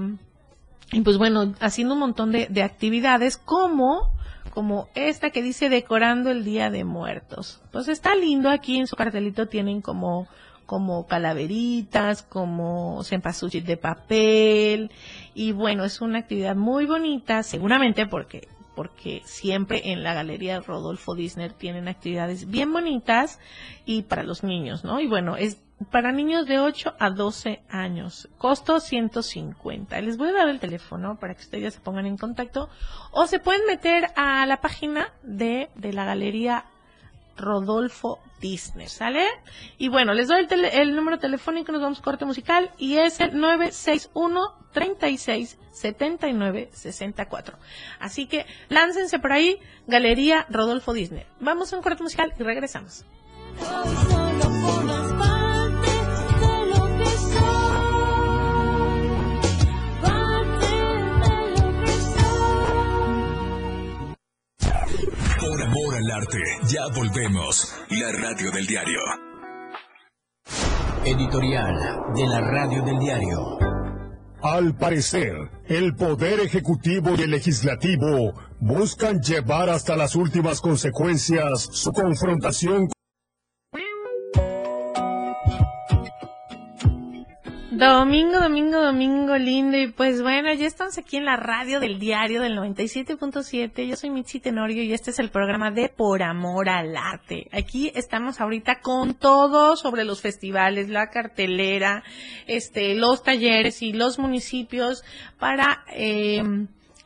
y 0.91 1.01
pues 1.03 1.17
bueno, 1.17 1.55
haciendo 1.61 1.95
un 1.95 2.01
montón 2.01 2.33
de, 2.33 2.49
de 2.51 2.65
actividades 2.65 3.37
como 3.37 4.13
como 4.51 4.89
esta 4.95 5.31
que 5.31 5.43
dice 5.43 5.69
decorando 5.69 6.31
el 6.31 6.45
Día 6.45 6.71
de 6.71 6.85
Muertos. 6.85 7.63
Pues 7.73 7.89
está 7.89 8.15
lindo 8.15 8.51
aquí 8.51 8.79
en 8.79 8.87
su 8.87 8.97
cartelito 8.97 9.47
tienen 9.49 9.81
como 9.81 10.29
como 10.67 11.07
calaveritas, 11.07 12.23
como 12.23 13.05
cempasúchil 13.05 13.67
de 13.67 13.77
papel 13.77 14.91
y 15.35 15.53
bueno, 15.53 15.85
es 15.85 16.01
una 16.01 16.21
actividad 16.21 16.57
muy 16.57 16.87
bonita, 16.87 17.43
seguramente 17.43 18.07
porque 18.07 18.49
porque 18.75 19.23
siempre 19.25 19.93
en 19.93 20.03
la 20.03 20.15
galería 20.15 20.61
Rodolfo 20.61 21.15
Disney 21.15 21.51
tienen 21.51 21.87
actividades 21.87 22.51
bien 22.51 22.73
bonitas 22.73 23.39
y 23.87 24.03
para 24.03 24.25
los 24.25 24.43
niños, 24.43 24.85
¿no? 24.85 25.01
Y 25.01 25.07
bueno, 25.07 25.37
es 25.37 25.59
para 25.91 26.13
niños 26.13 26.47
de 26.47 26.59
8 26.59 26.95
a 26.99 27.11
12 27.11 27.63
años. 27.69 28.29
Costo 28.39 28.81
150. 28.81 30.01
Les 30.01 30.17
voy 30.17 30.29
a 30.29 30.33
dar 30.33 30.49
el 30.49 30.61
teléfono 30.61 31.19
para 31.19 31.35
que 31.35 31.43
ustedes 31.43 31.65
ya 31.65 31.71
se 31.71 31.81
pongan 31.81 32.07
en 32.07 32.17
contacto. 32.17 32.69
O 33.13 33.27
se 33.27 33.39
pueden 33.39 33.67
meter 33.67 34.11
a 34.17 34.45
la 34.47 34.61
página 34.61 35.13
de, 35.23 35.71
de 35.75 35.93
la 35.93 36.05
galería 36.05 36.65
Rodolfo 37.37 38.21
Disney, 38.41 38.87
¿sale? 38.89 39.27
Y 39.79 39.89
bueno, 39.89 40.15
les 40.15 40.29
doy 40.29 40.41
el, 40.41 40.47
tele- 40.49 40.81
el 40.81 40.95
número 40.95 41.19
telefónico, 41.19 41.73
nos 41.73 41.81
vamos 41.83 41.99
a 41.99 42.03
corte 42.03 42.25
musical 42.25 42.71
y 42.79 42.99
es 42.99 43.19
el 43.21 43.39
961 43.41 44.41
36 44.73 45.59
79 45.73 46.69
64. 46.73 47.59
Así 47.99 48.27
que 48.27 48.47
láncense 48.69 49.19
por 49.19 49.33
ahí, 49.33 49.59
Galería 49.89 50.47
Rodolfo 50.49 50.93
Disney. 50.93 51.25
Vamos 51.41 51.73
a 51.73 51.77
un 51.77 51.83
corte 51.83 52.03
musical 52.05 52.33
y 52.39 52.43
regresamos. 52.45 53.05
Amor 65.95 66.13
al 66.13 66.23
arte, 66.23 66.39
ya 66.69 66.87
volvemos. 66.95 67.75
La 67.91 68.13
radio 68.13 68.51
del 68.51 68.67
diario. 68.67 69.01
Editorial 71.05 71.75
de 72.15 72.27
la 72.27 72.41
Radio 72.41 72.83
del 72.83 72.99
Diario. 72.99 73.59
Al 74.43 74.75
parecer, 74.77 75.35
el 75.67 75.95
Poder 75.95 76.41
Ejecutivo 76.41 77.15
y 77.17 77.23
el 77.23 77.31
Legislativo 77.31 78.33
buscan 78.61 79.21
llevar 79.21 79.69
hasta 79.69 79.97
las 79.97 80.17
últimas 80.17 80.61
consecuencias 80.61 81.69
su 81.73 81.93
confrontación 81.93 82.89
Domingo, 87.77 88.39
domingo, 88.39 88.81
domingo 88.81 89.37
lindo. 89.37 89.77
Y 89.77 89.89
pues 89.89 90.23
bueno, 90.23 90.53
ya 90.55 90.65
estamos 90.65 90.97
aquí 90.97 91.17
en 91.17 91.25
la 91.25 91.37
radio 91.37 91.81
del 91.81 91.99
diario 91.99 92.41
del 92.41 92.57
97.7. 92.57 93.89
Yo 93.89 93.97
soy 93.97 94.11
Mitzi 94.11 94.39
Tenorio 94.39 94.85
y 94.85 94.93
este 94.93 95.11
es 95.11 95.19
el 95.19 95.31
programa 95.31 95.73
de 95.73 95.89
Por 95.89 96.23
Amor 96.23 96.69
al 96.69 96.97
Arte. 96.97 97.49
Aquí 97.51 97.91
estamos 97.97 98.41
ahorita 98.41 98.81
con 98.81 99.15
todo 99.15 99.75
sobre 99.75 100.05
los 100.05 100.21
festivales, 100.21 100.89
la 100.89 101.11
cartelera, 101.11 102.05
este, 102.47 102.95
los 102.95 103.25
talleres 103.25 103.83
y 103.83 103.93
los 103.93 104.21
municipios 104.21 105.03
para 105.41 105.85
eh, 105.93 106.45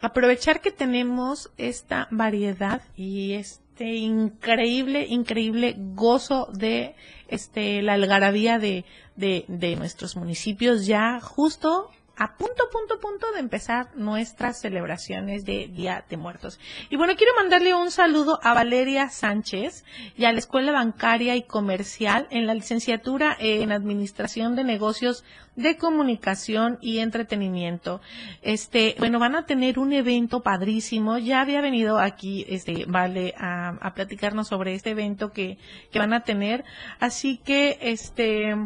aprovechar 0.03 0.61
que 0.61 0.71
tenemos 0.71 1.51
esta 1.57 2.09
variedad 2.11 2.83
y 2.95 3.33
este 3.33 3.95
increíble, 3.95 5.07
increíble 5.09 5.77
gozo 5.79 6.49
de 6.53 6.95
este 7.29 7.81
la 7.81 7.95
algarabía 7.95 8.59
de, 8.59 8.85
de, 9.19 9.45
de 9.49 9.77
nuestros 9.77 10.17
municipios 10.17 10.87
ya 10.87 11.21
justo 11.21 11.91
a 12.19 12.37
punto, 12.37 12.65
punto, 12.73 12.99
punto 12.99 13.31
de 13.33 13.39
empezar 13.39 13.91
nuestras 13.95 14.61
celebraciones 14.61 15.45
de 15.45 15.69
Día 15.69 16.05
de 16.11 16.17
Muertos. 16.17 16.59
Y 16.91 16.97
bueno, 16.97 17.15
quiero 17.17 17.33
mandarle 17.37 17.75
un 17.75 17.93
saludo 17.93 18.41
a 18.43 18.55
Valeria 18.55 19.09
Sánchez 19.09 19.85
y 20.17 20.25
a 20.25 20.33
la 20.33 20.41
Escuela 20.41 20.73
Bancaria 20.73 21.37
y 21.37 21.45
Comercial 21.45 22.27
en 22.31 22.49
la 22.49 22.55
licenciatura 22.55 23.37
en 23.39 23.71
Administración 23.71 24.57
de 24.57 24.65
Negocios 24.65 25.25
de 25.55 25.77
Comunicación 25.77 26.79
y 26.81 26.99
Entretenimiento. 26.99 28.01
Este, 28.43 28.97
bueno, 28.99 29.21
van 29.21 29.37
a 29.37 29.47
tener 29.47 29.79
un 29.79 29.93
evento 29.93 30.43
padrísimo. 30.43 31.19
Ya 31.19 31.41
había 31.41 31.61
venido 31.61 32.01
aquí, 32.01 32.45
este, 32.49 32.85
Vale, 32.89 33.35
a, 33.39 33.71
a 33.81 33.95
platicarnos 33.95 34.49
sobre 34.49 34.75
este 34.75 34.91
evento 34.91 35.33
que, 35.33 35.59
que 35.93 35.99
van 36.01 36.13
a 36.13 36.25
tener. 36.25 36.65
Así 36.99 37.39
que, 37.39 37.79
este, 37.81 38.57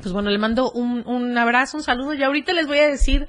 pues 0.00 0.12
bueno, 0.12 0.30
le 0.30 0.38
mando 0.38 0.70
un, 0.72 1.06
un 1.06 1.36
abrazo, 1.38 1.76
un 1.76 1.82
saludo 1.82 2.14
y 2.14 2.22
ahorita 2.22 2.52
les 2.52 2.66
voy 2.66 2.78
a 2.78 2.86
decir 2.86 3.26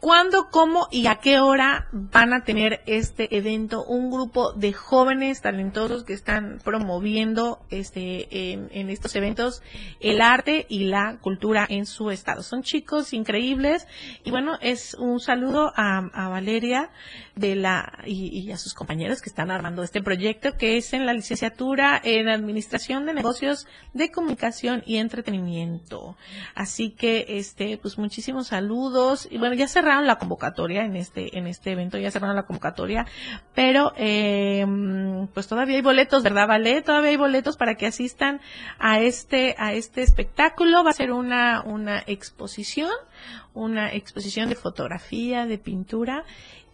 cuándo, 0.00 0.50
cómo 0.50 0.88
y 0.90 1.06
a 1.06 1.16
qué 1.16 1.40
hora 1.40 1.88
van 1.92 2.32
a 2.32 2.44
tener 2.44 2.80
este 2.86 3.36
evento. 3.36 3.84
Un 3.84 4.10
grupo 4.10 4.52
de 4.52 4.72
jóvenes 4.72 5.42
talentosos 5.42 6.04
que 6.04 6.12
están 6.12 6.60
promoviendo 6.62 7.60
este 7.70 8.52
en, 8.52 8.90
estos 8.90 9.16
eventos 9.16 9.62
el 10.00 10.20
arte 10.20 10.66
y 10.68 10.84
la 10.84 11.18
cultura 11.20 11.66
en 11.68 11.86
su 11.86 12.10
estado. 12.10 12.42
Son 12.42 12.62
chicos 12.62 13.12
increíbles 13.12 13.86
y 14.24 14.30
bueno, 14.30 14.58
es 14.60 14.94
un 14.94 15.20
saludo 15.20 15.72
a, 15.74 15.98
a 16.12 16.28
Valeria 16.28 16.90
de 17.36 17.54
la 17.54 17.92
y, 18.06 18.28
y 18.28 18.50
a 18.50 18.56
sus 18.56 18.72
compañeros 18.72 19.20
que 19.20 19.28
están 19.28 19.50
armando 19.50 19.82
este 19.82 20.02
proyecto 20.02 20.56
que 20.56 20.78
es 20.78 20.94
en 20.94 21.04
la 21.04 21.12
licenciatura 21.12 22.00
en 22.02 22.28
Administración 22.28 23.04
de 23.04 23.12
Negocios 23.12 23.66
de 23.92 24.10
Comunicación 24.10 24.82
y 24.86 24.96
Entretenimiento. 24.96 26.16
Así 26.54 26.90
que 26.90 27.26
este 27.28 27.76
pues 27.76 27.98
muchísimos 27.98 28.48
saludos 28.48 29.28
y 29.30 29.36
bueno, 29.36 29.54
ya 29.54 29.68
cerraron 29.68 30.06
la 30.06 30.16
convocatoria 30.16 30.84
en 30.84 30.96
este 30.96 31.36
en 31.36 31.46
este 31.46 31.72
evento, 31.72 31.98
ya 31.98 32.10
cerraron 32.10 32.36
la 32.36 32.46
convocatoria, 32.46 33.06
pero 33.54 33.92
eh, 33.98 34.64
pues 35.34 35.46
todavía 35.46 35.76
hay 35.76 35.82
boletos, 35.82 36.22
¿verdad, 36.22 36.48
Vale? 36.48 36.80
Todavía 36.80 37.10
hay 37.10 37.16
boletos 37.16 37.58
para 37.58 37.74
que 37.74 37.86
asistan 37.86 38.40
a 38.78 39.00
este 39.00 39.56
a 39.58 39.74
este 39.74 40.02
espectáculo. 40.02 40.84
Va 40.84 40.90
a 40.90 40.94
ser 40.94 41.12
una 41.12 41.62
una 41.62 42.02
exposición, 42.06 42.90
una 43.52 43.92
exposición 43.92 44.48
de 44.48 44.54
fotografía, 44.54 45.44
de 45.44 45.58
pintura 45.58 46.24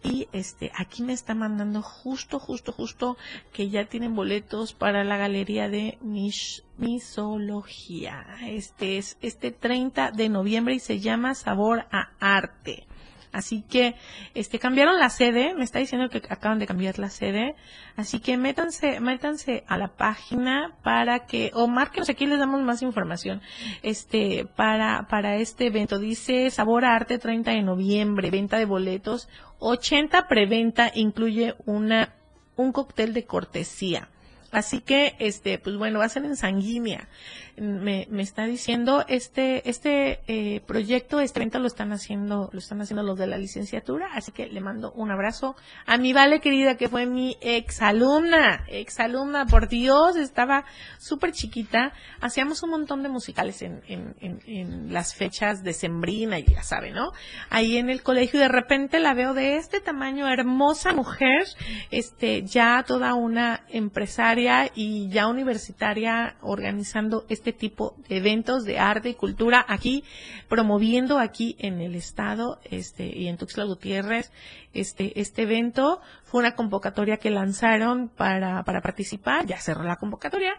y 0.02 0.28
este 0.32 0.72
aquí 0.76 1.02
me 1.02 1.12
está 1.12 1.34
mandando 1.34 1.82
justo 1.82 2.38
justo 2.38 2.72
justo 2.72 3.16
que 3.52 3.70
ya 3.70 3.86
tienen 3.86 4.14
boletos 4.14 4.72
para 4.72 5.04
la 5.04 5.16
galería 5.16 5.68
de 5.68 5.98
Mish, 6.00 6.64
misología 6.76 8.26
este 8.46 8.98
es 8.98 9.16
este 9.20 9.50
30 9.50 10.10
de 10.10 10.28
noviembre 10.28 10.74
y 10.74 10.80
se 10.80 11.00
llama 11.00 11.34
sabor 11.34 11.86
a 11.90 12.10
arte 12.18 12.86
Así 13.32 13.62
que, 13.62 13.94
este, 14.34 14.58
cambiaron 14.58 14.98
la 14.98 15.08
sede, 15.08 15.54
me 15.54 15.64
está 15.64 15.78
diciendo 15.78 16.10
que 16.10 16.18
acaban 16.28 16.58
de 16.58 16.66
cambiar 16.66 16.98
la 16.98 17.08
sede, 17.08 17.54
así 17.96 18.20
que 18.20 18.36
métanse, 18.36 19.00
métanse 19.00 19.64
a 19.66 19.78
la 19.78 19.88
página 19.88 20.76
para 20.82 21.26
que, 21.26 21.50
o 21.54 21.66
márquenos 21.66 22.10
aquí 22.10 22.26
les 22.26 22.38
damos 22.38 22.60
más 22.60 22.82
información, 22.82 23.40
este, 23.82 24.46
para, 24.54 25.08
para 25.08 25.36
este 25.36 25.66
evento. 25.66 25.98
Dice 25.98 26.50
Sabor 26.50 26.84
a 26.84 26.94
Arte 26.94 27.18
30 27.18 27.52
de 27.52 27.62
noviembre, 27.62 28.30
venta 28.30 28.58
de 28.58 28.66
boletos, 28.66 29.30
80 29.60 30.28
preventa, 30.28 30.92
incluye 30.94 31.54
una, 31.64 32.14
un 32.56 32.72
cóctel 32.72 33.14
de 33.14 33.24
cortesía. 33.24 34.11
Así 34.52 34.80
que, 34.80 35.16
este, 35.18 35.58
pues 35.58 35.76
bueno, 35.76 35.98
va 35.98 36.04
a 36.04 36.10
ser 36.10 36.24
en 36.26 36.36
sanguínea. 36.36 37.08
Me, 37.56 38.06
me 38.10 38.22
está 38.22 38.44
diciendo 38.44 39.04
este, 39.08 39.68
este 39.68 40.20
eh, 40.26 40.60
proyecto, 40.66 41.20
este 41.20 41.40
evento 41.40 41.58
lo 41.58 41.66
están 41.66 41.92
haciendo, 41.92 42.48
lo 42.50 42.58
están 42.58 42.80
haciendo 42.80 43.02
los 43.02 43.18
de 43.18 43.26
la 43.26 43.36
licenciatura, 43.36 44.08
así 44.14 44.32
que 44.32 44.46
le 44.46 44.60
mando 44.62 44.90
un 44.92 45.10
abrazo 45.10 45.54
a 45.84 45.98
mi 45.98 46.14
Vale 46.14 46.40
querida, 46.40 46.78
que 46.78 46.88
fue 46.88 47.04
mi 47.04 47.36
ex 47.42 47.82
alumna, 47.82 48.64
ex 48.68 49.00
alumna, 49.00 49.44
por 49.44 49.68
Dios, 49.68 50.16
estaba 50.16 50.64
súper 50.98 51.32
chiquita, 51.32 51.92
hacíamos 52.20 52.62
un 52.62 52.70
montón 52.70 53.02
de 53.02 53.10
musicales 53.10 53.60
en, 53.60 53.82
en, 53.86 54.14
en, 54.20 54.40
en 54.46 54.92
las 54.92 55.14
fechas 55.14 55.62
de 55.62 55.74
Sembrina, 55.74 56.38
ya 56.38 56.62
sabe, 56.62 56.90
¿no? 56.90 57.12
Ahí 57.50 57.76
en 57.76 57.90
el 57.90 58.02
colegio 58.02 58.40
y 58.40 58.42
de 58.42 58.48
repente 58.48 58.98
la 58.98 59.12
veo 59.12 59.34
de 59.34 59.56
este 59.56 59.80
tamaño, 59.80 60.26
hermosa 60.26 60.94
mujer, 60.94 61.44
este, 61.90 62.44
ya 62.44 62.82
toda 62.86 63.14
una 63.14 63.64
empresaria 63.68 64.41
y 64.74 65.08
ya 65.08 65.28
universitaria 65.28 66.36
organizando 66.40 67.24
este 67.28 67.52
tipo 67.52 67.96
de 68.08 68.16
eventos 68.18 68.64
de 68.64 68.78
arte 68.78 69.10
y 69.10 69.14
cultura 69.14 69.64
aquí, 69.68 70.04
promoviendo 70.48 71.18
aquí 71.18 71.56
en 71.58 71.80
el 71.80 71.94
estado, 71.94 72.58
este, 72.64 73.06
y 73.06 73.28
en 73.28 73.36
Tuxtla 73.36 73.64
Gutiérrez, 73.64 74.32
este, 74.72 75.20
este 75.20 75.42
evento. 75.42 76.00
Fue 76.24 76.40
una 76.40 76.54
convocatoria 76.54 77.18
que 77.18 77.30
lanzaron 77.30 78.08
para, 78.08 78.62
para 78.64 78.80
participar, 78.80 79.46
ya 79.46 79.58
cerró 79.58 79.84
la 79.84 79.96
convocatoria. 79.96 80.54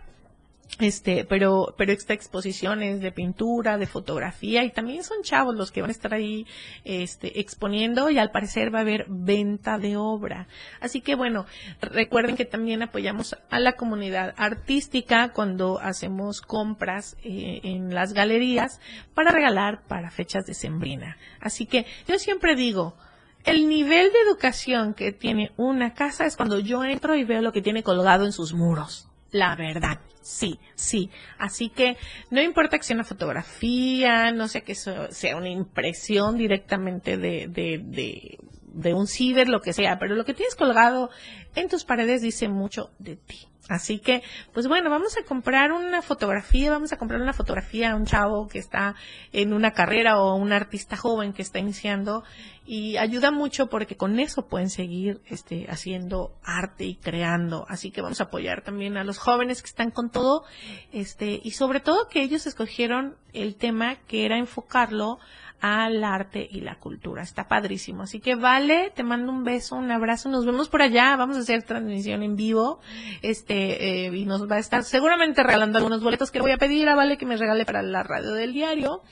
Este, 0.79 1.23
pero, 1.23 1.75
pero 1.77 1.91
esta 1.91 2.13
exposición 2.13 2.81
es 2.81 2.99
de 2.99 3.11
pintura, 3.11 3.77
de 3.77 3.85
fotografía 3.85 4.63
y 4.63 4.71
también 4.71 5.03
son 5.03 5.21
chavos 5.21 5.55
los 5.55 5.71
que 5.71 5.81
van 5.81 5.91
a 5.91 5.93
estar 5.93 6.13
ahí, 6.13 6.47
este, 6.83 7.39
exponiendo 7.39 8.09
y 8.09 8.17
al 8.17 8.31
parecer 8.31 8.73
va 8.73 8.79
a 8.79 8.81
haber 8.81 9.05
venta 9.07 9.77
de 9.77 9.97
obra. 9.97 10.47
Así 10.81 11.01
que 11.01 11.13
bueno, 11.13 11.45
recuerden 11.79 12.35
que 12.35 12.45
también 12.45 12.81
apoyamos 12.81 13.35
a 13.51 13.59
la 13.59 13.73
comunidad 13.73 14.33
artística 14.35 15.31
cuando 15.31 15.79
hacemos 15.79 16.41
compras 16.41 17.17
eh, 17.23 17.61
en 17.63 17.93
las 17.93 18.13
galerías 18.13 18.79
para 19.13 19.31
regalar 19.31 19.83
para 19.87 20.09
fechas 20.09 20.45
de 20.45 20.55
sembrina. 20.55 21.17
Así 21.39 21.67
que 21.67 21.85
yo 22.07 22.17
siempre 22.17 22.55
digo, 22.55 22.95
el 23.43 23.69
nivel 23.69 24.11
de 24.11 24.21
educación 24.27 24.95
que 24.95 25.11
tiene 25.11 25.51
una 25.55 25.93
casa 25.93 26.25
es 26.25 26.35
cuando 26.35 26.59
yo 26.59 26.83
entro 26.83 27.15
y 27.15 27.25
veo 27.25 27.41
lo 27.41 27.51
que 27.51 27.61
tiene 27.61 27.83
colgado 27.83 28.25
en 28.25 28.31
sus 28.31 28.53
muros. 28.53 29.07
La 29.31 29.55
verdad, 29.55 29.99
sí, 30.23 30.59
sí. 30.75 31.09
Así 31.37 31.69
que 31.69 31.97
no 32.31 32.41
importa 32.41 32.77
que 32.77 32.83
sea 32.83 32.95
una 32.95 33.03
fotografía, 33.03 34.31
no 34.31 34.47
sé 34.47 34.63
que 34.63 34.75
sea 34.75 35.37
una 35.37 35.49
impresión 35.49 36.37
directamente 36.37 37.17
de, 37.17 37.47
de, 37.47 37.79
de, 37.83 38.39
de 38.73 38.93
un 38.93 39.07
ciber, 39.07 39.47
lo 39.47 39.61
que 39.61 39.73
sea, 39.73 39.99
pero 39.99 40.15
lo 40.15 40.25
que 40.25 40.33
tienes 40.33 40.55
colgado 40.55 41.09
en 41.55 41.69
tus 41.69 41.85
paredes 41.85 42.21
dice 42.21 42.47
mucho 42.47 42.89
de 42.99 43.17
ti. 43.17 43.47
Así 43.69 43.99
que, 43.99 44.23
pues 44.53 44.67
bueno, 44.67 44.89
vamos 44.89 45.17
a 45.17 45.23
comprar 45.23 45.71
una 45.71 46.01
fotografía, 46.01 46.69
vamos 46.69 46.91
a 46.91 46.97
comprar 46.97 47.21
una 47.21 47.31
fotografía 47.31 47.91
a 47.91 47.95
un 47.95 48.05
chavo 48.05 48.47
que 48.49 48.59
está 48.59 48.95
en 49.31 49.53
una 49.53 49.71
carrera 49.71 50.19
o 50.19 50.35
un 50.35 50.51
artista 50.51 50.97
joven 50.97 51.31
que 51.31 51.41
está 51.41 51.59
iniciando 51.59 52.23
y 52.65 52.97
ayuda 52.97 53.31
mucho 53.31 53.67
porque 53.67 53.95
con 53.95 54.19
eso 54.19 54.47
pueden 54.47 54.69
seguir 54.69 55.21
este, 55.27 55.65
haciendo 55.69 56.35
arte 56.43 56.83
y 56.83 56.95
creando. 56.95 57.65
Así 57.69 57.91
que 57.91 58.01
vamos 58.01 58.19
a 58.19 58.25
apoyar 58.25 58.63
también 58.63 58.97
a 58.97 59.05
los 59.05 59.17
jóvenes 59.17 59.61
que 59.61 59.69
están 59.69 59.91
con 59.91 60.09
todo 60.09 60.43
este, 60.91 61.39
y 61.41 61.51
sobre 61.51 61.79
todo 61.79 62.09
que 62.09 62.21
ellos 62.21 62.45
escogieron 62.45 63.15
el 63.31 63.55
tema 63.55 63.95
que 64.07 64.25
era 64.25 64.37
enfocarlo 64.37 65.19
al 65.63 66.03
arte 66.03 66.45
y 66.51 66.59
la 66.59 66.75
cultura. 66.75 67.23
Está 67.23 67.47
padrísimo. 67.47 68.03
Así 68.03 68.19
que 68.19 68.35
vale, 68.35 68.91
te 68.93 69.01
mando 69.01 69.31
un 69.31 69.45
beso, 69.45 69.77
un 69.77 69.89
abrazo. 69.91 70.27
Nos 70.27 70.45
vemos 70.45 70.67
por 70.67 70.81
allá. 70.81 71.15
Vamos 71.15 71.37
a 71.37 71.39
hacer 71.39 71.63
transmisión 71.63 72.21
en 72.21 72.35
vivo. 72.35 72.81
Este, 73.21 74.07
eh, 74.07 74.13
y 74.13 74.25
nos 74.25 74.45
va 74.51 74.57
a 74.57 74.59
estar 74.59 74.83
seguramente 74.83 75.41
regalando 75.41 75.77
algunos 75.77 76.03
boletos 76.03 76.31
que 76.31 76.41
voy 76.41 76.51
a 76.51 76.57
pedir 76.57 76.89
a 76.89 76.95
Vale 76.95 77.17
que 77.17 77.25
me 77.25 77.37
regale 77.37 77.63
para 77.63 77.81
la 77.81 78.03
radio 78.03 78.33
del 78.33 78.51
diario. 78.51 79.03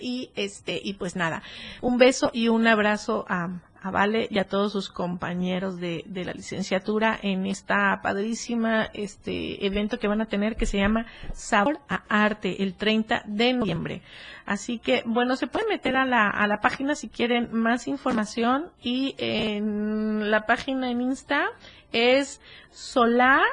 Y 0.00 0.32
este, 0.34 0.80
y 0.82 0.94
pues 0.94 1.14
nada, 1.14 1.44
un 1.80 1.96
beso 1.96 2.30
y 2.32 2.48
un 2.48 2.66
abrazo 2.66 3.24
a, 3.28 3.60
a 3.82 3.90
Vale 3.90 4.28
y 4.30 4.38
a 4.38 4.44
todos 4.44 4.72
sus 4.72 4.90
compañeros 4.90 5.78
de, 5.78 6.04
de 6.06 6.24
la 6.24 6.32
licenciatura 6.32 7.18
en 7.22 7.46
esta 7.46 8.00
padrísima 8.02 8.84
este 8.92 9.64
evento 9.64 9.98
que 9.98 10.08
van 10.08 10.20
a 10.20 10.26
tener 10.26 10.56
que 10.56 10.66
se 10.66 10.78
llama 10.78 11.06
Sabor 11.32 11.80
a 11.88 12.02
Arte 12.08 12.62
el 12.62 12.74
30 12.74 13.22
de 13.26 13.52
noviembre. 13.52 14.02
Así 14.46 14.78
que, 14.78 15.02
bueno, 15.06 15.36
se 15.36 15.46
pueden 15.46 15.68
meter 15.68 15.96
a 15.96 16.04
la, 16.04 16.28
a 16.28 16.46
la 16.46 16.60
página 16.60 16.94
si 16.94 17.08
quieren 17.08 17.48
más 17.52 17.88
información 17.88 18.70
y 18.82 19.14
en 19.18 20.30
la 20.30 20.46
página 20.46 20.90
en 20.90 21.00
Insta 21.00 21.50
es 21.92 22.40
Solar, 22.70 23.44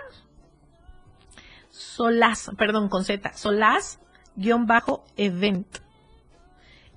Solas, 1.69 2.51
perdón, 2.57 2.89
con 2.89 3.03
Z, 3.03 3.33
Solas, 3.33 3.99
guion 4.35 4.65
bajo, 4.65 5.05
event. 5.15 5.67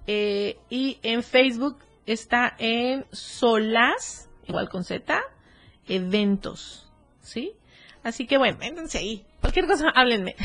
Eh, 0.06 0.58
y 0.70 0.98
en 1.02 1.22
Facebook 1.22 1.78
está 2.06 2.54
en 2.58 3.06
Solas, 3.12 4.28
igual 4.46 4.68
con 4.68 4.84
Z, 4.84 5.20
eventos, 5.86 6.90
¿sí? 7.20 7.52
Así 8.02 8.26
que 8.26 8.38
bueno, 8.38 8.58
métanse 8.58 8.98
ahí. 8.98 9.26
Cualquier 9.40 9.66
cosa, 9.66 9.88
háblenme. 9.94 10.36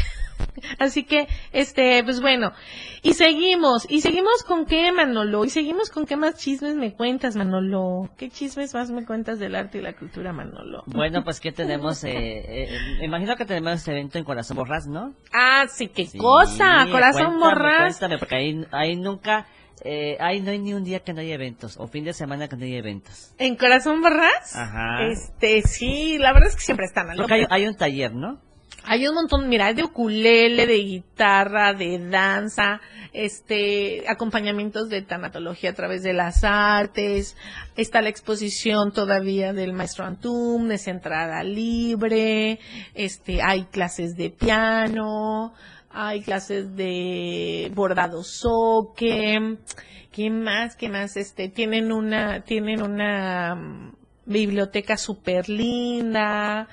Así 0.80 1.04
que, 1.04 1.28
este, 1.52 2.04
pues 2.04 2.22
bueno. 2.22 2.54
Y 3.02 3.14
seguimos. 3.14 3.86
¿Y 3.90 4.02
seguimos 4.02 4.44
con 4.44 4.66
qué, 4.66 4.92
Manolo? 4.92 5.46
¿Y 5.46 5.50
seguimos 5.50 5.90
con 5.90 6.06
qué 6.06 6.16
más 6.16 6.36
chismes 6.36 6.76
me 6.76 6.94
cuentas, 6.94 7.36
Manolo? 7.36 8.10
¿Qué 8.18 8.30
chismes 8.30 8.74
más 8.74 8.90
me 8.90 9.06
cuentas 9.06 9.38
del 9.40 9.56
arte 9.56 9.78
y 9.80 9.82
la 9.82 9.94
cultura, 9.94 10.34
Manolo? 10.34 10.84
Bueno, 10.88 11.24
pues 11.24 11.40
que 11.40 11.52
tenemos, 11.54 12.04
eh, 12.04 12.12
eh, 12.14 12.80
me 13.00 13.06
imagino 13.06 13.36
que 13.36 13.46
tenemos 13.46 13.74
este 13.74 13.92
evento 13.92 14.18
en 14.18 14.24
Corazón 14.24 14.58
Borrás, 14.58 14.88
¿no? 14.88 15.14
Ah, 15.34 15.66
sí, 15.68 15.88
qué 15.88 16.06
Sí, 16.06 16.18
cosa. 16.18 16.88
Corazón 16.92 17.38
cuéntame, 17.38 17.40
Borrás. 17.40 17.98
Cuéntame, 17.98 18.18
porque 18.18 18.36
ahí, 18.36 18.66
ahí 18.72 18.96
nunca, 18.96 19.46
eh, 19.82 20.18
ahí 20.20 20.42
no 20.42 20.52
hay 20.52 20.60
ni 20.60 20.74
un 20.74 20.84
día 20.84 21.00
que 21.00 21.14
no 21.14 21.22
haya 21.22 21.36
eventos, 21.36 21.78
o 21.78 21.88
fin 21.88 22.04
de 22.04 22.14
semana 22.14 22.48
que 22.48 22.56
no 22.56 22.66
haya 22.66 22.78
eventos. 22.78 23.34
¿En 23.38 23.56
Corazón 23.56 24.02
Borrás? 24.02 24.56
Ajá. 24.56 25.08
Este, 25.08 25.62
sí, 25.62 26.18
la 26.18 26.34
verdad 26.34 26.50
es 26.50 26.56
que 26.56 26.62
siempre 26.62 26.86
están 26.86 27.10
al 27.10 27.18
Porque 27.18 27.34
hay, 27.34 27.46
hay 27.50 27.68
un 27.68 27.76
taller, 27.76 28.14
¿no? 28.14 28.40
Hay 28.88 29.08
un 29.08 29.16
montón, 29.16 29.50
mira, 29.50 29.66
hay 29.68 29.74
de 29.74 29.84
ukulele, 29.84 30.68
de 30.68 30.78
guitarra, 30.78 31.74
de 31.74 31.98
danza, 32.08 32.82
este, 33.14 34.04
acompañamientos 34.08 34.90
de 34.90 35.02
tanatología 35.02 35.72
a 35.72 35.74
través 35.74 36.04
de 36.04 36.14
las 36.14 36.44
artes, 36.44 37.36
está 37.78 38.02
la 38.02 38.10
exposición 38.10 38.92
todavía 38.92 39.54
del 39.54 39.74
maestro 39.74 40.06
Antum, 40.06 40.70
es 40.72 40.88
entrada 40.88 41.44
libre, 41.44 42.60
este, 42.94 43.42
hay 43.42 43.64
clases 43.66 44.16
de 44.18 44.30
piano, 44.30 45.54
hay 45.96 46.22
clases 46.22 46.76
de 46.76 47.72
bordado 47.74 48.22
soque, 48.24 49.58
¿qué 50.12 50.30
más? 50.30 50.76
¿Qué 50.76 50.90
más? 50.90 51.16
Este, 51.16 51.48
tienen 51.48 51.94
una, 51.94 52.42
tienen 52.42 52.82
una 52.82 53.56
mm, 53.56 53.96
biblioteca 54.26 54.98
súper 54.98 55.48
linda, 55.48 56.68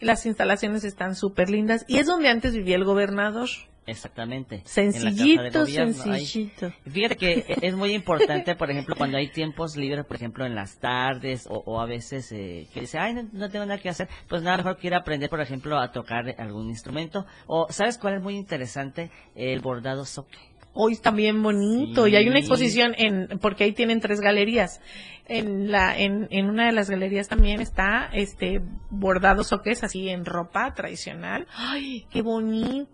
las 0.00 0.26
instalaciones 0.26 0.84
están 0.84 1.16
súper 1.16 1.50
lindas 1.50 1.84
y 1.88 1.98
es 1.98 2.06
donde 2.06 2.28
antes 2.28 2.54
vivía 2.54 2.76
el 2.76 2.84
gobernador. 2.84 3.48
Exactamente. 3.88 4.62
Sencillito, 4.64 5.66
sencillito. 5.66 6.72
Fíjate 6.90 7.16
que 7.16 7.44
es 7.62 7.74
muy 7.74 7.92
importante, 7.94 8.54
por 8.56 8.70
ejemplo, 8.70 8.94
cuando 8.96 9.16
hay 9.16 9.28
tiempos 9.28 9.76
libres, 9.76 10.04
por 10.04 10.16
ejemplo, 10.16 10.44
en 10.46 10.54
las 10.54 10.78
tardes 10.78 11.46
o, 11.48 11.62
o 11.66 11.80
a 11.80 11.86
veces 11.86 12.30
eh, 12.32 12.66
que 12.72 12.82
dice, 12.82 12.98
ay, 12.98 13.14
no, 13.14 13.28
no 13.32 13.48
tengo 13.48 13.64
nada 13.66 13.80
que 13.80 13.88
hacer, 13.88 14.08
pues 14.28 14.42
nada 14.42 14.58
mejor 14.58 14.76
quiero 14.78 14.96
aprender, 14.96 15.30
por 15.30 15.40
ejemplo, 15.40 15.78
a 15.78 15.90
tocar 15.90 16.34
algún 16.38 16.68
instrumento. 16.68 17.26
O, 17.46 17.66
¿sabes 17.70 17.98
cuál 17.98 18.14
es 18.14 18.22
muy 18.22 18.36
interesante? 18.36 19.10
El 19.34 19.60
bordado 19.60 20.04
soque. 20.04 20.38
Hoy 20.74 20.92
está 20.92 21.10
bien 21.10 21.42
bonito 21.42 22.04
Sí. 22.04 22.12
y 22.12 22.16
hay 22.16 22.28
una 22.28 22.38
exposición 22.38 22.94
en 22.98 23.38
porque 23.40 23.64
ahí 23.64 23.72
tienen 23.72 24.00
tres 24.00 24.20
galerías. 24.20 24.80
En 25.26 25.72
la 25.72 25.98
en, 25.98 26.28
en 26.30 26.48
una 26.48 26.66
de 26.66 26.72
las 26.72 26.88
galerías 26.88 27.26
también 27.28 27.60
está 27.60 28.08
este 28.12 28.60
bordado 28.88 29.42
soques 29.44 29.82
así 29.82 30.08
en 30.08 30.24
ropa 30.24 30.72
tradicional. 30.74 31.46
Ay, 31.54 32.06
qué 32.10 32.22
bonito, 32.22 32.88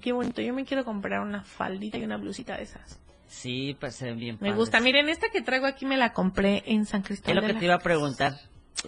qué 0.00 0.12
bonito. 0.12 0.40
Yo 0.42 0.52
me 0.54 0.64
quiero 0.64 0.84
comprar 0.84 1.20
una 1.20 1.42
faldita 1.42 1.98
y 1.98 2.04
una 2.04 2.16
blusita 2.16 2.56
de 2.56 2.64
esas. 2.64 2.98
Sí, 3.26 3.76
pues 3.80 3.94
se 3.94 4.06
ven 4.06 4.18
bien 4.18 4.34
Me 4.34 4.48
padres. 4.48 4.56
gusta. 4.56 4.80
Miren, 4.80 5.08
esta 5.08 5.28
que 5.30 5.40
traigo 5.40 5.66
aquí 5.66 5.86
me 5.86 5.96
la 5.96 6.12
compré 6.12 6.62
en 6.66 6.84
San 6.84 7.00
Es 7.00 7.06
Cristóbal. 7.06 7.36
lo 7.36 7.40
de 7.42 7.52
que 7.54 7.58
te 7.60 7.64
iba 7.64 7.74
a 7.74 7.78
preguntar. 7.78 8.34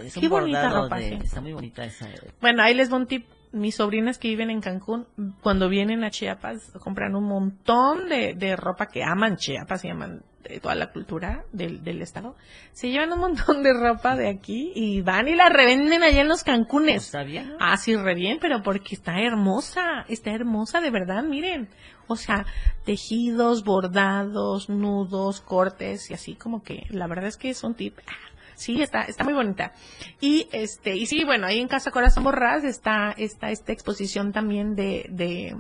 Es 0.03 0.15
Qué 0.15 0.21
un 0.27 0.29
bonita 0.31 0.63
bordado 0.63 0.83
ropa, 0.85 0.99
de... 0.99 1.15
Está 1.15 1.41
muy 1.41 1.53
bonita 1.53 1.85
esa. 1.85 2.09
Bueno, 2.41 2.63
ahí 2.63 2.75
les 2.75 2.93
va 2.93 2.97
un 2.97 3.07
tip. 3.07 3.27
Mis 3.55 3.77
sobrinas 3.77 4.19
que 4.19 4.29
viven 4.29 4.51
en 4.51 4.61
Cancún, 4.61 5.07
cuando 5.43 5.69
vienen 5.69 6.05
a 6.05 6.11
Chiapas, 6.11 6.73
compran 6.81 7.15
un 7.15 7.25
montón 7.25 8.09
de, 8.09 8.35
de 8.35 8.57
ropa 8.57 8.87
que 8.87 9.03
aman 9.05 9.37
Chiapas 9.37 9.85
y 9.85 9.89
aman 9.89 10.23
de 10.49 10.61
toda 10.61 10.75
la 10.75 10.93
cultura 10.93 11.45
del, 11.53 11.83
del 11.83 12.03
estado. 12.03 12.37
Se 12.73 12.91
llevan 12.91 13.13
un 13.13 13.21
montón 13.21 13.63
de 13.63 13.73
ropa 13.73 14.17
de 14.17 14.29
aquí 14.29 14.73
y 14.75 15.01
van 15.01 15.29
y 15.29 15.35
la 15.35 15.49
revenden 15.49 16.03
allá 16.03 16.21
en 16.21 16.29
los 16.29 16.45
Cancunes. 16.45 17.07
¿Está 17.07 17.25
bien? 17.25 17.55
Ah, 17.61 17.77
sí, 17.77 17.97
re 17.97 18.15
bien, 18.15 18.39
pero 18.41 18.63
porque 18.63 18.95
está 18.95 19.21
hermosa, 19.21 20.05
está 20.09 20.33
hermosa 20.33 20.81
de 20.81 20.91
verdad, 20.91 21.23
miren. 21.23 21.69
O 22.07 22.17
sea, 22.17 22.45
tejidos, 22.85 23.65
bordados, 23.65 24.69
nudos, 24.69 25.41
cortes 25.41 26.11
y 26.11 26.15
así 26.15 26.35
como 26.35 26.63
que 26.63 26.87
la 26.91 27.07
verdad 27.07 27.27
es 27.27 27.37
que 27.37 27.51
es 27.51 27.65
un 27.65 27.75
tip. 27.75 27.99
Ah, 28.07 28.34
Sí, 28.55 28.81
está, 28.83 29.03
está 29.03 29.25
muy 29.25 29.35
bonita. 29.35 29.73
Y 30.21 30.49
este, 30.53 30.97
y 30.97 31.07
sí, 31.07 31.25
bueno, 31.25 31.47
ahí 31.47 31.59
en 31.61 31.69
Casa 31.69 31.91
Corazón 31.91 32.25
Borrás 32.25 32.65
está, 32.65 33.13
está 33.17 33.51
esta 33.51 33.73
exposición 33.73 34.33
también 34.33 34.75
de, 34.75 35.07
de, 35.11 35.57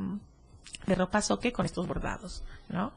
de 0.86 0.94
ropa 0.94 1.20
soque 1.20 1.52
con 1.52 1.66
estos 1.66 1.86
bordados, 1.86 2.44
¿no? 2.68 2.92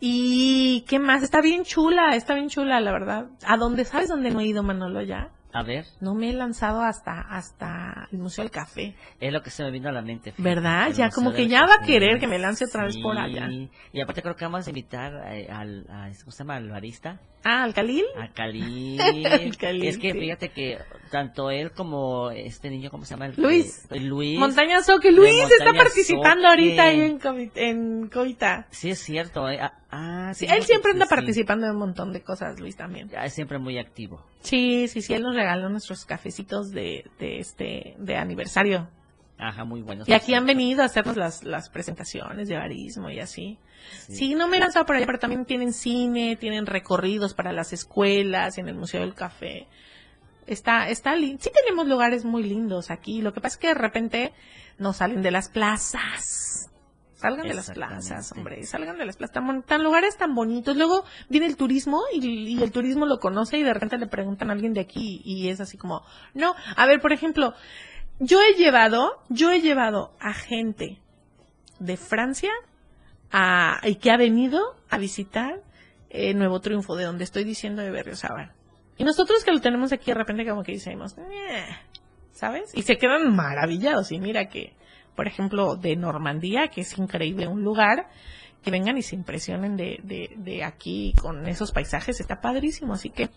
Y 0.00 0.84
qué 0.88 0.98
más, 0.98 1.22
está 1.22 1.40
bien 1.40 1.64
chula, 1.64 2.14
está 2.16 2.34
bien 2.34 2.48
chula, 2.48 2.80
la 2.80 2.92
verdad. 2.92 3.26
¿A 3.46 3.56
dónde 3.56 3.84
sabes 3.84 4.08
dónde 4.08 4.30
no 4.30 4.40
he 4.40 4.46
ido, 4.46 4.62
Manolo, 4.62 5.02
ya? 5.02 5.30
A 5.54 5.62
ver, 5.62 5.86
No 6.00 6.14
me 6.14 6.30
he 6.30 6.32
lanzado 6.32 6.82
hasta, 6.82 7.20
hasta 7.20 8.08
el 8.12 8.18
Museo 8.18 8.42
del 8.42 8.50
Café. 8.50 8.94
es 9.20 9.32
lo 9.32 9.40
que 9.42 9.50
se 9.50 9.62
me 9.62 9.70
vino 9.70 9.88
a 9.88 9.92
la 9.92 10.02
mente. 10.02 10.32
fíjate. 10.32 10.42
¿Verdad? 10.42 10.88
El 10.88 10.94
Ya 10.94 11.04
Museo 11.06 11.14
como 11.22 11.32
que 11.32 11.46
ya 11.48 11.60
va 11.64 11.74
a 11.80 11.86
querer 11.86 12.18
que 12.18 12.26
me 12.26 12.38
lance 12.38 12.64
otra 12.64 12.84
vez 12.84 12.96
por 12.98 13.16
allá. 13.16 13.48
Y 13.92 14.00
aparte 14.00 14.20
creo 14.20 14.34
que 14.34 14.44
vamos 14.44 14.66
a 14.66 14.70
invitar 14.70 15.12
eh, 15.32 15.46
al, 15.50 15.86
a, 15.88 16.10
¿cómo 16.20 16.32
se 16.32 16.38
llama? 16.38 16.56
Al 16.56 16.68
barista. 16.68 17.20
Ah, 17.44 17.62
¿al 17.62 17.72
Calil? 17.74 18.04
Al 18.16 18.32
Khalil, 18.32 19.00
es 19.86 19.98
que 19.98 20.12
fíjate 20.12 20.48
que 20.48 20.78
tanto 21.14 21.48
él 21.52 21.70
como 21.70 22.32
este 22.32 22.70
niño, 22.70 22.90
¿cómo 22.90 23.04
se 23.04 23.14
llama? 23.14 23.26
El- 23.26 23.34
Luis. 23.40 23.86
eh, 23.90 24.00
Luis. 24.00 24.36
Montaña 24.36 24.82
Soque. 24.82 25.12
Luis 25.12 25.44
está 25.48 25.72
participando 25.72 26.42
Soque. 26.42 26.46
ahorita 26.48 26.82
ahí 26.82 27.00
en, 27.00 27.20
en 27.54 28.08
Coita. 28.08 28.66
Sí, 28.72 28.90
es 28.90 28.98
cierto. 28.98 29.48
eh. 29.48 29.60
Ah, 29.60 29.74
Ah, 29.96 30.32
Sí, 30.34 30.46
sí, 30.48 30.52
él 30.52 30.64
siempre 30.64 30.90
sí, 30.90 30.96
anda 30.96 31.06
sí. 31.06 31.14
participando 31.14 31.66
en 31.66 31.72
un 31.74 31.78
montón 31.78 32.12
de 32.12 32.20
cosas, 32.20 32.58
Luis 32.58 32.74
también. 32.76 33.08
Ya, 33.10 33.24
Es 33.24 33.32
siempre 33.34 33.58
muy 33.58 33.78
activo. 33.78 34.26
Sí, 34.40 34.88
sí, 34.88 35.02
sí, 35.02 35.14
él 35.14 35.22
nos 35.22 35.36
regaló 35.36 35.68
nuestros 35.68 36.04
cafecitos 36.04 36.72
de, 36.72 37.08
de 37.20 37.38
este, 37.38 37.94
de 37.98 38.16
aniversario. 38.16 38.88
Ajá, 39.38 39.64
muy 39.64 39.82
buenos. 39.82 40.08
Y 40.08 40.12
aquí 40.12 40.34
han 40.34 40.46
venido 40.46 40.82
a 40.82 40.86
hacernos 40.86 41.16
las, 41.16 41.44
las 41.44 41.70
presentaciones 41.70 42.48
de 42.48 42.56
barismo 42.56 43.08
y 43.08 43.20
así. 43.20 43.56
Sí, 44.08 44.34
no 44.34 44.48
me 44.48 44.56
he 44.56 44.60
lanzado 44.60 44.84
por 44.84 44.96
allá, 44.96 45.06
pero 45.06 45.18
también 45.20 45.44
tienen 45.44 45.72
cine, 45.72 46.34
tienen 46.36 46.66
recorridos 46.66 47.32
para 47.34 47.52
las 47.52 47.72
escuelas, 47.72 48.58
en 48.58 48.66
el 48.68 48.74
Museo 48.74 49.00
del 49.02 49.14
Café. 49.14 49.68
Está, 50.46 50.88
está 50.88 51.14
lindo. 51.16 51.42
Sí 51.42 51.50
tenemos 51.52 51.86
lugares 51.86 52.24
muy 52.24 52.42
lindos 52.42 52.90
aquí. 52.90 53.22
Lo 53.22 53.32
que 53.32 53.40
pasa 53.40 53.54
es 53.54 53.60
que 53.60 53.68
de 53.68 53.74
repente 53.74 54.32
no 54.78 54.92
salen 54.92 55.22
de 55.22 55.30
las 55.30 55.48
plazas. 55.48 56.70
Salgan 57.14 57.48
de 57.48 57.54
las 57.54 57.70
plazas, 57.70 58.32
hombre, 58.32 58.64
salgan 58.64 58.98
de 58.98 59.06
las 59.06 59.16
plazas. 59.16 59.32
Tan, 59.32 59.62
tan 59.62 59.82
lugares 59.82 60.18
tan 60.18 60.34
bonitos. 60.34 60.76
Luego 60.76 61.04
viene 61.30 61.46
el 61.46 61.56
turismo 61.56 62.02
y, 62.12 62.26
y 62.26 62.62
el 62.62 62.70
turismo 62.70 63.06
lo 63.06 63.18
conoce 63.18 63.56
y 63.56 63.62
de 63.62 63.72
repente 63.72 63.96
le 63.96 64.08
preguntan 64.08 64.50
a 64.50 64.52
alguien 64.52 64.74
de 64.74 64.80
aquí 64.80 65.22
y 65.24 65.48
es 65.48 65.58
así 65.58 65.78
como, 65.78 66.02
no, 66.34 66.54
a 66.76 66.84
ver, 66.84 67.00
por 67.00 67.14
ejemplo, 67.14 67.54
yo 68.18 68.42
he 68.42 68.54
llevado, 68.58 69.22
yo 69.30 69.52
he 69.52 69.62
llevado 69.62 70.14
a 70.20 70.34
gente 70.34 71.00
de 71.78 71.96
Francia 71.96 72.52
a, 73.32 73.80
y 73.84 73.96
que 73.96 74.10
ha 74.10 74.16
venido 74.16 74.76
a 74.90 74.98
visitar 74.98 75.62
eh, 76.10 76.34
Nuevo 76.34 76.60
Triunfo, 76.60 76.94
de 76.94 77.04
donde 77.04 77.24
estoy 77.24 77.44
diciendo 77.44 77.82
de 77.82 77.90
Berriozábal. 77.90 78.52
Y 78.96 79.04
nosotros 79.04 79.44
que 79.44 79.52
lo 79.52 79.60
tenemos 79.60 79.92
aquí 79.92 80.12
de 80.12 80.14
repente 80.18 80.46
como 80.46 80.62
que 80.62 80.72
decimos, 80.72 81.16
"Eh", 81.18 81.64
¿sabes? 82.32 82.72
Y 82.74 82.82
se 82.82 82.96
quedan 82.96 83.34
maravillados. 83.34 84.12
Y 84.12 84.18
mira 84.20 84.48
que, 84.48 84.74
por 85.16 85.26
ejemplo, 85.26 85.76
de 85.76 85.96
Normandía, 85.96 86.68
que 86.68 86.82
es 86.82 86.96
increíble 86.98 87.46
un 87.48 87.62
lugar, 87.62 88.08
que 88.62 88.70
vengan 88.70 88.96
y 88.96 89.02
se 89.02 89.14
impresionen 89.14 89.76
de, 89.76 90.00
de, 90.02 90.32
de 90.36 90.64
aquí 90.64 91.12
con 91.20 91.46
esos 91.46 91.72
paisajes, 91.72 92.20
está 92.20 92.40
padrísimo. 92.40 92.94
Así 92.94 93.10
que 93.10 93.30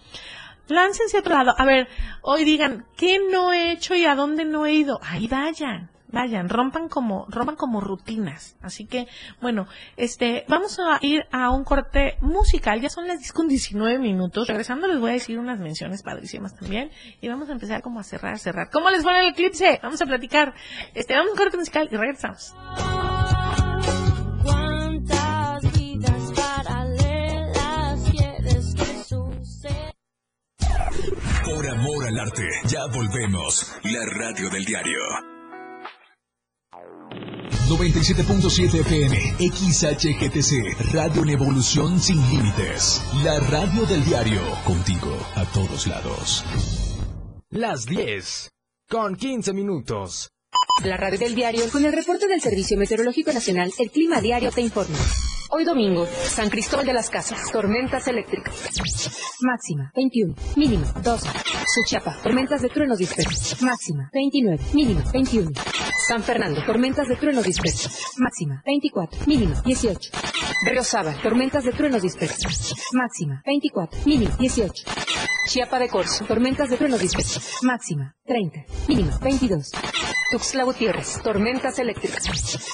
láncense 0.67 1.17
a 1.17 1.19
otro 1.19 1.33
lado. 1.35 1.53
A 1.57 1.65
ver, 1.65 1.87
hoy 2.21 2.45
digan, 2.45 2.85
¿qué 2.95 3.19
no 3.31 3.51
he 3.53 3.71
hecho 3.71 3.93
y 3.95 4.05
a 4.05 4.15
dónde 4.15 4.45
no 4.45 4.65
he 4.65 4.73
ido? 4.73 4.99
Ahí 5.03 5.27
vayan. 5.27 5.89
Vayan, 6.09 6.47
rompan 6.47 6.87
como, 6.87 7.25
rompan 7.29 7.55
como 7.55 7.81
rutinas. 7.81 8.55
Así 8.61 8.85
que, 8.85 9.07
bueno, 9.41 9.67
este, 9.97 10.45
vamos 10.47 10.79
a 10.79 10.99
ir 11.01 11.25
a 11.31 11.49
un 11.49 11.63
corte 11.63 12.17
musical. 12.21 12.79
Ya 12.79 12.89
son 12.89 13.07
las 13.07 13.19
10 13.19 13.33
con 13.33 13.47
19 13.47 13.99
minutos. 13.99 14.47
Regresando 14.47 14.87
les 14.87 14.99
voy 14.99 15.11
a 15.11 15.13
decir 15.13 15.37
unas 15.37 15.59
menciones 15.59 16.03
padrísimas 16.03 16.55
también. 16.55 16.91
Y 17.19 17.27
vamos 17.27 17.49
a 17.49 17.51
empezar 17.51 17.81
como 17.81 17.99
a 17.99 18.03
cerrar, 18.03 18.39
cerrar. 18.39 18.69
¿Cómo 18.71 18.89
les 18.89 19.05
va 19.05 19.19
en 19.19 19.25
el 19.25 19.31
eclipse? 19.31 19.79
Vamos 19.83 20.01
a 20.01 20.05
platicar. 20.05 20.53
Este, 20.93 21.13
vamos 21.13 21.29
a 21.29 21.31
un 21.33 21.37
corte 21.37 21.57
musical 21.57 21.89
y 21.91 21.97
regresamos. 21.97 22.55
Por 31.43 31.67
amor 31.69 32.07
al 32.07 32.19
arte, 32.19 32.47
ya 32.65 32.85
volvemos. 32.93 33.73
La 33.83 34.05
radio 34.05 34.49
del 34.49 34.65
diario. 34.65 35.36
97.7 37.67 38.79
FM, 38.79 39.17
XHGTC, 39.39 40.93
Radio 40.93 41.23
en 41.23 41.29
Evolución 41.29 41.99
Sin 41.99 42.17
Límites. 42.29 43.03
La 43.23 43.39
radio 43.39 43.85
del 43.85 44.05
diario, 44.05 44.41
contigo 44.63 45.13
a 45.35 45.43
todos 45.45 45.85
lados. 45.87 46.45
Las 47.49 47.85
10 47.85 48.49
con 48.89 49.15
15 49.15 49.53
minutos. 49.53 50.29
La 50.83 50.95
radio 50.95 51.19
del 51.19 51.35
diario 51.35 51.69
con 51.71 51.83
el 51.83 51.91
reporte 51.91 52.27
del 52.27 52.39
Servicio 52.39 52.77
Meteorológico 52.77 53.33
Nacional, 53.33 53.71
el 53.79 53.91
clima 53.91 54.21
diario 54.21 54.51
te 54.51 54.61
informa. 54.61 54.97
Hoy 55.49 55.63
domingo, 55.63 56.05
San 56.05 56.49
Cristóbal 56.49 56.85
de 56.85 56.93
las 56.93 57.09
Casas, 57.09 57.51
tormentas 57.51 58.07
eléctricas. 58.07 58.53
Máxima, 59.41 59.91
21. 59.95 60.35
Mínima, 60.55 60.87
12. 61.03 61.29
Suchiapa, 61.73 62.17
tormentas 62.21 62.61
de 62.61 62.69
truenos 62.69 62.97
dispersos. 62.97 63.61
Máxima, 63.61 64.09
29. 64.13 64.63
Mínima, 64.73 65.03
21. 65.11 65.51
San 66.07 66.23
Fernando, 66.23 66.63
tormentas 66.65 67.05
de 67.09 67.17
truenos 67.17 67.43
dispersos. 67.43 68.13
Máxima, 68.17 68.63
24. 68.65 69.25
Mínima, 69.27 69.61
18. 69.65 70.09
Berriozábal, 70.63 71.21
tormentas 71.21 71.65
de 71.65 71.73
truenos 71.73 72.01
dispersos. 72.01 72.73
Máxima, 72.93 73.41
24. 73.45 73.99
Mínima, 74.05 74.33
18. 74.39 74.85
Chiapa 75.49 75.79
de 75.79 75.89
Corzo, 75.89 76.23
tormentas 76.23 76.69
de 76.69 76.77
truenos 76.77 77.01
dispersos. 77.01 77.61
Máxima, 77.61 78.15
30. 78.25 78.63
Mínima, 78.87 79.17
22. 79.21 79.71
Tuxtla 80.31 80.63
Gutiérrez, 80.63 81.21
tormentas 81.21 81.77
eléctricas. 81.77 82.23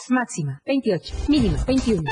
Máxima, 0.10 0.62
28. 0.64 1.16
Mínima, 1.28 1.58
21. 1.66 2.04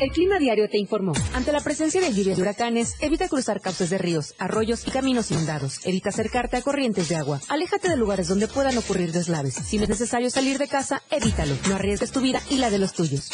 El 0.00 0.10
clima 0.10 0.40
diario 0.40 0.68
te 0.68 0.76
informó. 0.76 1.12
Ante 1.34 1.52
la 1.52 1.60
presencia 1.60 2.00
de 2.00 2.12
lluvia 2.12 2.34
de 2.34 2.42
huracanes, 2.42 2.96
evita 3.00 3.28
cruzar 3.28 3.60
cauces 3.60 3.90
de 3.90 3.98
ríos, 3.98 4.34
arroyos 4.38 4.86
y 4.88 4.90
caminos 4.90 5.30
inundados. 5.30 5.86
Evita 5.86 6.08
acercarte 6.08 6.56
a 6.56 6.62
corrientes 6.62 7.08
de 7.08 7.16
agua. 7.16 7.40
Aléjate 7.48 7.88
de 7.88 7.96
lugares 7.96 8.26
donde 8.26 8.48
puedan 8.48 8.76
ocurrir 8.76 9.12
deslaves. 9.12 9.54
Si 9.54 9.76
es 9.76 9.88
necesario 9.88 10.30
salir 10.30 10.58
de 10.58 10.66
casa, 10.66 11.02
evítalo. 11.10 11.54
No 11.68 11.76
arriesgues 11.76 12.10
tu 12.10 12.20
vida 12.20 12.40
y 12.50 12.56
la 12.56 12.70
de 12.70 12.80
los 12.80 12.92
tuyos. 12.92 13.30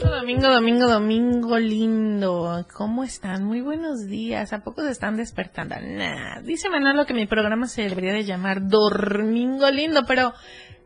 Domingo, 0.00 0.48
domingo, 0.48 0.88
domingo 0.88 1.58
lindo. 1.58 2.66
¿Cómo 2.72 3.04
están? 3.04 3.44
Muy 3.44 3.60
buenos 3.60 4.06
días. 4.06 4.52
¿A 4.52 4.60
poco 4.60 4.82
se 4.82 4.90
están 4.90 5.16
despertando? 5.16 5.74
Nah. 5.80 6.40
Dice 6.42 6.68
Manolo 6.70 7.04
que 7.04 7.14
mi 7.14 7.26
programa 7.26 7.66
se 7.66 7.82
debería 7.82 8.12
de 8.12 8.24
llamar 8.24 8.66
Domingo 8.66 9.70
lindo, 9.70 10.04
pero 10.06 10.32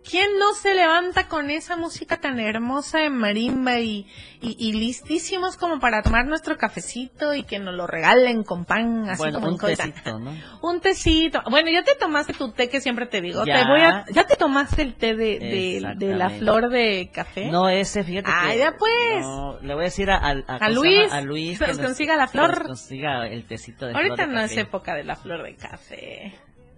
¿quién 0.09 0.38
no 0.38 0.54
se 0.54 0.74
levanta 0.74 1.28
con 1.28 1.50
esa 1.50 1.76
música 1.76 2.16
tan 2.18 2.40
hermosa 2.40 3.00
de 3.00 3.11
marimba 3.11 3.78
y, 3.80 4.06
y, 4.40 4.56
y 4.59 4.72
listísimos 4.72 5.56
como 5.56 5.78
para 5.80 6.02
tomar 6.02 6.26
nuestro 6.26 6.56
cafecito 6.56 7.34
y 7.34 7.42
que 7.42 7.59
nos 7.59 7.74
lo 7.74 7.86
regalen 7.86 8.42
con 8.44 8.64
pan, 8.64 9.09
así 9.11 9.18
Bueno, 9.18 9.40
como 9.40 9.52
un 9.52 9.59
tecito, 9.59 10.18
¿no? 10.18 10.32
Un 10.62 10.80
tecito. 10.80 11.42
Bueno, 11.50 11.70
ya 11.70 11.82
te 11.84 11.94
tomaste 11.94 12.32
tu 12.34 12.52
té 12.52 12.68
que 12.68 12.80
siempre 12.80 13.06
te 13.06 13.20
digo. 13.20 13.44
Ya. 13.44 13.62
Te 13.62 13.68
voy 13.70 13.80
a, 13.80 14.04
ya 14.12 14.24
te 14.26 14.36
tomaste 14.36 14.82
el 14.82 14.94
té 14.94 15.14
de, 15.14 15.38
de, 15.38 15.94
de 15.96 16.14
la 16.14 16.30
flor 16.30 16.70
de 16.70 17.11
café. 17.12 17.50
No, 17.50 17.68
ese, 17.68 18.04
fíjate 18.04 18.30
Ay, 18.32 18.52
que- 18.54 18.59
ya 18.59 18.76
pues. 18.78 19.20
no, 19.20 19.59
le 19.61 19.74
voy 19.74 19.82
a 19.82 19.84
decir 19.84 20.11
a, 20.11 20.16
a, 20.16 20.30
a- 20.30 20.32
A 20.32 20.59
¿cómo 20.59 20.68
se 20.68 20.70
Luis, 20.74 21.12
a 21.12 21.20
Luis 21.20 21.59
que 21.59 21.66
nos 21.66 21.78
consiga 21.78 22.16
la 22.16 22.28
flor. 22.28 22.52
que 22.52 22.59
nos 22.61 22.66
consiga 22.68 23.26
el 23.26 23.46
tecito 23.46 23.86
de 23.86 23.94
Ahorita 23.94 24.14
flor 24.14 24.28
de 24.28 24.34
no 24.34 24.40
es 24.40 24.56
época 24.56 24.94
de 24.94 25.04
la 25.04 25.16
flor 25.16 25.42
de 25.42 25.54
café. 25.56 26.32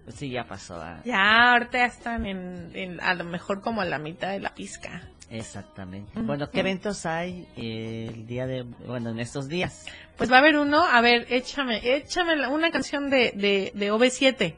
Sí, 0.09 0.29
ya 0.29 0.45
pasó. 0.47 0.75
ah. 0.81 1.01
Ya, 1.05 1.51
ahorita 1.53 1.77
ya 1.77 1.85
están 1.85 2.25
en, 2.25 2.71
en- 2.73 3.01
a 3.01 3.13
lo 3.13 3.23
mejor 3.23 3.61
como 3.61 3.81
a 3.81 3.85
la 3.85 3.99
mitad 3.99 4.31
de 4.31 4.39
la 4.39 4.53
pizca. 4.53 5.03
Exactamente. 5.29 6.11
Ujú. 6.17 6.27
Bueno, 6.27 6.49
¿qué 6.49 6.59
eventos 6.59 7.05
hay 7.05 7.47
eh, 7.55 8.09
el 8.13 8.27
día 8.27 8.45
de, 8.47 8.63
bueno, 8.85 9.11
en 9.11 9.19
estos 9.19 9.47
días? 9.47 9.85
Pues 10.17 10.29
va 10.31 10.35
a 10.35 10.39
haber 10.39 10.57
uno, 10.57 10.83
a 10.85 10.99
ver, 11.01 11.25
échame, 11.29 11.79
échame 11.95 12.47
una 12.49 12.69
canción 12.71 13.09
de, 13.09 13.31
de, 13.35 13.71
de 13.73 13.91
OV7. 13.93 14.55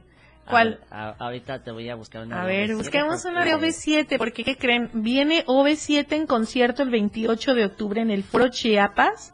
¿Cuál? 0.49 0.79
A 0.89 1.05
ver, 1.05 1.15
a- 1.19 1.25
ahorita 1.25 1.63
te 1.63 1.71
voy 1.71 1.89
a 1.89 1.95
buscar 1.95 2.23
una. 2.25 2.41
A 2.41 2.45
de 2.45 2.57
ver, 2.57 2.69
OV7 2.71 2.77
busquemos 2.77 3.25
una 3.25 3.45
de 3.45 3.51
porque- 3.51 3.67
OV7, 3.67 4.17
porque 4.17 4.43
¿qué 4.43 4.57
creen? 4.57 4.89
Viene 4.93 5.45
OV7 5.45 6.11
en 6.13 6.25
concierto 6.27 6.83
el 6.83 6.89
28 6.89 7.53
de 7.53 7.65
octubre 7.65 8.01
en 8.01 8.09
el 8.11 8.23
Foro 8.23 8.49
Chiapas, 8.49 9.33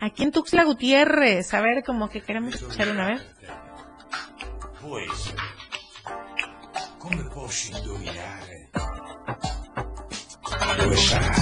aquí 0.00 0.22
en 0.22 0.30
Tuxtla 0.32 0.64
Gutiérrez. 0.64 1.54
A 1.54 1.60
ver, 1.60 1.82
como 1.84 2.08
que 2.08 2.20
queremos 2.20 2.54
escuchar 2.54 2.88
una 2.90 3.06
vez. 3.08 3.34
Pois, 4.80 5.34
come 6.98 7.24
posso 7.34 7.76
indovinare? 7.76 8.70
Dove 10.76 10.96
sarà? 10.96 11.32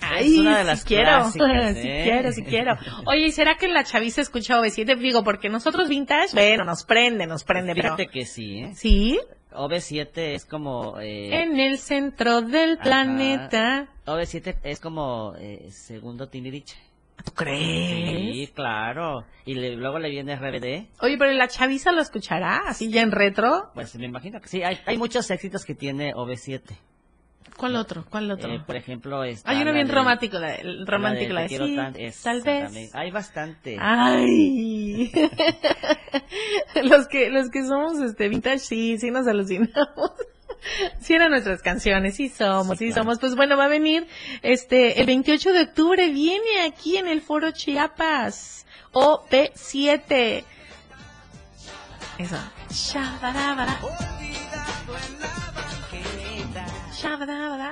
Ay, 0.00 0.38
una 0.38 0.58
de 0.58 0.64
las 0.64 0.80
si 0.80 0.86
quiero, 0.86 1.10
clásicas, 1.10 1.76
si 1.82 1.88
¿eh? 1.88 2.00
quiero, 2.04 2.32
si 2.32 2.42
quiero. 2.44 2.76
Oye, 3.06 3.26
¿y 3.26 3.32
será 3.32 3.56
que 3.56 3.68
la 3.68 3.84
chaviza 3.84 4.20
escucha 4.20 4.58
OV7? 4.60 4.96
Digo, 4.98 5.24
porque 5.24 5.48
nosotros 5.48 5.88
vintage, 5.88 6.32
bueno, 6.34 6.64
nos 6.64 6.84
prende, 6.84 7.26
nos 7.26 7.44
prende, 7.44 7.74
pero... 7.74 7.96
Fíjate 7.96 8.06
que 8.06 8.24
sí, 8.24 8.60
¿eh? 8.60 8.72
¿Sí? 8.74 9.18
OV7 9.52 10.10
es 10.34 10.44
como... 10.46 10.98
Eh, 11.00 11.42
En 11.42 11.58
el 11.60 11.78
centro 11.78 12.42
del 12.42 12.74
ajá. 12.74 12.82
planeta. 12.82 13.88
OV7 14.06 14.56
es 14.62 14.80
como 14.80 15.34
eh, 15.38 15.68
segundo 15.70 16.28
Tiniriche. 16.28 16.76
¿Tú 17.22 17.32
crees? 17.32 18.34
Sí, 18.34 18.50
claro. 18.54 19.24
Y 19.44 19.54
le- 19.54 19.76
luego 19.76 19.98
le 19.98 20.10
viene 20.10 20.34
RBD. 20.36 20.88
Oye, 21.00 21.16
pero 21.18 21.32
la 21.32 21.48
chaviza 21.48 21.92
lo 21.92 22.00
escuchará, 22.00 22.62
así 22.66 22.90
ya 22.90 23.02
en 23.02 23.12
retro. 23.12 23.70
Pues 23.74 23.94
me 23.96 24.06
imagino 24.06 24.40
que 24.40 24.48
sí. 24.48 24.62
Hay, 24.62 24.78
hay 24.86 24.96
muchos 24.98 25.30
éxitos 25.30 25.64
que 25.64 25.74
tiene 25.74 26.12
OV7. 26.14 26.62
¿Cuál 27.56 27.76
otro? 27.76 28.04
¿Cuál 28.10 28.30
otro? 28.32 28.52
Eh, 28.52 28.60
por 28.66 28.74
ejemplo, 28.74 29.22
está 29.22 29.48
Hay 29.52 29.62
uno 29.62 29.72
bien 29.72 29.86
de- 29.86 29.92
romántico, 29.94 30.38
la, 30.40 30.56
el 30.56 30.84
romántico, 30.86 31.32
la 31.34 31.42
de, 31.42 31.46
Te 31.46 31.48
quiero 31.50 31.66
sí, 31.68 31.76
tan- 31.76 31.94
tal 32.24 32.42
vez. 32.42 32.94
Hay 32.96 33.10
bastante. 33.12 33.76
Ay. 33.80 35.12
los 36.82 37.06
que 37.08 37.30
los 37.30 37.50
que 37.50 37.64
somos 37.64 38.00
este 38.00 38.28
vintage 38.28 38.58
sí, 38.58 38.98
sí 38.98 39.10
nos 39.12 39.26
alucinamos. 39.28 40.12
Sí 41.00 41.14
eran 41.14 41.30
nuestras 41.30 41.62
canciones, 41.62 42.16
sí 42.16 42.28
somos, 42.28 42.78
sí, 42.78 42.92
somos. 42.92 43.18
Pues 43.18 43.34
bueno, 43.36 43.56
va 43.56 43.66
a 43.66 43.68
venir 43.68 44.06
este 44.42 45.00
el 45.00 45.06
28 45.06 45.52
de 45.52 45.62
octubre 45.62 46.08
viene 46.08 46.62
aquí 46.66 46.96
en 46.96 47.08
el 47.08 47.20
Foro 47.20 47.50
Chiapas. 47.50 48.66
OP7. 48.92 50.44
Eso. 52.18 52.36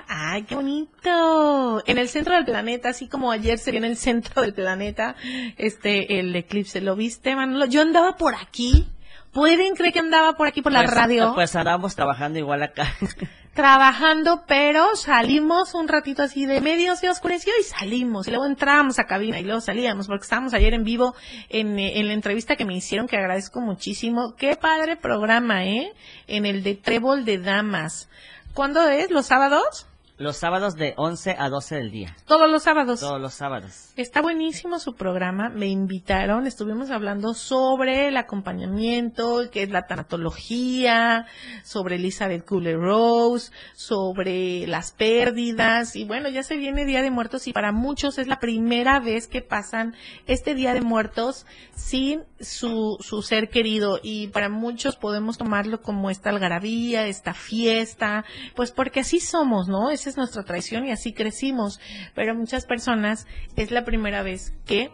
¡Ay, 0.09 0.43
qué 0.43 0.55
bonito! 0.55 1.83
En 1.87 1.99
el 1.99 2.09
centro 2.09 2.35
del 2.35 2.45
planeta, 2.45 2.91
así 2.91 3.09
como 3.09 3.31
ayer 3.31 3.59
se 3.59 3.71
vio 3.71 3.79
en 3.79 3.85
el 3.85 3.97
centro 3.97 4.43
del 4.43 4.53
planeta, 4.53 5.15
este, 5.57 6.19
el 6.19 6.35
eclipse. 6.35 6.81
¿Lo 6.81 6.97
viste, 6.97 7.35
Manolo? 7.37 7.67
Yo 7.67 7.83
andaba 7.83 8.17
por 8.17 8.35
aquí. 8.35 8.87
¿Pueden 9.33 9.75
creer 9.75 9.93
que 9.95 9.99
andaba 9.99 10.35
por 10.35 10.47
aquí 10.47 10.61
por 10.61 10.73
la 10.73 10.83
Pues, 10.83 10.95
radio? 10.95 11.33
Pues 11.35 11.57
andábamos 11.57 11.95
trabajando 11.97 12.39
igual 12.39 12.63
acá. 12.63 12.87
trabajando, 13.55 14.45
pero 14.47 14.95
salimos 14.97 15.75
un 15.75 15.89
ratito 15.89 16.23
así 16.23 16.47
de 16.47 16.61
medio 16.61 16.97
se 16.97 17.09
oscureció 17.09 17.53
y 17.59 17.65
salimos. 17.65 18.27
Y 18.29 18.31
luego 18.31 18.47
entramos 18.47 18.99
a 18.99 19.05
cabina 19.05 19.41
y 19.41 19.45
luego 19.45 19.61
salíamos 19.61 20.07
porque 20.07 20.23
estábamos 20.25 20.53
ayer 20.55 20.75
en 20.75 20.85
vivo 20.85 21.15
en, 21.49 21.79
en 21.79 22.09
la 22.09 22.15
entrevista 22.15 22.57
que 22.57 22.65
me 22.65 22.75
hicieron, 22.75 23.09
que 23.09 23.17
agradezco 23.17 23.61
muchísimo. 23.61 24.35
Qué 24.37 24.57
padre 24.57 24.97
programa, 24.97 25.65
¿eh? 25.65 25.93
En 26.27 26.45
el 26.47 26.63
de 26.63 26.75
Trébol 26.75 27.25
de 27.25 27.39
Damas. 27.39 28.09
¿Cuándo 28.55 28.87
es? 28.89 29.11
¿Los 29.11 29.27
sábados? 29.27 29.87
Los 30.19 30.37
sábados 30.37 30.77
de 30.77 30.93
11 30.99 31.37
a 31.39 31.49
12 31.49 31.75
del 31.75 31.91
día. 31.91 32.17
Todos 32.27 32.49
los 32.51 32.63
sábados. 32.63 33.01
Todos 33.01 33.21
los 33.21 33.33
sábados. 33.33 33.93
Está 33.97 34.21
buenísimo 34.21 34.79
su 34.79 34.95
programa, 34.95 35.49
me 35.49 35.69
invitaron, 35.69 36.47
estuvimos 36.47 36.91
hablando 36.91 37.33
sobre 37.33 38.09
el 38.09 38.17
acompañamiento, 38.19 39.51
que 39.51 39.63
es 39.63 39.71
la 39.71 39.87
tanatología, 39.87 41.27
sobre 41.65 41.97
Elizabeth 41.97 42.45
Cooler 42.45 42.79
Rose, 42.79 43.51
sobre 43.75 44.67
las 44.67 44.93
pérdidas, 44.93 45.97
y 45.97 46.05
bueno, 46.05 46.29
ya 46.29 46.43
se 46.43 46.57
viene 46.57 46.85
Día 46.85 47.01
de 47.03 47.11
Muertos 47.11 47.49
y 47.49 47.53
para 47.53 47.73
muchos 47.73 48.19
es 48.19 48.27
la 48.27 48.39
primera 48.39 49.01
vez 49.01 49.27
que 49.29 49.41
pasan 49.41 49.95
este 50.27 50.55
Día 50.55 50.75
de 50.75 50.83
Muertos 50.83 51.47
sin 51.75 52.25
su, 52.39 52.99
su 53.01 53.23
ser 53.23 53.49
querido 53.49 53.99
y 54.03 54.29
para 54.29 54.51
muchos 54.51 54.97
podemos 54.97 55.39
tomarlo 55.39 55.81
como 55.81 56.11
esta 56.11 56.31
algarabía, 56.31 57.07
esta 57.07 57.33
fiesta, 57.35 58.25
pues 58.55 58.73
porque 58.73 59.01
así 59.01 59.19
somos, 59.19 59.69
¿no? 59.69 59.91
Esa 60.03 60.11
es 60.11 60.17
nuestra 60.17 60.43
tradición 60.43 60.85
y 60.85 60.91
así 60.91 61.13
crecimos, 61.13 61.79
pero 62.17 62.35
muchas 62.35 62.67
personas 62.67 63.29
es 63.55 63.71
la 63.71 63.85
primera 63.85 64.25
vez 64.25 64.53
que 64.67 64.91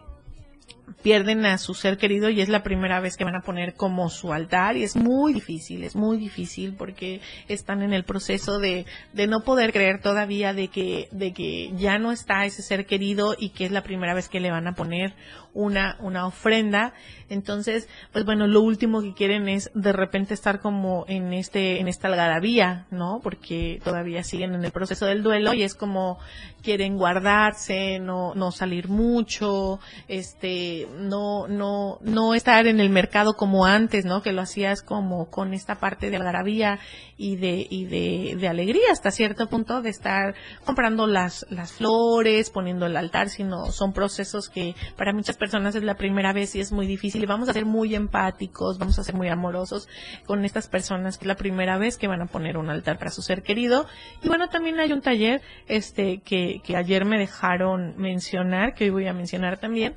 pierden 1.01 1.45
a 1.45 1.57
su 1.57 1.73
ser 1.73 1.97
querido 1.97 2.29
y 2.29 2.41
es 2.41 2.49
la 2.49 2.63
primera 2.63 2.99
vez 2.99 3.17
que 3.17 3.23
van 3.23 3.35
a 3.35 3.41
poner 3.41 3.73
como 3.73 4.09
su 4.09 4.33
altar 4.33 4.77
y 4.77 4.83
es 4.83 4.95
muy 4.95 5.33
difícil, 5.33 5.83
es 5.83 5.95
muy 5.95 6.17
difícil 6.17 6.73
porque 6.73 7.21
están 7.47 7.81
en 7.81 7.93
el 7.93 8.03
proceso 8.03 8.59
de, 8.59 8.85
de 9.13 9.27
no 9.27 9.43
poder 9.43 9.71
creer 9.71 10.01
todavía 10.01 10.53
de 10.53 10.67
que, 10.67 11.07
de 11.11 11.33
que 11.33 11.71
ya 11.75 11.99
no 11.99 12.11
está 12.11 12.45
ese 12.45 12.61
ser 12.61 12.85
querido 12.85 13.35
y 13.37 13.49
que 13.49 13.65
es 13.65 13.71
la 13.71 13.83
primera 13.83 14.13
vez 14.13 14.29
que 14.29 14.39
le 14.39 14.51
van 14.51 14.67
a 14.67 14.75
poner 14.75 15.13
una, 15.53 15.97
una 15.99 16.25
ofrenda. 16.27 16.93
Entonces, 17.29 17.87
pues 18.11 18.25
bueno, 18.25 18.47
lo 18.47 18.61
último 18.61 19.01
que 19.01 19.13
quieren 19.13 19.49
es 19.49 19.71
de 19.73 19.91
repente 19.91 20.33
estar 20.33 20.59
como 20.59 21.05
en 21.07 21.33
este, 21.33 21.79
en 21.79 21.87
esta 21.87 22.07
algarabía, 22.07 22.87
¿no? 22.91 23.19
Porque 23.21 23.79
todavía 23.83 24.23
siguen 24.23 24.53
en 24.53 24.65
el 24.65 24.71
proceso 24.71 25.05
del 25.05 25.23
duelo 25.23 25.53
y 25.53 25.63
es 25.63 25.75
como 25.75 26.19
quieren 26.63 26.97
guardarse, 26.97 27.99
no, 27.99 28.33
no 28.35 28.51
salir 28.51 28.89
mucho, 28.89 29.79
este, 30.07 30.78
no, 30.97 31.47
no, 31.47 31.99
no 32.01 32.33
estar 32.33 32.67
en 32.67 32.79
el 32.79 32.89
mercado 32.89 33.35
como 33.35 33.65
antes, 33.65 34.05
¿no? 34.05 34.21
Que 34.21 34.31
lo 34.31 34.41
hacías 34.41 34.81
como 34.81 35.29
con 35.29 35.53
esta 35.53 35.79
parte 35.79 36.09
de 36.09 36.17
algarabía 36.17 36.79
y 37.17 37.35
de, 37.35 37.67
y 37.69 37.85
de, 37.85 38.37
de 38.39 38.47
alegría 38.47 38.91
hasta 38.91 39.11
cierto 39.11 39.47
punto 39.47 39.81
de 39.81 39.89
estar 39.89 40.35
comprando 40.65 41.07
las, 41.07 41.45
las 41.49 41.73
flores, 41.73 42.49
poniendo 42.49 42.85
el 42.85 42.95
altar, 42.95 43.29
sino 43.29 43.71
son 43.71 43.93
procesos 43.93 44.49
que 44.49 44.75
para 44.95 45.13
muchas 45.13 45.37
personas 45.37 45.75
es 45.75 45.83
la 45.83 45.95
primera 45.95 46.33
vez 46.33 46.55
y 46.55 46.61
es 46.61 46.71
muy 46.71 46.87
difícil 46.87 47.23
y 47.23 47.25
vamos 47.25 47.49
a 47.49 47.53
ser 47.53 47.65
muy 47.65 47.95
empáticos, 47.95 48.77
vamos 48.77 48.97
a 48.99 49.03
ser 49.03 49.15
muy 49.15 49.27
amorosos 49.27 49.87
con 50.25 50.45
estas 50.45 50.67
personas 50.67 51.17
que 51.17 51.25
es 51.25 51.27
la 51.27 51.35
primera 51.35 51.77
vez 51.77 51.97
que 51.97 52.07
van 52.07 52.21
a 52.21 52.27
poner 52.27 52.57
un 52.57 52.69
altar 52.69 52.97
para 52.97 53.11
su 53.11 53.21
ser 53.21 53.43
querido. 53.43 53.85
Y 54.23 54.27
bueno, 54.27 54.49
también 54.49 54.79
hay 54.79 54.91
un 54.93 55.01
taller, 55.01 55.41
este, 55.67 56.21
que, 56.21 56.61
que 56.63 56.77
ayer 56.77 57.05
me 57.05 57.17
dejaron 57.17 57.95
mencionar, 57.97 58.73
que 58.73 58.85
hoy 58.85 58.89
voy 58.89 59.07
a 59.07 59.13
mencionar 59.13 59.57
también, 59.57 59.95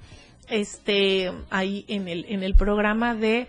este, 0.49 1.33
ahí 1.51 1.85
en 1.89 2.09
el, 2.09 2.25
en 2.29 2.43
el 2.43 2.55
programa 2.55 3.15
de 3.15 3.49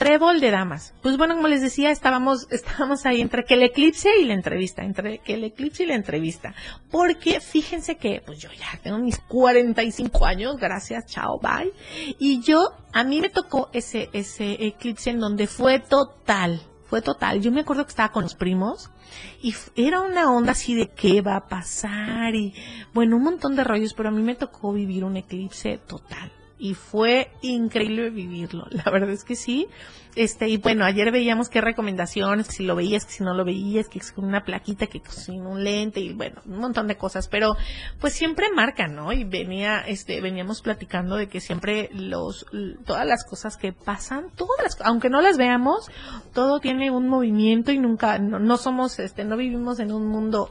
Trébol 0.00 0.40
de 0.40 0.50
Damas. 0.50 0.94
Pues 1.02 1.18
bueno, 1.18 1.34
como 1.34 1.48
les 1.48 1.60
decía, 1.60 1.90
estábamos, 1.90 2.46
estábamos 2.50 3.04
ahí 3.04 3.20
entre 3.20 3.44
que 3.44 3.52
el 3.52 3.62
eclipse 3.64 4.08
y 4.18 4.24
la 4.24 4.32
entrevista, 4.32 4.82
entre 4.82 5.18
que 5.18 5.34
el 5.34 5.44
eclipse 5.44 5.82
y 5.82 5.86
la 5.86 5.94
entrevista. 5.94 6.54
Porque 6.90 7.38
fíjense 7.40 7.96
que, 7.96 8.22
pues 8.24 8.38
yo 8.38 8.48
ya 8.50 8.80
tengo 8.82 8.96
mis 8.96 9.18
45 9.18 10.24
años, 10.24 10.56
gracias, 10.56 11.04
chao, 11.04 11.38
bye. 11.38 11.70
Y 12.18 12.40
yo, 12.40 12.70
a 12.94 13.04
mí 13.04 13.20
me 13.20 13.28
tocó 13.28 13.68
ese, 13.74 14.08
ese 14.14 14.64
eclipse 14.64 15.10
en 15.10 15.20
donde 15.20 15.46
fue 15.46 15.80
total, 15.80 16.62
fue 16.90 17.00
total. 17.00 17.40
Yo 17.40 17.52
me 17.52 17.60
acuerdo 17.60 17.84
que 17.84 17.90
estaba 17.90 18.10
con 18.10 18.24
los 18.24 18.34
primos 18.34 18.90
y 19.40 19.54
era 19.76 20.00
una 20.00 20.30
onda 20.30 20.52
así 20.52 20.74
de 20.74 20.88
qué 20.88 21.22
va 21.22 21.36
a 21.36 21.46
pasar 21.46 22.34
y 22.34 22.52
bueno, 22.92 23.16
un 23.16 23.22
montón 23.22 23.54
de 23.54 23.62
rollos, 23.62 23.94
pero 23.94 24.08
a 24.08 24.12
mí 24.12 24.20
me 24.20 24.34
tocó 24.34 24.72
vivir 24.72 25.04
un 25.04 25.16
eclipse 25.16 25.78
total 25.78 26.32
y 26.60 26.74
fue 26.74 27.32
increíble 27.40 28.10
vivirlo. 28.10 28.66
La 28.70 28.90
verdad 28.92 29.10
es 29.10 29.24
que 29.24 29.34
sí. 29.34 29.66
Este, 30.14 30.48
y 30.48 30.56
bueno, 30.56 30.84
ayer 30.84 31.10
veíamos 31.12 31.48
qué 31.48 31.60
recomendaciones, 31.60 32.48
que 32.48 32.52
si 32.52 32.64
lo 32.64 32.74
veías, 32.74 33.06
que 33.06 33.12
si 33.12 33.22
no 33.22 33.32
lo 33.32 33.44
veías, 33.44 33.88
que 33.88 34.00
con 34.14 34.24
una 34.24 34.44
plaquita, 34.44 34.88
que 34.88 35.00
sin 35.08 35.46
un 35.46 35.62
lente 35.62 36.00
y 36.00 36.12
bueno, 36.12 36.42
un 36.46 36.58
montón 36.58 36.88
de 36.88 36.96
cosas, 36.96 37.28
pero 37.28 37.56
pues 38.00 38.12
siempre 38.12 38.48
marcan, 38.52 38.94
¿no? 38.96 39.12
Y 39.12 39.24
venía, 39.24 39.80
este, 39.86 40.20
veníamos 40.20 40.62
platicando 40.62 41.16
de 41.16 41.28
que 41.28 41.40
siempre 41.40 41.88
los, 41.92 42.44
todas 42.84 43.06
las 43.06 43.24
cosas 43.24 43.56
que 43.56 43.72
pasan, 43.72 44.30
todas 44.34 44.62
las, 44.62 44.80
aunque 44.82 45.10
no 45.10 45.20
las 45.20 45.38
veamos, 45.38 45.88
todo 46.34 46.58
tiene 46.58 46.90
un 46.90 47.08
movimiento 47.08 47.70
y 47.70 47.78
nunca, 47.78 48.18
no, 48.18 48.40
no 48.40 48.56
somos, 48.56 48.98
este, 48.98 49.24
no 49.24 49.36
vivimos 49.36 49.78
en 49.78 49.92
un 49.92 50.08
mundo 50.08 50.50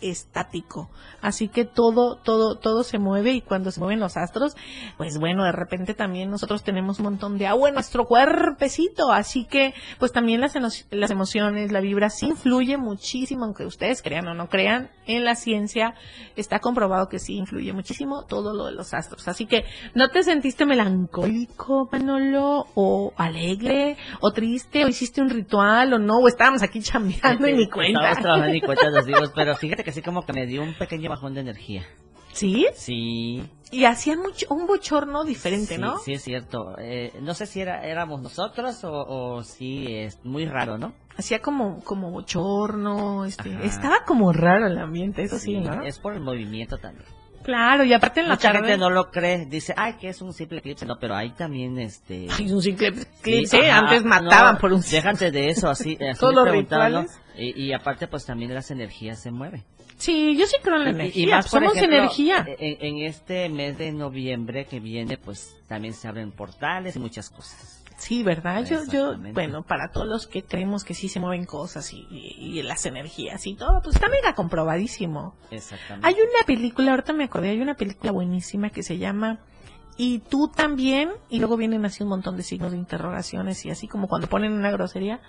estático. 0.00 0.90
Así 1.20 1.48
que 1.48 1.64
todo, 1.64 2.16
todo, 2.16 2.56
todo 2.56 2.82
se 2.82 2.98
mueve 2.98 3.32
y 3.32 3.40
cuando 3.40 3.70
se 3.70 3.80
mueven 3.80 4.00
los 4.00 4.16
astros, 4.16 4.56
pues 4.96 5.18
bueno, 5.18 5.44
de 5.44 5.52
repente 5.52 5.94
también 5.94 6.30
nosotros 6.30 6.62
tenemos 6.62 6.98
un 6.98 7.04
montón 7.04 7.38
de 7.38 7.46
agua 7.46 7.68
en 7.68 7.74
nuestro 7.74 8.04
cuerpecito. 8.04 9.10
Así 9.10 9.44
que, 9.44 9.74
pues 9.98 10.12
también 10.12 10.40
las, 10.40 10.54
las 10.90 11.10
emociones, 11.10 11.72
la 11.72 11.80
vibra 11.80 12.10
sí 12.10 12.26
influye 12.26 12.76
muchísimo, 12.76 13.44
aunque 13.44 13.64
ustedes 13.64 14.02
crean 14.02 14.28
o 14.28 14.34
no 14.34 14.48
crean, 14.48 14.90
en 15.06 15.24
la 15.24 15.34
ciencia 15.34 15.94
está 16.36 16.58
comprobado 16.58 17.08
que 17.08 17.18
sí 17.18 17.36
influye 17.36 17.72
muchísimo 17.72 18.24
todo 18.24 18.54
lo 18.54 18.66
de 18.66 18.72
los 18.72 18.94
astros. 18.94 19.26
Así 19.28 19.46
que, 19.46 19.64
¿no 19.94 20.08
te 20.08 20.22
sentiste 20.22 20.66
melancólico, 20.66 21.88
Manolo? 21.90 22.66
O 22.74 23.12
alegre, 23.16 23.96
o 24.20 24.32
triste, 24.32 24.84
o 24.84 24.88
hiciste 24.88 25.20
un 25.20 25.30
ritual, 25.30 25.92
o 25.92 25.98
no, 25.98 26.18
o 26.18 26.28
estábamos 26.28 26.62
aquí 26.62 26.80
chambeando 26.82 27.48
y 27.48 27.54
ni 27.54 27.68
cuenta. 27.68 28.10
Estábamos 28.10 28.22
trabajando 28.22 28.48
y 28.48 28.52
ni 28.52 28.60
cuenta 28.60 28.90
nos 28.90 29.06
dimos, 29.06 29.32
pero 29.34 29.54
fíjate 29.56 29.84
que 29.86 29.92
sí 29.92 30.02
como 30.02 30.26
que 30.26 30.32
me 30.32 30.46
dio 30.46 30.64
un 30.64 30.74
pequeño 30.74 31.08
bajón 31.08 31.34
de 31.34 31.42
energía. 31.42 31.86
¿Sí? 32.32 32.66
Sí. 32.74 33.48
Y 33.70 33.84
hacía 33.84 34.16
mucho, 34.16 34.44
un 34.50 34.66
bochorno 34.66 35.22
diferente, 35.22 35.76
sí, 35.76 35.80
¿no? 35.80 35.98
Sí, 36.00 36.14
es 36.14 36.24
cierto. 36.24 36.74
Eh, 36.76 37.12
no 37.22 37.34
sé 37.34 37.46
si 37.46 37.60
era, 37.60 37.86
éramos 37.86 38.20
nosotros 38.20 38.82
o, 38.82 38.90
o 38.92 39.44
si 39.44 39.86
es 39.94 40.18
muy 40.24 40.44
raro, 40.44 40.76
¿no? 40.76 40.92
Hacía 41.16 41.38
como, 41.38 41.84
como 41.84 42.10
bochorno, 42.10 43.26
este, 43.26 43.64
estaba 43.64 44.04
como 44.04 44.32
raro 44.32 44.66
el 44.66 44.76
ambiente, 44.76 45.22
eso 45.22 45.38
sí, 45.38 45.56
¿no? 45.60 45.84
Es 45.84 46.00
por 46.00 46.14
el 46.14 46.20
movimiento 46.20 46.78
también. 46.78 47.06
Claro, 47.44 47.84
y 47.84 47.92
aparte 47.92 48.22
en 48.22 48.28
la 48.28 48.34
Mucha 48.34 48.50
tarde... 48.50 48.66
gente 48.66 48.76
no 48.76 48.90
lo 48.90 49.12
cree, 49.12 49.46
dice, 49.46 49.72
ay, 49.76 49.94
que 50.00 50.08
es 50.08 50.20
un 50.20 50.32
simple 50.32 50.58
eclipse, 50.58 50.84
no, 50.84 50.98
pero 50.98 51.14
hay 51.14 51.30
también 51.30 51.78
este... 51.78 52.26
Ay, 52.36 52.50
un 52.50 52.60
simple 52.60 52.92
Sí, 52.92 53.06
eclipse, 53.20 53.70
ajá, 53.70 53.82
antes 53.82 54.04
mataban 54.04 54.54
no, 54.54 54.60
por 54.60 54.72
un... 54.72 54.80
Déjate 54.80 55.30
de 55.30 55.50
eso, 55.50 55.68
así, 55.68 55.96
así 56.10 56.18
Todos 56.20 56.34
los 56.34 56.50
rituales. 56.50 57.20
Y, 57.38 57.66
y 57.66 57.72
aparte, 57.72 58.08
pues 58.08 58.26
también 58.26 58.52
las 58.52 58.72
energías 58.72 59.22
se 59.22 59.30
mueven. 59.30 59.62
Sí, 59.98 60.36
yo 60.36 60.46
sí 60.46 60.56
creo 60.62 60.76
en 60.76 60.84
la 60.84 60.90
energía, 60.90 61.22
y 61.24 61.30
más, 61.30 61.46
somos 61.50 61.74
ejemplo, 61.76 61.96
energía. 61.98 62.44
En, 62.58 62.76
en 62.98 63.04
este 63.06 63.48
mes 63.48 63.78
de 63.78 63.92
noviembre 63.92 64.66
que 64.66 64.78
viene, 64.80 65.16
pues 65.16 65.56
también 65.68 65.94
se 65.94 66.06
abren 66.08 66.32
portales 66.32 66.96
y 66.96 66.98
muchas 66.98 67.30
cosas. 67.30 67.82
Sí, 67.96 68.22
¿verdad? 68.22 68.62
Yo, 68.66 68.84
yo, 68.92 69.16
bueno, 69.32 69.62
para 69.62 69.90
todos 69.90 70.06
los 70.06 70.26
que 70.26 70.42
creemos 70.42 70.84
que 70.84 70.92
sí 70.92 71.08
se 71.08 71.18
mueven 71.18 71.46
cosas 71.46 71.94
y, 71.94 72.06
y- 72.10 72.58
y 72.58 72.62
las 72.62 72.84
energías 72.84 73.46
y 73.46 73.54
todo, 73.54 73.80
pues 73.82 73.96
está 73.96 74.08
mega 74.10 74.34
comprobadísimo. 74.34 75.34
Exactamente. 75.50 76.06
Hay 76.06 76.12
una 76.14 76.46
película, 76.46 76.90
ahorita 76.90 77.14
me 77.14 77.24
acordé, 77.24 77.48
hay 77.48 77.60
una 77.62 77.74
película 77.74 78.12
buenísima 78.12 78.68
que 78.68 78.82
se 78.82 78.98
llama 78.98 79.38
Y 79.96 80.18
tú 80.18 80.48
también, 80.48 81.10
y 81.30 81.38
luego 81.38 81.56
vienen 81.56 81.86
así 81.86 82.02
un 82.02 82.10
montón 82.10 82.36
de 82.36 82.42
signos 82.42 82.72
de 82.72 82.76
interrogaciones 82.76 83.64
y 83.64 83.70
así 83.70 83.88
como 83.88 84.08
cuando 84.08 84.26
ponen 84.28 84.52
una 84.52 84.70
grosería, 84.70 85.20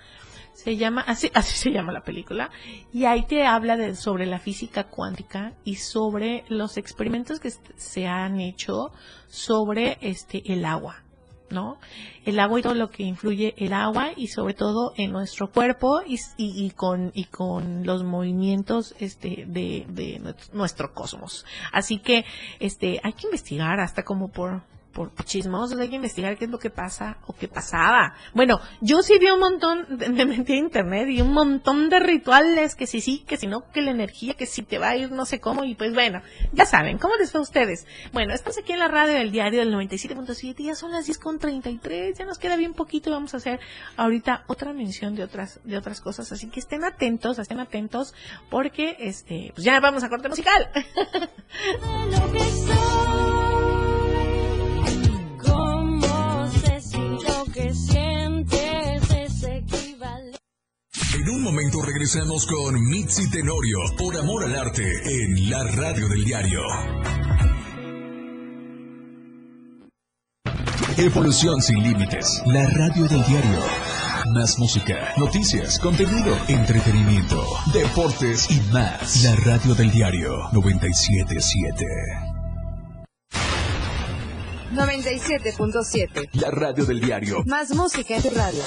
se 0.58 0.76
llama, 0.76 1.02
así, 1.02 1.30
así 1.34 1.56
se 1.56 1.70
llama 1.70 1.92
la 1.92 2.02
película, 2.02 2.50
y 2.92 3.04
ahí 3.04 3.24
te 3.26 3.46
habla 3.46 3.76
de, 3.76 3.94
sobre 3.94 4.26
la 4.26 4.40
física 4.40 4.84
cuántica 4.84 5.52
y 5.64 5.76
sobre 5.76 6.44
los 6.48 6.76
experimentos 6.76 7.38
que 7.38 7.52
se 7.76 8.06
han 8.08 8.40
hecho 8.40 8.90
sobre 9.28 9.98
este 10.00 10.52
el 10.52 10.64
agua. 10.64 11.04
¿no? 11.50 11.78
El 12.26 12.40
agua 12.40 12.60
y 12.60 12.62
todo 12.62 12.74
lo 12.74 12.90
que 12.90 13.04
influye 13.04 13.54
el 13.56 13.72
agua 13.72 14.10
y 14.14 14.26
sobre 14.26 14.52
todo 14.52 14.92
en 14.98 15.12
nuestro 15.12 15.50
cuerpo 15.50 16.02
y 16.06 16.70
con 16.72 17.10
y 17.14 17.24
con 17.24 17.86
los 17.86 18.04
movimientos 18.04 18.94
este 18.98 19.46
de, 19.46 19.86
de 19.88 20.34
nuestro 20.52 20.92
cosmos. 20.92 21.46
Así 21.72 22.00
que 22.00 22.26
este 22.60 23.00
hay 23.02 23.14
que 23.14 23.28
investigar 23.28 23.80
hasta 23.80 24.04
como 24.04 24.28
por 24.28 24.60
por 24.98 25.14
chismosos, 25.24 25.78
hay 25.78 25.88
que 25.88 25.94
investigar 25.94 26.36
qué 26.36 26.46
es 26.46 26.50
lo 26.50 26.58
que 26.58 26.70
pasa 26.70 27.18
o 27.28 27.32
qué 27.32 27.46
pasaba. 27.46 28.14
Bueno, 28.34 28.60
yo 28.80 29.00
sí 29.02 29.16
vi 29.20 29.30
un 29.30 29.38
montón, 29.38 29.86
me 29.90 30.26
metí 30.26 30.54
a 30.54 30.56
internet 30.56 31.08
y 31.08 31.20
un 31.20 31.32
montón 31.32 31.88
de 31.88 32.00
rituales, 32.00 32.74
que 32.74 32.88
si 32.88 33.00
sí, 33.00 33.22
que 33.24 33.36
si 33.36 33.46
no, 33.46 33.70
que 33.70 33.80
la 33.80 33.92
energía, 33.92 34.34
que 34.34 34.44
si 34.44 34.62
te 34.62 34.78
va 34.78 34.88
a 34.88 34.96
ir 34.96 35.12
no 35.12 35.24
sé 35.24 35.38
cómo, 35.38 35.62
y 35.62 35.76
pues 35.76 35.94
bueno, 35.94 36.20
ya 36.52 36.66
saben, 36.66 36.98
¿cómo 36.98 37.14
les 37.14 37.30
fue 37.30 37.38
a 37.38 37.42
ustedes? 37.42 37.86
Bueno, 38.12 38.34
estamos 38.34 38.58
aquí 38.58 38.72
en 38.72 38.80
la 38.80 38.88
radio 38.88 39.12
del 39.12 39.30
diario 39.30 39.60
del 39.60 39.72
97.7, 39.72 40.64
ya 40.64 40.74
son 40.74 40.90
las 40.90 41.08
10.33, 41.08 42.18
ya 42.18 42.24
nos 42.24 42.38
queda 42.38 42.56
bien 42.56 42.74
poquito 42.74 43.10
y 43.10 43.12
vamos 43.12 43.34
a 43.34 43.36
hacer 43.36 43.60
ahorita 43.96 44.42
otra 44.48 44.72
mención 44.72 45.14
de 45.14 45.22
otras, 45.22 45.60
de 45.62 45.78
otras 45.78 46.00
cosas, 46.00 46.32
así 46.32 46.50
que 46.50 46.58
estén 46.58 46.82
atentos, 46.82 47.38
estén 47.38 47.60
atentos, 47.60 48.14
porque 48.50 48.96
este, 48.98 49.52
pues 49.54 49.64
ya 49.64 49.78
vamos 49.78 50.02
a 50.02 50.08
corte 50.08 50.28
musical. 50.28 50.68
En 61.14 61.28
un 61.28 61.42
momento 61.42 61.82
regresamos 61.82 62.46
con 62.46 62.80
Mitzi 62.88 63.28
Tenorio 63.30 63.78
por 63.96 64.16
Amor 64.16 64.44
al 64.44 64.54
Arte 64.54 64.82
en 64.82 65.50
la 65.50 65.64
radio 65.64 66.08
del 66.08 66.24
diario. 66.24 66.60
Evolución 70.96 71.60
sin 71.60 71.82
límites, 71.82 72.42
la 72.46 72.64
radio 72.66 73.08
del 73.08 73.24
diario. 73.24 73.60
Más 74.34 74.58
música, 74.58 75.14
noticias, 75.16 75.78
contenido, 75.80 76.36
entretenimiento, 76.48 77.44
deportes 77.72 78.50
y 78.50 78.60
más. 78.72 79.24
La 79.24 79.34
radio 79.36 79.74
del 79.74 79.90
diario 79.90 80.48
977. 80.52 82.27
97.7. 84.72 86.28
La 86.34 86.50
radio 86.50 86.84
del 86.84 87.00
diario. 87.00 87.42
Más 87.46 87.74
música 87.74 88.16
en 88.16 88.22
tu 88.22 88.30
radio. 88.30 88.62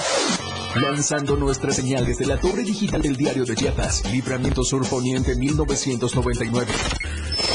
Lanzando 0.74 1.36
nuestra 1.36 1.70
señal 1.72 2.06
desde 2.06 2.26
la 2.26 2.40
torre 2.40 2.62
digital 2.62 3.02
del 3.02 3.16
diario 3.16 3.44
de 3.44 3.54
Chiapas, 3.54 4.10
Libramiento 4.10 4.64
Sur 4.64 4.88
Poniente 4.88 5.36
1999. 5.36 6.72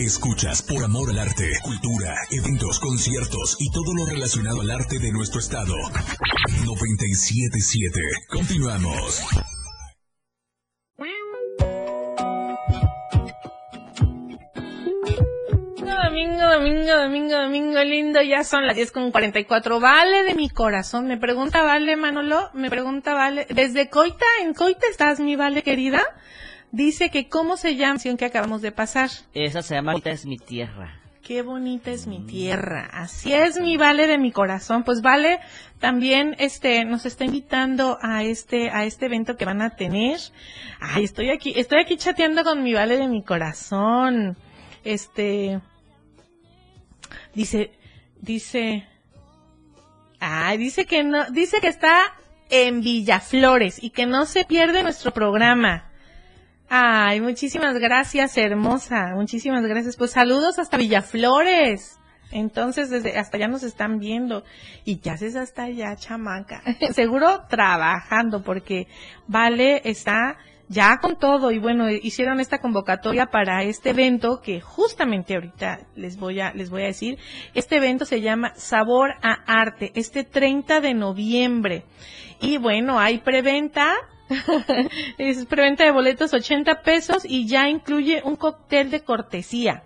Escuchas 0.00 0.62
por 0.62 0.82
amor 0.82 1.10
al 1.10 1.18
arte, 1.18 1.44
cultura, 1.62 2.14
eventos, 2.30 2.80
conciertos 2.80 3.56
y 3.58 3.70
todo 3.70 3.92
lo 3.94 4.06
relacionado 4.06 4.62
al 4.62 4.70
arte 4.70 4.98
de 4.98 5.12
nuestro 5.12 5.40
estado. 5.40 5.74
977. 6.64 8.00
Continuamos. 8.30 9.22
Domingo, 15.76 16.48
domingo, 16.48 16.96
domingo, 16.96 17.36
domingo 17.36 17.84
lindo, 17.84 18.22
ya 18.22 18.42
son 18.42 18.66
las 18.66 18.76
10 18.76 18.92
con 18.92 19.10
44. 19.10 19.80
Vale 19.80 20.24
de 20.24 20.34
mi 20.34 20.48
corazón, 20.48 21.08
me 21.08 21.18
pregunta 21.18 21.62
Vale 21.62 21.96
Manolo, 21.96 22.48
me 22.54 22.70
pregunta 22.70 23.12
Vale, 23.12 23.46
desde 23.50 23.90
Coita, 23.90 24.24
en 24.40 24.54
Coita 24.54 24.86
estás 24.90 25.20
mi 25.20 25.36
Vale 25.36 25.62
querida, 25.62 26.02
dice 26.72 27.10
que 27.10 27.28
cómo 27.28 27.56
se 27.56 27.76
llama 27.76 27.80
la 27.80 27.88
canción 27.90 28.16
que 28.16 28.24
acabamos 28.24 28.62
de 28.62 28.72
pasar. 28.72 29.10
Esa 29.34 29.62
se 29.62 29.74
llama 29.74 29.94
Esta 29.94 30.10
es 30.10 30.24
mi 30.24 30.38
tierra. 30.38 31.00
Qué 31.22 31.42
bonita 31.42 31.90
es 31.90 32.06
mi 32.06 32.20
tierra. 32.26 32.88
Así 32.92 33.32
es 33.32 33.60
mi 33.60 33.76
Vale 33.76 34.06
de 34.06 34.18
mi 34.18 34.32
corazón. 34.32 34.84
Pues 34.84 35.02
Vale 35.02 35.40
también 35.78 36.34
este 36.38 36.84
nos 36.84 37.04
está 37.06 37.24
invitando 37.24 37.98
a 38.00 38.22
este 38.22 38.70
a 38.70 38.84
este 38.84 39.06
evento 39.06 39.36
que 39.36 39.44
van 39.44 39.60
a 39.60 39.70
tener. 39.70 40.18
Ay, 40.80 41.04
estoy 41.04 41.30
aquí, 41.30 41.52
estoy 41.56 41.80
aquí 41.80 41.96
chateando 41.96 42.44
con 42.44 42.62
mi 42.62 42.74
Vale 42.74 42.96
de 42.96 43.08
mi 43.08 43.22
corazón. 43.22 44.36
Este 44.84 45.60
dice 47.34 47.72
dice 48.20 48.86
Ay, 50.20 50.58
dice 50.58 50.84
que 50.84 51.02
no, 51.02 51.30
dice 51.30 51.60
que 51.60 51.68
está 51.68 52.02
en 52.50 52.80
Villaflores 52.82 53.82
y 53.82 53.90
que 53.90 54.06
no 54.06 54.26
se 54.26 54.44
pierde 54.44 54.82
nuestro 54.82 55.12
programa. 55.12 55.89
Ay, 56.72 57.20
muchísimas 57.20 57.76
gracias, 57.78 58.38
hermosa. 58.38 59.08
Muchísimas 59.16 59.66
gracias. 59.66 59.96
Pues 59.96 60.12
saludos 60.12 60.60
hasta 60.60 60.76
Villaflores. 60.76 61.98
Entonces, 62.30 62.90
desde 62.90 63.18
hasta 63.18 63.38
allá 63.38 63.48
nos 63.48 63.64
están 63.64 63.98
viendo. 63.98 64.44
¿Y 64.84 64.98
qué 64.98 65.10
haces 65.10 65.34
hasta 65.34 65.64
allá, 65.64 65.96
chamaca? 65.96 66.62
Seguro 66.92 67.42
trabajando, 67.48 68.44
porque 68.44 68.86
Vale 69.26 69.82
está 69.84 70.38
ya 70.68 70.98
con 70.98 71.18
todo. 71.18 71.50
Y 71.50 71.58
bueno, 71.58 71.90
hicieron 71.90 72.38
esta 72.38 72.60
convocatoria 72.60 73.26
para 73.26 73.64
este 73.64 73.90
evento 73.90 74.40
que 74.40 74.60
justamente 74.60 75.34
ahorita 75.34 75.80
les 75.96 76.18
voy 76.18 76.38
a, 76.38 76.52
les 76.52 76.70
voy 76.70 76.82
a 76.82 76.86
decir. 76.86 77.18
Este 77.52 77.78
evento 77.78 78.04
se 78.04 78.20
llama 78.20 78.52
Sabor 78.54 79.14
a 79.22 79.32
Arte, 79.32 79.90
este 79.96 80.22
30 80.22 80.80
de 80.80 80.94
noviembre. 80.94 81.82
Y 82.40 82.58
bueno, 82.58 83.00
hay 83.00 83.18
preventa 83.18 83.96
es 85.18 85.46
preventa 85.46 85.84
de 85.84 85.90
boletos 85.90 86.32
80 86.32 86.82
pesos 86.82 87.24
y 87.24 87.46
ya 87.46 87.68
incluye 87.68 88.22
un 88.24 88.36
cóctel 88.36 88.90
de 88.90 89.00
cortesía. 89.02 89.82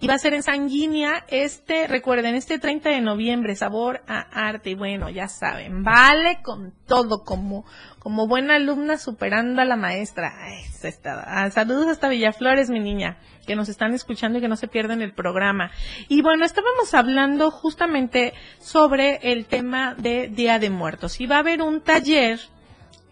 Y 0.00 0.06
va 0.06 0.14
a 0.14 0.18
ser 0.18 0.34
en 0.34 0.42
Sanguínea 0.42 1.24
este, 1.28 1.86
recuerden, 1.86 2.34
este 2.34 2.58
30 2.58 2.90
de 2.90 3.00
noviembre, 3.00 3.56
sabor 3.56 4.02
a 4.06 4.20
arte. 4.48 4.70
Y 4.70 4.74
bueno, 4.74 5.08
ya 5.08 5.28
saben, 5.28 5.82
vale 5.82 6.40
con 6.42 6.74
todo, 6.86 7.22
como, 7.24 7.64
como 8.00 8.26
buena 8.26 8.56
alumna 8.56 8.98
superando 8.98 9.62
a 9.62 9.64
la 9.64 9.76
maestra. 9.76 10.30
Ay, 10.42 10.62
está- 10.82 11.24
ah, 11.26 11.50
saludos 11.50 11.86
hasta 11.86 12.08
Villaflores, 12.08 12.68
mi 12.68 12.80
niña, 12.80 13.16
que 13.46 13.56
nos 13.56 13.70
están 13.70 13.94
escuchando 13.94 14.38
y 14.38 14.42
que 14.42 14.48
no 14.48 14.56
se 14.56 14.68
pierden 14.68 15.00
el 15.00 15.14
programa. 15.14 15.70
Y 16.08 16.20
bueno, 16.20 16.44
estábamos 16.44 16.92
hablando 16.92 17.50
justamente 17.50 18.34
sobre 18.58 19.20
el 19.32 19.46
tema 19.46 19.94
de 19.94 20.28
Día 20.28 20.58
de 20.58 20.68
Muertos. 20.68 21.18
Y 21.18 21.26
va 21.26 21.36
a 21.36 21.40
haber 21.40 21.62
un 21.62 21.80
taller 21.80 22.40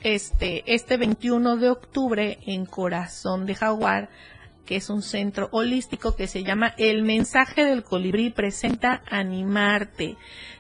este, 0.02 0.62
este 0.72 0.96
21 0.96 1.56
de 1.56 1.70
octubre 1.70 2.38
en 2.46 2.66
Corazón 2.66 3.46
de 3.46 3.54
Jaguar, 3.54 4.10
que 4.66 4.76
es 4.76 4.90
un 4.90 5.02
centro 5.02 5.48
holístico 5.52 6.14
que 6.14 6.26
se 6.26 6.44
llama 6.44 6.74
El 6.78 7.02
Mensaje 7.02 7.64
del 7.64 7.82
Colibrí 7.82 8.30
presenta 8.30 9.02
Animarte. 9.10 10.16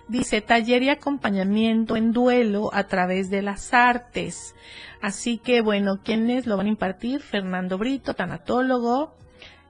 Dice 0.08 0.40
taller 0.40 0.82
y 0.82 0.88
acompañamiento 0.88 1.96
en 1.96 2.12
duelo 2.12 2.70
a 2.72 2.84
través 2.84 3.30
de 3.30 3.42
las 3.42 3.72
artes. 3.72 4.54
Así 5.00 5.38
que 5.38 5.60
bueno, 5.60 6.00
¿quiénes 6.02 6.46
lo 6.46 6.56
van 6.56 6.66
a 6.66 6.70
impartir? 6.70 7.20
Fernando 7.20 7.78
Brito, 7.78 8.14
tanatólogo, 8.14 9.14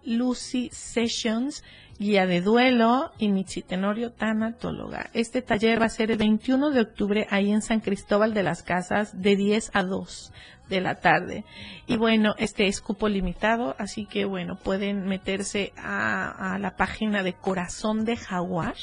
Lucy 0.05 0.71
Sessions, 0.73 1.63
guía 1.99 2.27
de 2.27 2.41
duelo, 2.41 3.13
y 3.19 3.29
Mitzi 3.29 3.63
Tenorio, 3.63 4.13
tanatóloga. 4.13 5.11
Este 5.13 5.43
taller 5.43 5.81
va 5.81 5.87
a 5.87 5.91
ser 5.91 6.11
el 6.11 6.19
21 6.19 6.71
de 6.71 6.81
octubre 6.81 7.27
ahí 7.31 7.51
en 7.51 7.63
San 7.63 7.81
Cristóbal 7.81 8.35
de 8.35 8.43
las 8.43 8.63
Casas 8.63 9.21
de 9.21 9.37
10 9.37 9.71
a 9.75 9.83
2 9.83 10.33
de 10.69 10.81
la 10.81 10.97
tarde. 10.97 11.45
Y 11.87 11.97
bueno, 11.97 12.35
este 12.39 12.67
es 12.67 12.81
cupo 12.81 13.09
limitado, 13.09 13.77
así 13.79 14.07
que 14.07 14.25
bueno, 14.25 14.57
pueden 14.57 15.07
meterse 15.07 15.73
a, 15.77 16.55
a 16.55 16.59
la 16.59 16.77
página 16.77 17.23
de 17.23 17.35
Corazón 17.35 18.05
de 18.05 18.17
Jaguar. 18.17 18.75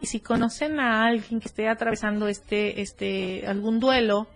Y 0.00 0.06
si 0.06 0.20
conocen 0.20 0.80
a 0.80 1.04
alguien 1.04 1.40
que 1.40 1.48
esté 1.48 1.68
atravesando 1.68 2.28
este, 2.28 2.80
este, 2.80 3.46
algún 3.46 3.80
duelo, 3.80 4.28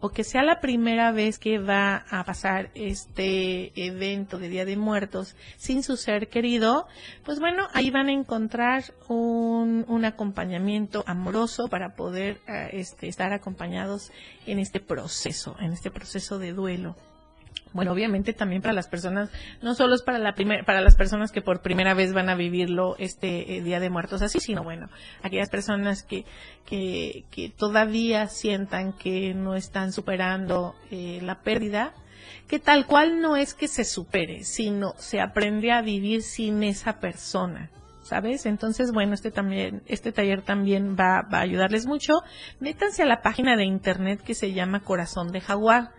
o 0.00 0.10
que 0.10 0.24
sea 0.24 0.42
la 0.42 0.60
primera 0.60 1.12
vez 1.12 1.38
que 1.38 1.58
va 1.58 2.04
a 2.10 2.24
pasar 2.24 2.70
este 2.74 3.72
evento 3.74 4.38
de 4.38 4.48
Día 4.48 4.64
de 4.64 4.76
Muertos 4.76 5.36
sin 5.56 5.82
su 5.82 5.96
ser 5.96 6.28
querido, 6.28 6.86
pues 7.24 7.38
bueno, 7.38 7.68
ahí 7.72 7.90
van 7.90 8.08
a 8.08 8.12
encontrar 8.12 8.84
un, 9.08 9.84
un 9.88 10.04
acompañamiento 10.04 11.04
amoroso 11.06 11.68
para 11.68 11.94
poder 11.94 12.40
eh, 12.48 12.70
este, 12.72 13.08
estar 13.08 13.32
acompañados 13.32 14.10
en 14.46 14.58
este 14.58 14.80
proceso, 14.80 15.56
en 15.60 15.72
este 15.72 15.90
proceso 15.90 16.38
de 16.38 16.52
duelo. 16.52 16.96
Bueno, 17.72 17.92
obviamente 17.92 18.32
también 18.32 18.60
para 18.60 18.74
las 18.74 18.88
personas, 18.88 19.30
no 19.62 19.74
solo 19.74 19.94
es 19.94 20.02
para 20.02 20.18
la 20.18 20.34
primer, 20.34 20.64
para 20.64 20.80
las 20.80 20.94
personas 20.94 21.32
que 21.32 21.40
por 21.40 21.62
primera 21.62 21.94
vez 21.94 22.12
van 22.12 22.28
a 22.28 22.34
vivirlo 22.34 22.96
este 22.98 23.56
eh, 23.56 23.62
Día 23.62 23.80
de 23.80 23.90
Muertos 23.90 24.20
así, 24.20 24.40
sino 24.40 24.62
bueno, 24.62 24.88
aquellas 25.22 25.48
personas 25.48 26.02
que, 26.02 26.26
que, 26.66 27.24
que 27.30 27.48
todavía 27.48 28.28
sientan 28.28 28.92
que 28.92 29.32
no 29.34 29.54
están 29.54 29.92
superando 29.92 30.74
eh, 30.90 31.20
la 31.22 31.40
pérdida, 31.40 31.94
que 32.46 32.58
tal 32.58 32.86
cual 32.86 33.20
no 33.20 33.36
es 33.36 33.54
que 33.54 33.68
se 33.68 33.84
supere, 33.84 34.44
sino 34.44 34.94
se 34.98 35.20
aprende 35.20 35.72
a 35.72 35.80
vivir 35.80 36.22
sin 36.22 36.62
esa 36.62 37.00
persona. 37.00 37.70
¿sabes? 38.02 38.44
Entonces, 38.46 38.92
bueno, 38.92 39.14
este 39.14 39.30
también, 39.30 39.82
este 39.86 40.12
taller 40.12 40.42
también 40.42 40.96
va, 40.98 41.22
va 41.22 41.38
a 41.38 41.42
ayudarles 41.42 41.86
mucho. 41.86 42.14
Métanse 42.60 43.02
a 43.02 43.06
la 43.06 43.22
página 43.22 43.56
de 43.56 43.64
internet 43.64 44.20
que 44.22 44.34
se 44.34 44.52
llama 44.52 44.80
Corazón 44.80 45.32
de 45.32 45.40
Jaguar. 45.40 45.92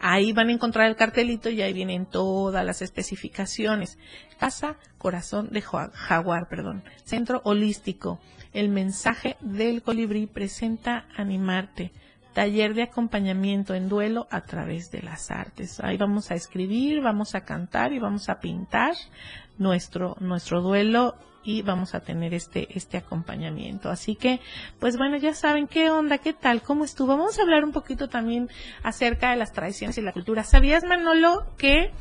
Ahí 0.00 0.32
van 0.32 0.48
a 0.48 0.52
encontrar 0.52 0.88
el 0.88 0.96
cartelito 0.96 1.50
y 1.50 1.62
ahí 1.62 1.72
vienen 1.72 2.06
todas 2.06 2.64
las 2.64 2.82
especificaciones. 2.82 3.98
Casa 4.38 4.76
Corazón 4.98 5.50
de 5.50 5.62
Jaguar, 5.62 6.48
perdón. 6.48 6.82
Centro 7.04 7.40
Holístico. 7.44 8.20
El 8.52 8.68
mensaje 8.68 9.36
del 9.40 9.82
colibrí 9.82 10.26
presenta 10.26 11.06
animarte. 11.16 11.92
Taller 12.32 12.74
de 12.74 12.82
acompañamiento 12.82 13.74
en 13.74 13.88
duelo 13.88 14.26
a 14.30 14.40
través 14.40 14.90
de 14.90 15.02
las 15.02 15.30
artes. 15.30 15.78
Ahí 15.80 15.96
vamos 15.96 16.30
a 16.30 16.34
escribir, 16.34 17.00
vamos 17.00 17.34
a 17.34 17.44
cantar 17.44 17.92
y 17.92 17.98
vamos 17.98 18.28
a 18.28 18.40
pintar 18.40 18.94
nuestro, 19.58 20.16
nuestro 20.20 20.60
duelo 20.60 21.14
y 21.44 21.62
vamos 21.62 21.94
a 21.94 22.00
tener 22.00 22.34
este, 22.34 22.66
este 22.76 22.96
acompañamiento. 22.96 23.90
Así 23.90 24.16
que, 24.16 24.40
pues 24.80 24.96
bueno, 24.96 25.16
ya 25.16 25.34
saben 25.34 25.66
qué 25.66 25.90
onda, 25.90 26.18
qué 26.18 26.32
tal, 26.32 26.62
cómo 26.62 26.84
estuvo. 26.84 27.08
Vamos 27.08 27.38
a 27.38 27.42
hablar 27.42 27.64
un 27.64 27.72
poquito 27.72 28.08
también 28.08 28.48
acerca 28.82 29.30
de 29.30 29.36
las 29.36 29.52
tradiciones 29.52 29.98
y 29.98 30.02
la 30.02 30.12
cultura. 30.12 30.42
¿Sabías, 30.42 30.84
Manolo, 30.84 31.44
que 31.58 31.92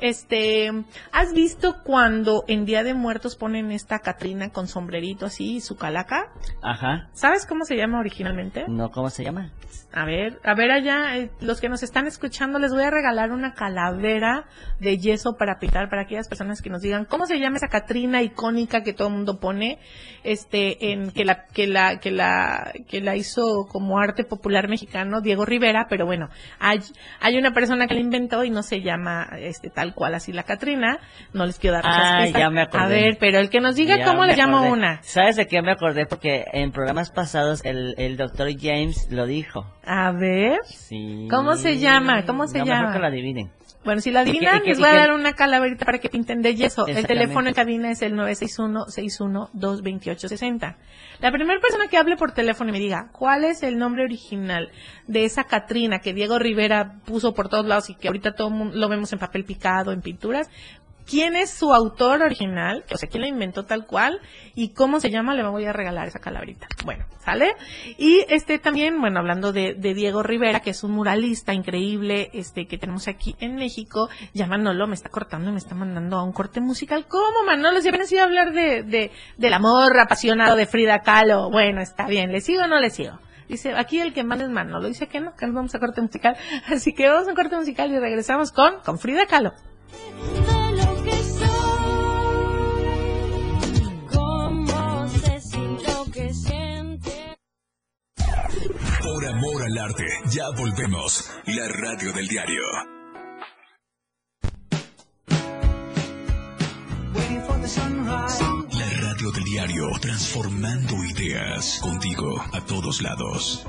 este, 0.00 0.70
has 1.12 1.32
visto 1.34 1.82
cuando 1.84 2.44
en 2.46 2.64
Día 2.64 2.82
de 2.82 2.94
Muertos 2.94 3.36
ponen 3.36 3.72
esta 3.72 3.98
Catrina 3.98 4.50
con 4.50 4.68
sombrerito 4.68 5.26
así 5.26 5.56
y 5.56 5.60
su 5.60 5.76
calaca? 5.76 6.32
Ajá. 6.62 7.08
¿Sabes 7.12 7.46
cómo 7.46 7.64
se 7.64 7.76
llama 7.76 8.00
originalmente? 8.00 8.64
No, 8.68 8.90
¿cómo 8.90 9.10
se 9.10 9.24
llama? 9.24 9.50
A 9.92 10.06
ver, 10.06 10.40
a 10.42 10.54
ver 10.54 10.70
allá, 10.70 11.18
eh, 11.18 11.30
los 11.40 11.60
que 11.60 11.68
nos 11.68 11.82
están 11.82 12.06
escuchando, 12.06 12.58
les 12.58 12.72
voy 12.72 12.82
a 12.82 12.90
regalar 12.90 13.30
una 13.30 13.52
calavera 13.52 14.46
de 14.80 14.96
yeso 14.96 15.36
para 15.36 15.58
pintar 15.58 15.90
para 15.90 16.02
aquellas 16.02 16.28
personas 16.28 16.62
que 16.62 16.70
nos 16.70 16.80
digan 16.80 17.04
cómo 17.04 17.26
se 17.26 17.38
llama 17.38 17.58
esa 17.58 17.68
Catrina 17.68 18.22
icónica 18.22 18.82
que 18.82 18.91
todo 18.94 19.08
el 19.08 19.14
mundo 19.14 19.38
pone, 19.40 19.78
este, 20.24 20.92
en 20.92 21.10
que 21.10 21.24
la 21.24 21.46
que 21.46 21.66
la 21.66 21.98
que 21.98 22.10
la 22.10 22.72
que 22.88 23.00
la 23.00 23.16
hizo 23.16 23.66
como 23.68 23.98
arte 23.98 24.24
popular 24.24 24.68
mexicano 24.68 25.20
Diego 25.20 25.44
Rivera, 25.44 25.86
pero 25.88 26.06
bueno, 26.06 26.28
hay 26.60 26.78
hay 27.20 27.36
una 27.36 27.52
persona 27.52 27.86
que 27.86 27.94
la 27.94 28.00
inventó 28.00 28.44
y 28.44 28.50
no 28.50 28.62
se 28.62 28.80
llama 28.82 29.28
este 29.38 29.70
tal 29.70 29.94
cual 29.94 30.14
así 30.14 30.32
la 30.32 30.42
Catrina, 30.44 30.98
no 31.32 31.46
les 31.46 31.58
quiero 31.58 31.76
dar 31.76 31.84
Ah, 31.86 32.26
ya 32.26 32.50
me 32.50 32.62
acordé. 32.62 32.84
A 32.84 32.88
ver, 32.88 33.16
pero 33.18 33.38
el 33.38 33.50
que 33.50 33.60
nos 33.60 33.74
diga 33.76 33.96
Ya 33.98 34.04
cómo 34.04 34.24
le 34.24 34.36
llamo 34.36 34.58
acordé. 34.58 34.72
una. 34.72 35.02
¿Sabes 35.02 35.36
de 35.36 35.46
qué 35.46 35.60
me 35.62 35.72
acordé? 35.72 36.06
Porque 36.06 36.44
en 36.52 36.70
programas 36.72 37.10
pasados 37.10 37.64
el, 37.64 37.94
el 37.98 38.16
doctor 38.16 38.48
James 38.58 39.08
lo 39.10 39.26
dijo. 39.26 39.66
A 39.84 40.12
ver, 40.12 40.58
Sí. 40.66 41.26
¿Cómo 41.30 41.56
se 41.56 41.78
llama? 41.78 42.24
¿Cómo 42.24 42.46
se 42.46 42.58
No, 42.58 42.64
llama? 42.64 42.80
Mejor 42.80 42.92
que 42.94 42.98
lo 43.00 43.06
adivinen. 43.06 43.50
Bueno, 43.84 44.00
si 44.00 44.12
la 44.12 44.20
Y 44.20 44.30
adivinan, 44.30 44.62
y 44.64 44.68
les 44.68 44.78
voy 44.78 44.88
a 44.88 44.94
dar 44.94 45.12
una 45.12 45.32
calaverita 45.32 45.84
para 45.84 45.98
que 45.98 46.08
pinten 46.08 46.40
de 46.40 46.54
yeso. 46.54 46.86
El 46.86 47.04
teléfono 47.06 47.48
en 47.48 47.54
cabina 47.54 47.90
es 47.90 48.00
el 48.02 48.14
961-612-2860. 48.14 50.76
La 51.20 51.32
primera 51.32 51.60
persona 51.60 51.88
que 51.88 51.96
hable 51.96 52.16
por 52.16 52.32
teléfono 52.32 52.70
y 52.70 52.72
me 52.72 52.78
diga 52.78 53.08
cuál 53.12 53.44
es 53.44 53.62
el 53.62 53.78
nombre 53.78 54.04
original 54.04 54.70
de 55.06 55.24
esa 55.24 55.44
Catrina 55.44 55.98
que 55.98 56.14
Diego 56.14 56.38
Rivera 56.38 57.00
puso 57.04 57.34
por 57.34 57.48
todos 57.48 57.66
lados 57.66 57.90
y 57.90 57.96
que 57.96 58.08
ahorita 58.08 58.34
todo 58.34 58.50
lo 58.72 58.88
vemos 58.88 59.12
en 59.12 59.18
papel 59.18 59.44
picado, 59.44 59.92
en 59.92 60.00
pinturas. 60.00 60.48
¿Quién 61.08 61.34
es 61.36 61.50
su 61.50 61.74
autor 61.74 62.22
original? 62.22 62.84
O 62.92 62.96
sea, 62.96 63.08
¿quién 63.08 63.22
la 63.22 63.28
inventó 63.28 63.64
tal 63.64 63.86
cual? 63.86 64.20
¿Y 64.54 64.72
cómo 64.72 65.00
se 65.00 65.10
llama? 65.10 65.34
Le 65.34 65.42
voy 65.42 65.64
a 65.64 65.72
regalar 65.72 66.08
esa 66.08 66.20
calaverita. 66.20 66.68
Bueno, 66.84 67.04
¿sale? 67.24 67.54
Y 67.98 68.24
este 68.28 68.58
también, 68.58 69.00
bueno, 69.00 69.18
hablando 69.18 69.52
de, 69.52 69.74
de 69.74 69.94
Diego 69.94 70.22
Rivera, 70.22 70.60
que 70.60 70.70
es 70.70 70.84
un 70.84 70.92
muralista 70.92 71.54
increíble, 71.54 72.30
este, 72.32 72.66
que 72.66 72.78
tenemos 72.78 73.08
aquí 73.08 73.34
en 73.40 73.56
México, 73.56 74.08
ya 74.32 74.46
Manolo 74.46 74.86
me 74.86 74.94
está 74.94 75.08
cortando 75.08 75.50
y 75.50 75.52
me 75.52 75.58
está 75.58 75.74
mandando 75.74 76.18
a 76.18 76.22
un 76.22 76.32
corte 76.32 76.60
musical. 76.60 77.06
¿Cómo, 77.08 77.44
Manolo? 77.46 77.80
Si 77.80 77.88
apenas 77.88 78.10
iba 78.12 78.22
a 78.22 78.26
hablar 78.26 78.52
de, 78.52 78.82
de, 78.82 79.10
del 79.38 79.54
amor 79.54 79.98
apasionado 79.98 80.56
de 80.56 80.66
Frida 80.66 81.00
Kahlo. 81.00 81.50
Bueno, 81.50 81.80
está 81.80 82.06
bien. 82.06 82.32
¿Le 82.32 82.40
sigo 82.40 82.62
o 82.62 82.66
no 82.66 82.78
le 82.78 82.90
sigo? 82.90 83.18
Dice, 83.48 83.74
aquí 83.76 84.00
el 84.00 84.14
que 84.14 84.24
manda 84.24 84.44
es 84.44 84.50
Manolo. 84.50 84.88
Dice 84.88 85.08
que 85.08 85.20
no, 85.20 85.34
que 85.34 85.46
nos 85.46 85.54
vamos 85.54 85.74
a 85.74 85.78
corte 85.78 86.00
musical. 86.00 86.36
Así 86.68 86.92
que 86.94 87.08
vamos 87.08 87.26
a 87.26 87.30
un 87.30 87.36
corte 87.36 87.56
musical 87.56 87.90
y 87.92 87.98
regresamos 87.98 88.52
con, 88.52 88.80
con 88.84 88.98
Frida 88.98 89.26
Kahlo. 89.26 89.52
Por 99.12 99.26
amor 99.26 99.62
al 99.62 99.76
arte, 99.76 100.06
ya 100.30 100.48
volvemos. 100.56 101.30
La 101.44 101.68
radio 101.68 102.14
del 102.14 102.26
diario. 102.28 102.62
La 107.52 108.88
radio 109.02 109.30
del 109.32 109.44
diario, 109.44 109.90
transformando 110.00 110.94
ideas 111.04 111.78
contigo 111.82 112.40
a 112.54 112.64
todos 112.64 113.02
lados. 113.02 113.66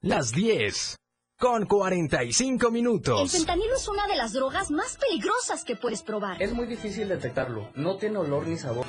Las 0.00 0.32
10 0.32 0.96
con 1.38 1.66
45 1.66 2.66
El 2.66 2.72
minutos. 2.72 3.30
fentanilo 3.30 3.76
es 3.76 3.86
una 3.86 4.08
de 4.08 4.16
las 4.16 4.32
drogas 4.32 4.72
más 4.72 4.96
peligrosas 4.96 5.64
que 5.64 5.76
puedes 5.76 6.02
probar. 6.02 6.42
Es 6.42 6.52
muy 6.52 6.66
difícil 6.66 7.08
detectarlo. 7.08 7.70
No 7.76 7.96
tiene 7.98 8.18
olor 8.18 8.48
ni 8.48 8.58
sabor. 8.58 8.84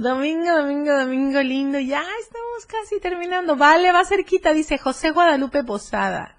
Domingo, 0.00 0.56
domingo, 0.56 0.96
domingo 0.96 1.42
lindo. 1.42 1.78
Ya 1.78 2.02
estamos 2.22 2.64
casi 2.66 2.98
terminando. 3.00 3.54
Vale, 3.54 3.92
va 3.92 4.02
cerquita, 4.06 4.54
dice 4.54 4.78
José 4.78 5.10
Guadalupe 5.10 5.62
Posada. 5.62 6.38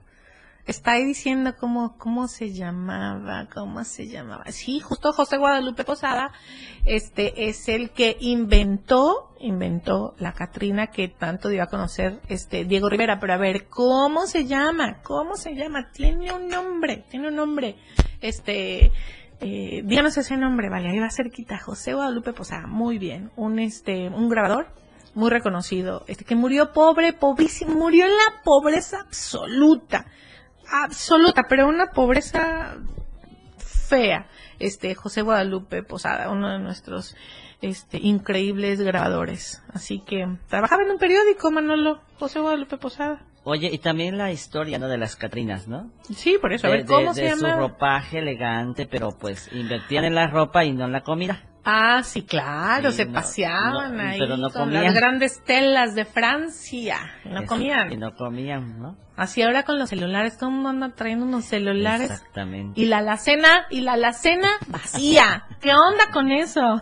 Está 0.66 0.93
ahí 0.93 1.05
diciendo 1.05 1.53
cómo, 1.59 1.95
cómo 1.99 2.28
se 2.28 2.53
llamaba, 2.53 3.47
cómo 3.53 3.84
se 3.84 4.07
llamaba. 4.07 4.45
Sí, 4.51 4.80
justo 4.80 5.14
José 5.14 5.38
Guadalupe 5.38 5.84
Posada, 5.84 6.32
este 6.86 7.49
es 7.49 7.70
el 7.70 7.91
que 7.91 8.18
inventó, 8.20 9.36
inventó 9.39 10.16
la 10.18 10.34
Catrina 10.34 10.88
que 10.88 11.07
tanto 11.07 11.49
dio 11.49 11.62
a 11.62 11.68
conocer 11.68 12.20
este 12.30 12.66
Diego 12.66 12.89
Rivera. 12.89 13.20
Pero 13.20 13.34
a 13.34 13.38
ver, 13.38 13.68
¿cómo 13.68 14.26
se 14.26 14.47
llama? 14.47 15.03
¿Cómo 15.03 15.36
se 15.36 15.53
llama? 15.53 15.91
Tiene 15.91 16.34
un 16.34 16.47
nombre, 16.47 17.05
tiene 17.12 17.28
un 17.28 17.36
nombre. 17.36 17.76
Este, 18.22 18.91
eh, 19.42 19.82
díganos 19.84 20.16
ese 20.18 20.38
nombre, 20.38 20.70
vale, 20.70 20.89
ahí 20.89 21.00
va 21.00 21.10
cerquita, 21.10 21.58
José 21.58 21.94
Guadalupe 21.94 22.32
Posada, 22.32 22.68
muy 22.68 23.00
bien, 23.00 23.32
un 23.36 23.58
este, 23.58 24.08
un 24.10 24.30
grabador 24.30 24.68
muy 25.16 25.32
reconocido, 25.32 26.06
este 26.08 26.26
que 26.26 26.36
murió 26.36 26.72
pobre, 26.74 27.12
pobrísimo, 27.12 27.74
murió 27.74 28.06
en 28.06 28.12
la 28.12 28.44
pobreza 28.44 29.00
absoluta, 29.00 30.06
absoluta, 30.72 31.44
pero 31.50 31.68
una 31.68 31.88
pobreza 31.88 32.78
fea, 33.58 34.28
este 34.60 34.94
José 34.94 35.24
Guadalupe 35.24 35.82
Posada, 35.82 36.30
uno 36.30 36.50
de 36.52 36.60
nuestros 36.60 37.16
este 37.62 37.98
increíbles 37.98 38.80
grabadores, 38.80 39.64
así 39.74 40.04
que 40.06 40.28
trabajaba 40.50 40.84
en 40.84 40.92
un 40.92 40.98
periódico, 41.00 41.50
Manolo, 41.50 42.00
José 42.20 42.39
Guadalupe 42.39 42.78
Posada. 42.78 43.26
Oye, 43.44 43.70
y 43.74 43.80
también 43.80 44.18
la 44.20 44.32
historia, 44.32 44.78
¿no? 44.78 44.88
De 44.88 44.98
las 45.00 45.16
Catrinas, 45.16 45.68
¿no? 45.68 45.92
Sí, 46.14 46.38
por 46.39 46.54
eso, 46.54 46.68
a 46.68 46.70
De- 46.70 46.78
ver, 46.78 46.86
¿cómo 46.86 47.10
de- 47.10 47.14
se 47.16 47.22
de 47.24 47.30
llama? 47.30 47.54
su 47.54 47.60
ropaje 47.60 48.20
elegante, 48.20 48.86
pero 48.86 49.18
pues 49.18 49.50
invertían 49.52 50.04
en 50.06 50.14
la 50.16 50.28
ropa 50.28 50.64
y 50.64 50.74
no 50.74 50.86
en 50.86 50.92
la 50.92 51.02
comida. 51.02 51.42
Ah, 51.64 52.01
sí, 52.03 52.24
claro, 52.24 52.89
Sí, 52.91 52.97
se 52.97 53.05
no, 53.05 53.14
paseaban 53.14 53.95
no, 53.95 54.01
ahí 54.03 54.18
pero 54.20 54.36
no 54.36 54.49
comían. 54.49 54.84
las 54.84 54.95
grandes 54.95 55.43
telas 55.43 55.93
de 55.93 56.05
Francia. 56.05 56.97
No 57.26 57.39
Eso, 57.41 57.47
comían. 57.47 57.93
Y 57.93 57.97
no 57.97 58.16
comían, 58.16 58.80
¿no? 58.82 58.97
Así 59.16 59.43
ahora 59.43 59.62
con 59.64 59.78
los 59.78 59.89
celulares, 59.89 60.38
todo 60.39 60.49
el 60.49 60.55
mundo 60.55 60.70
anda 60.70 60.89
trayendo 60.95 61.26
unos 61.26 61.45
celulares. 61.45 62.09
Exactamente. 62.09 62.82
Y 62.82 62.86
la 62.86 62.99
alacena, 62.99 63.68
y 63.70 63.82
la 63.82 63.93
alacena 63.93 64.49
vacía. 64.68 65.43
¿Qué 65.62 65.72
onda 65.74 66.09
con 66.12 66.32
eso? 66.32 66.62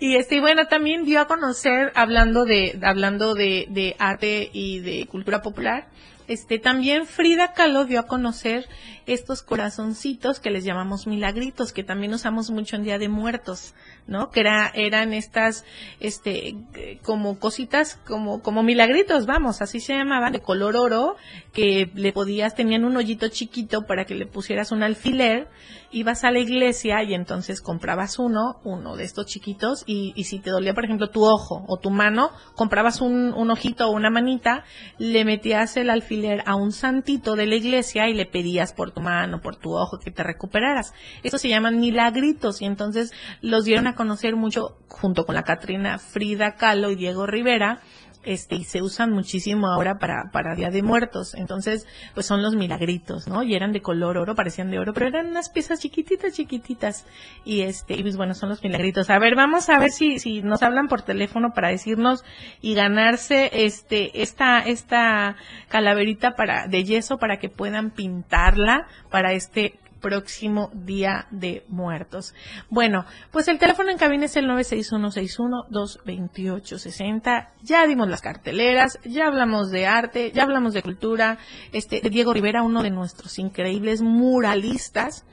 y 0.00 0.16
este, 0.16 0.36
y 0.36 0.40
bueno, 0.40 0.66
también 0.66 1.04
dio 1.04 1.20
a 1.20 1.26
conocer, 1.26 1.92
hablando 1.94 2.44
de, 2.44 2.78
hablando 2.82 3.34
de, 3.34 3.66
de 3.68 3.96
arte 3.98 4.50
y 4.52 4.80
de 4.80 5.06
cultura 5.06 5.42
popular, 5.42 5.88
este, 6.28 6.58
también 6.58 7.06
Frida 7.06 7.52
Kahlo 7.52 7.84
dio 7.84 8.00
a 8.00 8.06
conocer 8.06 8.66
estos 9.08 9.42
corazoncitos 9.42 10.38
que 10.38 10.50
les 10.50 10.64
llamamos 10.64 11.06
milagritos, 11.06 11.72
que 11.72 11.82
también 11.82 12.12
usamos 12.12 12.50
mucho 12.50 12.76
en 12.76 12.84
Día 12.84 12.98
de 12.98 13.08
Muertos, 13.08 13.74
¿no? 14.06 14.30
Que 14.30 14.40
era, 14.40 14.70
eran 14.74 15.12
estas, 15.12 15.64
este, 15.98 16.56
como 17.02 17.38
cositas, 17.38 17.98
como, 18.06 18.42
como 18.42 18.62
milagritos, 18.62 19.26
vamos, 19.26 19.62
así 19.62 19.80
se 19.80 19.94
llamaban, 19.94 20.32
de 20.32 20.40
color 20.40 20.76
oro, 20.76 21.16
que 21.52 21.90
le 21.94 22.12
podías, 22.12 22.54
tenían 22.54 22.84
un 22.84 22.96
hoyito 22.96 23.28
chiquito 23.28 23.86
para 23.86 24.04
que 24.04 24.14
le 24.14 24.26
pusieras 24.26 24.72
un 24.72 24.82
alfiler, 24.82 25.48
ibas 25.90 26.24
a 26.24 26.30
la 26.30 26.38
iglesia 26.38 27.02
y 27.02 27.14
entonces 27.14 27.62
comprabas 27.62 28.18
uno, 28.18 28.60
uno 28.62 28.96
de 28.96 29.04
estos 29.04 29.26
chiquitos, 29.26 29.84
y, 29.86 30.12
y 30.16 30.24
si 30.24 30.38
te 30.38 30.50
dolía, 30.50 30.74
por 30.74 30.84
ejemplo, 30.84 31.08
tu 31.08 31.24
ojo 31.24 31.64
o 31.66 31.78
tu 31.78 31.90
mano, 31.90 32.30
comprabas 32.54 33.00
un, 33.00 33.32
un 33.32 33.50
ojito 33.50 33.88
o 33.88 33.92
una 33.92 34.10
manita, 34.10 34.64
le 34.98 35.24
metías 35.24 35.76
el 35.76 35.90
alfiler 35.90 36.42
a 36.46 36.56
un 36.56 36.72
santito 36.72 37.36
de 37.36 37.46
la 37.46 37.54
iglesia 37.54 38.08
y 38.08 38.14
le 38.14 38.26
pedías 38.26 38.72
por 38.72 38.90
tu 38.90 38.97
mano, 39.00 39.40
por 39.40 39.56
tu 39.56 39.74
ojo, 39.74 39.98
que 39.98 40.10
te 40.10 40.22
recuperaras. 40.22 40.94
Estos 41.22 41.40
se 41.40 41.48
llaman 41.48 41.80
milagritos 41.80 42.62
y 42.62 42.64
entonces 42.64 43.12
los 43.40 43.64
dieron 43.64 43.86
a 43.86 43.94
conocer 43.94 44.36
mucho 44.36 44.76
junto 44.88 45.26
con 45.26 45.34
la 45.34 45.42
Catrina 45.42 45.98
Frida 45.98 46.56
Kahlo 46.56 46.90
y 46.90 46.96
Diego 46.96 47.26
Rivera 47.26 47.80
este, 48.24 48.56
y 48.56 48.64
se 48.64 48.82
usan 48.82 49.12
muchísimo 49.12 49.68
ahora 49.68 49.98
para, 49.98 50.30
para 50.32 50.54
Día 50.54 50.70
de 50.70 50.82
Muertos. 50.82 51.34
Entonces, 51.34 51.86
pues 52.14 52.26
son 52.26 52.42
los 52.42 52.54
milagritos, 52.54 53.28
¿no? 53.28 53.42
Y 53.42 53.54
eran 53.54 53.72
de 53.72 53.80
color 53.80 54.18
oro, 54.18 54.34
parecían 54.34 54.70
de 54.70 54.78
oro, 54.78 54.92
pero 54.92 55.06
eran 55.06 55.28
unas 55.28 55.50
piezas 55.50 55.80
chiquititas, 55.80 56.32
chiquititas. 56.34 57.06
Y 57.44 57.62
este, 57.62 57.94
y 57.94 58.02
pues 58.02 58.16
bueno, 58.16 58.34
son 58.34 58.48
los 58.48 58.62
milagritos. 58.62 59.10
A 59.10 59.18
ver, 59.18 59.34
vamos 59.34 59.68
a 59.68 59.78
ver 59.78 59.90
si, 59.90 60.18
si 60.18 60.42
nos 60.42 60.62
hablan 60.62 60.88
por 60.88 61.02
teléfono 61.02 61.52
para 61.54 61.68
decirnos 61.68 62.24
y 62.60 62.74
ganarse 62.74 63.50
este, 63.52 64.22
esta, 64.22 64.60
esta 64.60 65.36
calaverita 65.68 66.34
para, 66.34 66.66
de 66.66 66.84
yeso 66.84 67.18
para 67.18 67.38
que 67.38 67.48
puedan 67.48 67.90
pintarla 67.90 68.86
para 69.10 69.32
este 69.32 69.78
próximo 70.00 70.70
Día 70.72 71.26
de 71.30 71.64
Muertos. 71.68 72.34
Bueno, 72.70 73.04
pues 73.30 73.48
el 73.48 73.58
teléfono 73.58 73.90
en 73.90 73.98
cabina 73.98 74.24
es 74.26 74.36
el 74.36 74.46
96161-228-60. 74.48 77.48
Ya 77.62 77.86
dimos 77.86 78.08
las 78.08 78.20
carteleras, 78.20 78.98
ya 79.04 79.26
hablamos 79.26 79.70
de 79.70 79.86
arte, 79.86 80.32
ya 80.32 80.42
hablamos 80.44 80.74
de 80.74 80.82
cultura. 80.82 81.38
Este, 81.72 82.00
Diego 82.08 82.32
Rivera, 82.32 82.62
uno 82.62 82.82
de 82.82 82.90
nuestros 82.90 83.38
increíbles 83.38 84.00
muralistas. 84.02 85.24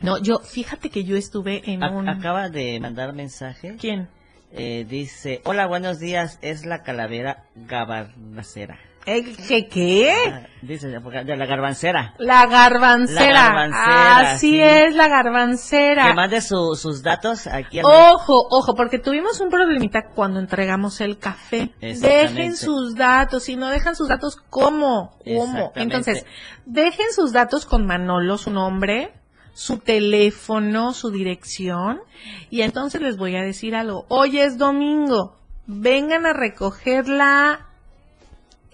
No, 0.00 0.18
yo, 0.18 0.38
fíjate 0.40 0.90
que 0.90 1.04
yo 1.04 1.16
estuve 1.16 1.62
en 1.70 1.82
A- 1.84 1.90
un... 1.90 2.08
Acaba 2.08 2.48
de 2.48 2.80
mandar 2.80 3.12
mensaje. 3.14 3.76
¿Quién? 3.80 4.08
Eh, 4.56 4.86
dice, 4.88 5.40
hola, 5.44 5.66
buenos 5.66 5.98
días, 5.98 6.38
es 6.42 6.64
la 6.64 6.82
calavera 6.82 7.44
gabarnacera. 7.56 8.78
¿Eh, 9.06 9.34
¿Qué 9.48 9.68
qué? 9.68 10.12
Ah, 10.32 10.46
dice, 10.62 10.88
de 10.88 11.36
la 11.36 11.46
garbancera. 11.46 12.14
La 12.18 12.46
garbancera. 12.46 13.32
La 13.32 13.42
garbancera, 13.48 14.18
Así 14.32 14.50
sí. 14.52 14.60
es, 14.62 14.94
la 14.94 15.08
garbancera. 15.08 16.06
Que 16.08 16.14
mande 16.14 16.40
su- 16.40 16.74
sus 16.74 17.02
datos 17.02 17.46
aquí 17.46 17.80
al 17.80 17.84
Ojo, 17.84 18.46
ojo, 18.50 18.74
porque 18.74 18.98
tuvimos 18.98 19.40
un 19.40 19.50
problemita 19.50 20.06
cuando 20.14 20.40
entregamos 20.40 21.02
el 21.02 21.18
café. 21.18 21.70
Dejen 21.80 22.56
sus 22.56 22.94
datos, 22.94 23.42
si 23.44 23.56
no 23.56 23.68
dejan 23.68 23.94
sus 23.94 24.08
datos, 24.08 24.36
¿cómo? 24.48 25.18
¿Cómo? 25.24 25.72
Entonces, 25.74 26.24
dejen 26.64 27.12
sus 27.12 27.32
datos 27.32 27.66
con 27.66 27.84
Manolo, 27.86 28.38
su 28.38 28.50
nombre, 28.50 29.12
su 29.52 29.78
teléfono, 29.78 30.94
su 30.94 31.10
dirección, 31.10 32.00
y 32.48 32.62
entonces 32.62 33.02
les 33.02 33.18
voy 33.18 33.36
a 33.36 33.42
decir 33.42 33.74
algo. 33.76 34.06
Hoy 34.08 34.38
es 34.38 34.56
domingo, 34.56 35.36
vengan 35.66 36.24
a 36.24 36.32
recogerla. 36.32 37.66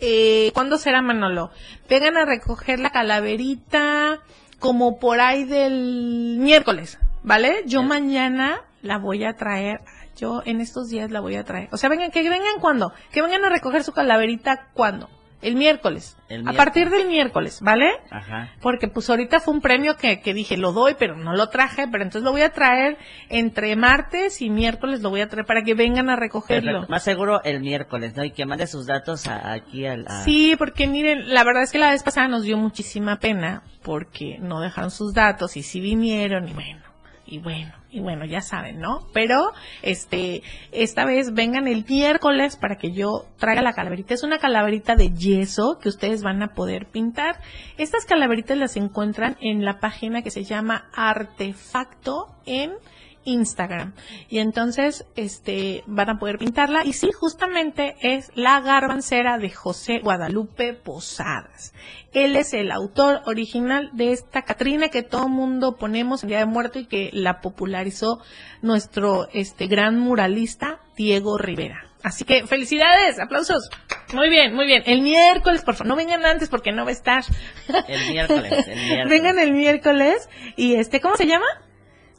Eh, 0.01 0.51
¿Cuándo 0.55 0.79
será 0.79 1.03
Manolo? 1.03 1.51
Vengan 1.89 2.17
a 2.17 2.25
recoger 2.25 2.81
la 2.81 2.91
calaverita 2.91 4.21
como 4.59 4.99
por 4.99 5.21
ahí 5.21 5.45
del 5.45 6.37
miércoles, 6.39 6.99
¿vale? 7.23 7.63
Yo 7.67 7.83
mañana 7.83 8.63
la 8.83 8.99
voy 8.99 9.25
a 9.25 9.35
traer, 9.35 9.81
yo 10.17 10.43
en 10.45 10.61
estos 10.61 10.89
días 10.89 11.11
la 11.11 11.21
voy 11.21 11.37
a 11.37 11.45
traer. 11.45 11.69
O 11.73 11.77
sea, 11.77 11.91
vengan, 11.91 12.11
que 12.11 12.23
vengan 12.23 12.61
cuando, 12.61 12.93
que 13.13 13.23
vengan 13.23 13.45
a 13.45 13.51
recoger 13.51 13.85
su 13.85 13.93
calaverita 13.93 14.69
cuando, 14.73 15.11
el 15.43 15.57
miércoles, 15.57 16.17
El 16.29 16.47
a 16.47 16.53
partir 16.53 16.91
del 16.91 17.07
miércoles, 17.09 17.61
¿vale? 17.63 17.91
Ajá. 18.11 18.51
Porque 18.61 18.89
pues 18.89 19.09
ahorita 19.09 19.41
fue 19.41 19.55
un 19.55 19.61
premio 19.61 19.97
que, 19.97 20.21
que 20.21 20.35
dije, 20.35 20.57
lo 20.57 20.73
doy, 20.73 20.97
pero 20.99 21.17
no 21.17 21.35
lo 21.35 21.49
traje, 21.49 21.87
pero 21.91 22.03
entonces 22.05 22.23
lo 22.25 22.33
voy 22.33 22.43
a 22.43 22.51
traer 22.53 22.99
entre 23.29 23.75
martes 23.77 24.43
y 24.43 24.51
miércoles, 24.51 25.01
lo 25.01 25.11
voy 25.11 25.23
a 25.23 25.29
traer 25.29 25.47
para 25.47 25.63
que 25.63 25.75
vengan 25.75 26.11
a 26.11 26.17
recogerlo. 26.17 26.87
Más 26.89 27.03
seguro 27.05 27.43
el 27.45 27.61
miércoles, 27.61 28.15
¿no? 28.17 28.25
Y 28.25 28.33
que 28.33 28.45
mande 28.47 28.67
sus 28.67 28.87
datos 28.87 29.27
a- 29.27 29.53
aquí 29.53 29.87
al... 29.87 30.07
a- 30.09 30.25
Sí, 30.25 30.55
porque 30.59 30.87
miren, 30.87 31.33
la 31.33 31.43
verdad 31.45 31.63
es 31.63 31.73
que 31.73 31.79
la 31.79 31.91
vez 31.91 32.03
pasada 32.03 32.29
nos 32.29 32.43
dio 32.43 32.57
muchísima 32.59 33.19
pena 33.19 33.63
porque 33.83 34.39
no 34.41 34.61
dejaron 34.61 34.91
sus 34.91 35.15
datos 35.15 35.57
y 35.57 35.63
sí 35.63 35.81
vinieron 35.81 36.49
y 36.49 36.53
bueno, 36.53 36.81
y 37.31 37.39
bueno, 37.39 37.73
y 37.93 38.01
bueno, 38.01 38.25
ya 38.25 38.41
saben, 38.41 38.81
¿no? 38.81 39.07
Pero, 39.15 39.53
este, 39.83 40.43
esta 40.73 41.05
vez 41.05 41.33
vengan 41.33 41.69
el 41.69 41.85
miércoles 41.89 42.57
para 42.57 42.77
que 42.77 42.91
yo 42.91 43.27
traiga 43.39 43.63
la 43.63 43.73
calaverita. 43.73 44.15
Es 44.15 44.25
una 44.25 44.39
calaverita 44.39 44.97
de 44.97 45.13
yeso 45.13 45.79
que 45.81 45.89
ustedes 45.89 46.25
van 46.25 46.43
a 46.43 46.55
poder 46.55 46.87
pintar. 46.87 47.41
Estas 47.79 48.05
calaveritas 48.05 48.59
las 48.59 48.77
encuentran 48.77 49.37
en 49.41 49.65
la 49.65 49.79
página 49.79 50.23
que 50.23 50.33
se 50.33 50.43
llama 50.43 50.91
Artefacto 50.93 52.27
en 52.47 52.73
Instagram. 53.25 53.95
Y 54.29 54.39
entonces, 54.39 55.07
este, 55.17 55.85
van 55.87 56.11
a 56.11 56.19
poder 56.19 56.39
pintarla. 56.39 56.85
Y 56.85 56.93
sí, 56.93 57.11
justamente 57.13 57.95
es 58.01 58.31
La 58.35 58.61
Garbancera 58.61 59.39
de 59.39 59.51
José 59.51 60.01
Guadalupe 60.01 60.75
Posadas. 60.75 61.73
Él 62.13 62.37
es 62.37 62.55
el 62.55 62.73
autor 62.73 63.23
original 63.27 63.91
de 63.93 64.13
esta 64.13 64.43
Catrina 64.43 64.89
que 64.89 65.03
todo 65.03 65.29
mundo 65.29 65.77
ponemos 65.77 66.23
en 66.23 66.31
Día 66.31 66.39
de 66.39 66.47
Muerto 66.47 66.79
y 66.79 66.87
que 66.87 67.11
la 67.13 67.41
popularizó 67.41 68.21
nuestro, 68.63 69.29
este, 69.33 69.67
gran 69.67 69.99
muralista 69.99 70.81
Diego 70.97 71.39
Rivera. 71.39 71.87
Así 72.03 72.25
que 72.25 72.47
felicidades, 72.47 73.21
aplausos. 73.21 73.69
Muy 74.15 74.31
bien, 74.31 74.55
muy 74.55 74.67
bien. 74.67 74.83
El 74.87 75.03
miércoles, 75.03 75.63
por 75.63 75.75
favor, 75.75 75.89
no 75.89 75.97
vengan 75.97 76.25
antes 76.25 76.49
porque 76.49 76.73
no 76.73 76.85
va 76.85 76.91
a 76.91 76.93
estar. 76.93 77.23
El 77.89 78.11
miércoles, 78.11 78.67
el 78.69 78.77
miércoles. 78.85 79.09
Vengan 79.09 79.39
el 79.39 79.53
miércoles 79.53 80.29
y 80.57 80.75
este, 80.75 81.01
¿cómo 81.01 81.17
se 81.17 81.27
llama? 81.27 81.47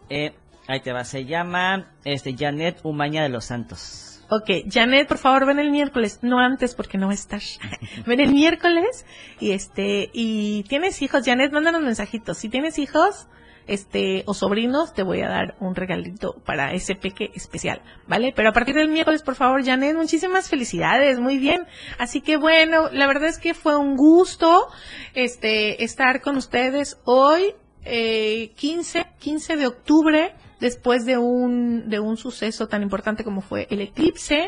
Eh, 0.09 0.33
ahí 0.71 0.79
te 0.79 0.93
va, 0.93 1.03
se 1.03 1.25
llama 1.25 1.91
este 2.03 2.35
Janet 2.37 2.79
Umaña 2.83 3.23
de 3.23 3.29
los 3.29 3.45
Santos. 3.45 4.23
Ok, 4.29 4.49
Janet, 4.71 5.09
por 5.09 5.17
favor, 5.17 5.45
ven 5.45 5.59
el 5.59 5.71
miércoles, 5.71 6.19
no 6.21 6.39
antes 6.39 6.73
porque 6.73 6.97
no 6.97 7.07
va 7.07 7.11
a 7.11 7.15
estar. 7.15 7.41
ven 8.05 8.21
el 8.21 8.31
miércoles 8.31 9.05
y 9.41 9.51
este, 9.51 10.09
y 10.13 10.63
tienes 10.63 11.01
hijos, 11.01 11.23
Janet, 11.25 11.51
mándanos 11.51 11.81
mensajitos. 11.81 12.37
Si 12.37 12.47
tienes 12.47 12.79
hijos, 12.79 13.27
este, 13.67 14.23
o 14.27 14.33
sobrinos, 14.33 14.93
te 14.93 15.03
voy 15.03 15.21
a 15.21 15.27
dar 15.27 15.55
un 15.59 15.75
regalito 15.75 16.35
para 16.45 16.73
ese 16.73 16.95
peque 16.95 17.31
especial, 17.35 17.81
¿vale? 18.07 18.31
Pero 18.33 18.49
a 18.49 18.53
partir 18.53 18.75
del 18.75 18.87
miércoles, 18.87 19.21
por 19.21 19.35
favor, 19.35 19.65
Janet, 19.65 19.95
muchísimas 19.95 20.49
felicidades, 20.49 21.19
muy 21.19 21.37
bien. 21.37 21.67
Así 21.99 22.21
que 22.21 22.37
bueno, 22.37 22.89
la 22.89 23.07
verdad 23.07 23.27
es 23.27 23.37
que 23.37 23.53
fue 23.53 23.75
un 23.75 23.97
gusto, 23.97 24.67
este, 25.13 25.83
estar 25.83 26.21
con 26.21 26.37
ustedes 26.37 26.99
hoy, 27.03 27.53
eh, 27.83 28.51
15, 28.55 29.07
15 29.19 29.55
de 29.57 29.67
octubre 29.67 30.35
después 30.61 31.05
de 31.05 31.17
un 31.17 31.89
de 31.89 31.99
un 31.99 32.15
suceso 32.15 32.67
tan 32.67 32.83
importante 32.83 33.25
como 33.25 33.41
fue 33.41 33.67
el 33.69 33.81
eclipse 33.81 34.47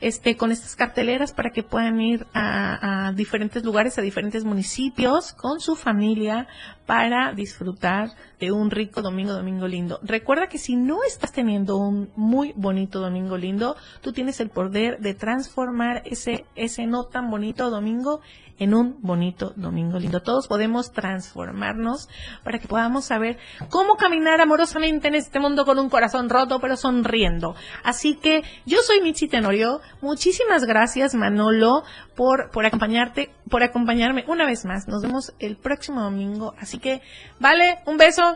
este 0.00 0.36
con 0.36 0.50
estas 0.50 0.74
carteleras 0.74 1.32
para 1.32 1.50
que 1.50 1.62
puedan 1.62 2.00
ir 2.00 2.26
a, 2.32 3.08
a 3.08 3.12
diferentes 3.12 3.62
lugares 3.62 3.98
a 3.98 4.02
diferentes 4.02 4.42
municipios 4.42 5.32
con 5.34 5.60
su 5.60 5.76
familia 5.76 6.48
para 6.86 7.32
disfrutar 7.34 8.08
de 8.40 8.52
un 8.52 8.70
rico 8.70 9.02
domingo 9.02 9.32
domingo 9.32 9.68
lindo 9.68 10.00
recuerda 10.02 10.48
que 10.48 10.58
si 10.58 10.76
no 10.76 11.04
estás 11.04 11.32
teniendo 11.32 11.76
un 11.76 12.10
muy 12.16 12.52
bonito 12.56 13.00
domingo 13.00 13.36
lindo 13.36 13.76
tú 14.00 14.12
tienes 14.12 14.40
el 14.40 14.50
poder 14.50 14.98
de 14.98 15.14
transformar 15.14 16.02
ese 16.06 16.46
ese 16.54 16.86
no 16.86 17.04
tan 17.04 17.30
bonito 17.30 17.70
domingo 17.70 18.20
en 18.60 18.74
un 18.74 18.98
bonito 19.00 19.52
domingo 19.56 19.98
lindo. 19.98 20.20
Todos 20.20 20.46
podemos 20.46 20.92
transformarnos 20.92 22.08
para 22.44 22.58
que 22.58 22.68
podamos 22.68 23.06
saber 23.06 23.38
cómo 23.70 23.96
caminar 23.96 24.40
amorosamente 24.40 25.08
en 25.08 25.14
este 25.14 25.40
mundo 25.40 25.64
con 25.64 25.78
un 25.78 25.88
corazón 25.88 26.28
roto 26.28 26.60
pero 26.60 26.76
sonriendo. 26.76 27.56
Así 27.82 28.16
que 28.16 28.42
yo 28.66 28.78
soy 28.82 29.00
Michi 29.00 29.28
Tenorio. 29.28 29.80
Muchísimas 30.02 30.64
gracias 30.64 31.14
Manolo 31.14 31.82
por, 32.14 32.50
por 32.50 32.66
acompañarte, 32.66 33.30
por 33.48 33.62
acompañarme 33.62 34.24
una 34.28 34.44
vez 34.44 34.66
más. 34.66 34.86
Nos 34.86 35.02
vemos 35.02 35.32
el 35.38 35.56
próximo 35.56 36.02
domingo. 36.02 36.54
Así 36.58 36.78
que, 36.78 37.00
vale, 37.40 37.78
un 37.86 37.96
beso. 37.96 38.29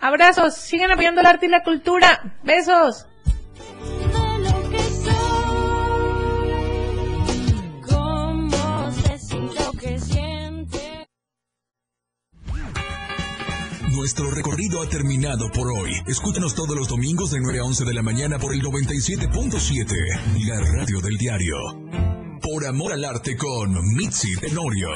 Abrazos, 0.00 0.54
sigan 0.54 0.90
apoyando 0.90 1.20
el 1.20 1.26
arte 1.26 1.46
y 1.46 1.48
la 1.50 1.62
cultura. 1.62 2.38
Besos. 2.42 3.06
Nuestro 14.00 14.30
recorrido 14.30 14.82
ha 14.82 14.88
terminado 14.88 15.50
por 15.52 15.70
hoy. 15.70 15.90
Escúchanos 16.06 16.54
todos 16.54 16.74
los 16.74 16.88
domingos 16.88 17.32
de 17.32 17.40
9 17.40 17.58
a 17.58 17.64
11 17.64 17.84
de 17.84 17.94
la 17.94 18.02
mañana 18.02 18.38
por 18.38 18.54
el 18.54 18.62
97.7, 18.62 20.48
la 20.48 20.60
radio 20.60 21.00
del 21.00 21.18
diario. 21.18 21.56
Por 22.40 22.66
amor 22.66 22.92
al 22.92 23.04
arte 23.04 23.36
con 23.36 23.72
Mitzi 23.94 24.34
Tenorio. 24.36 24.90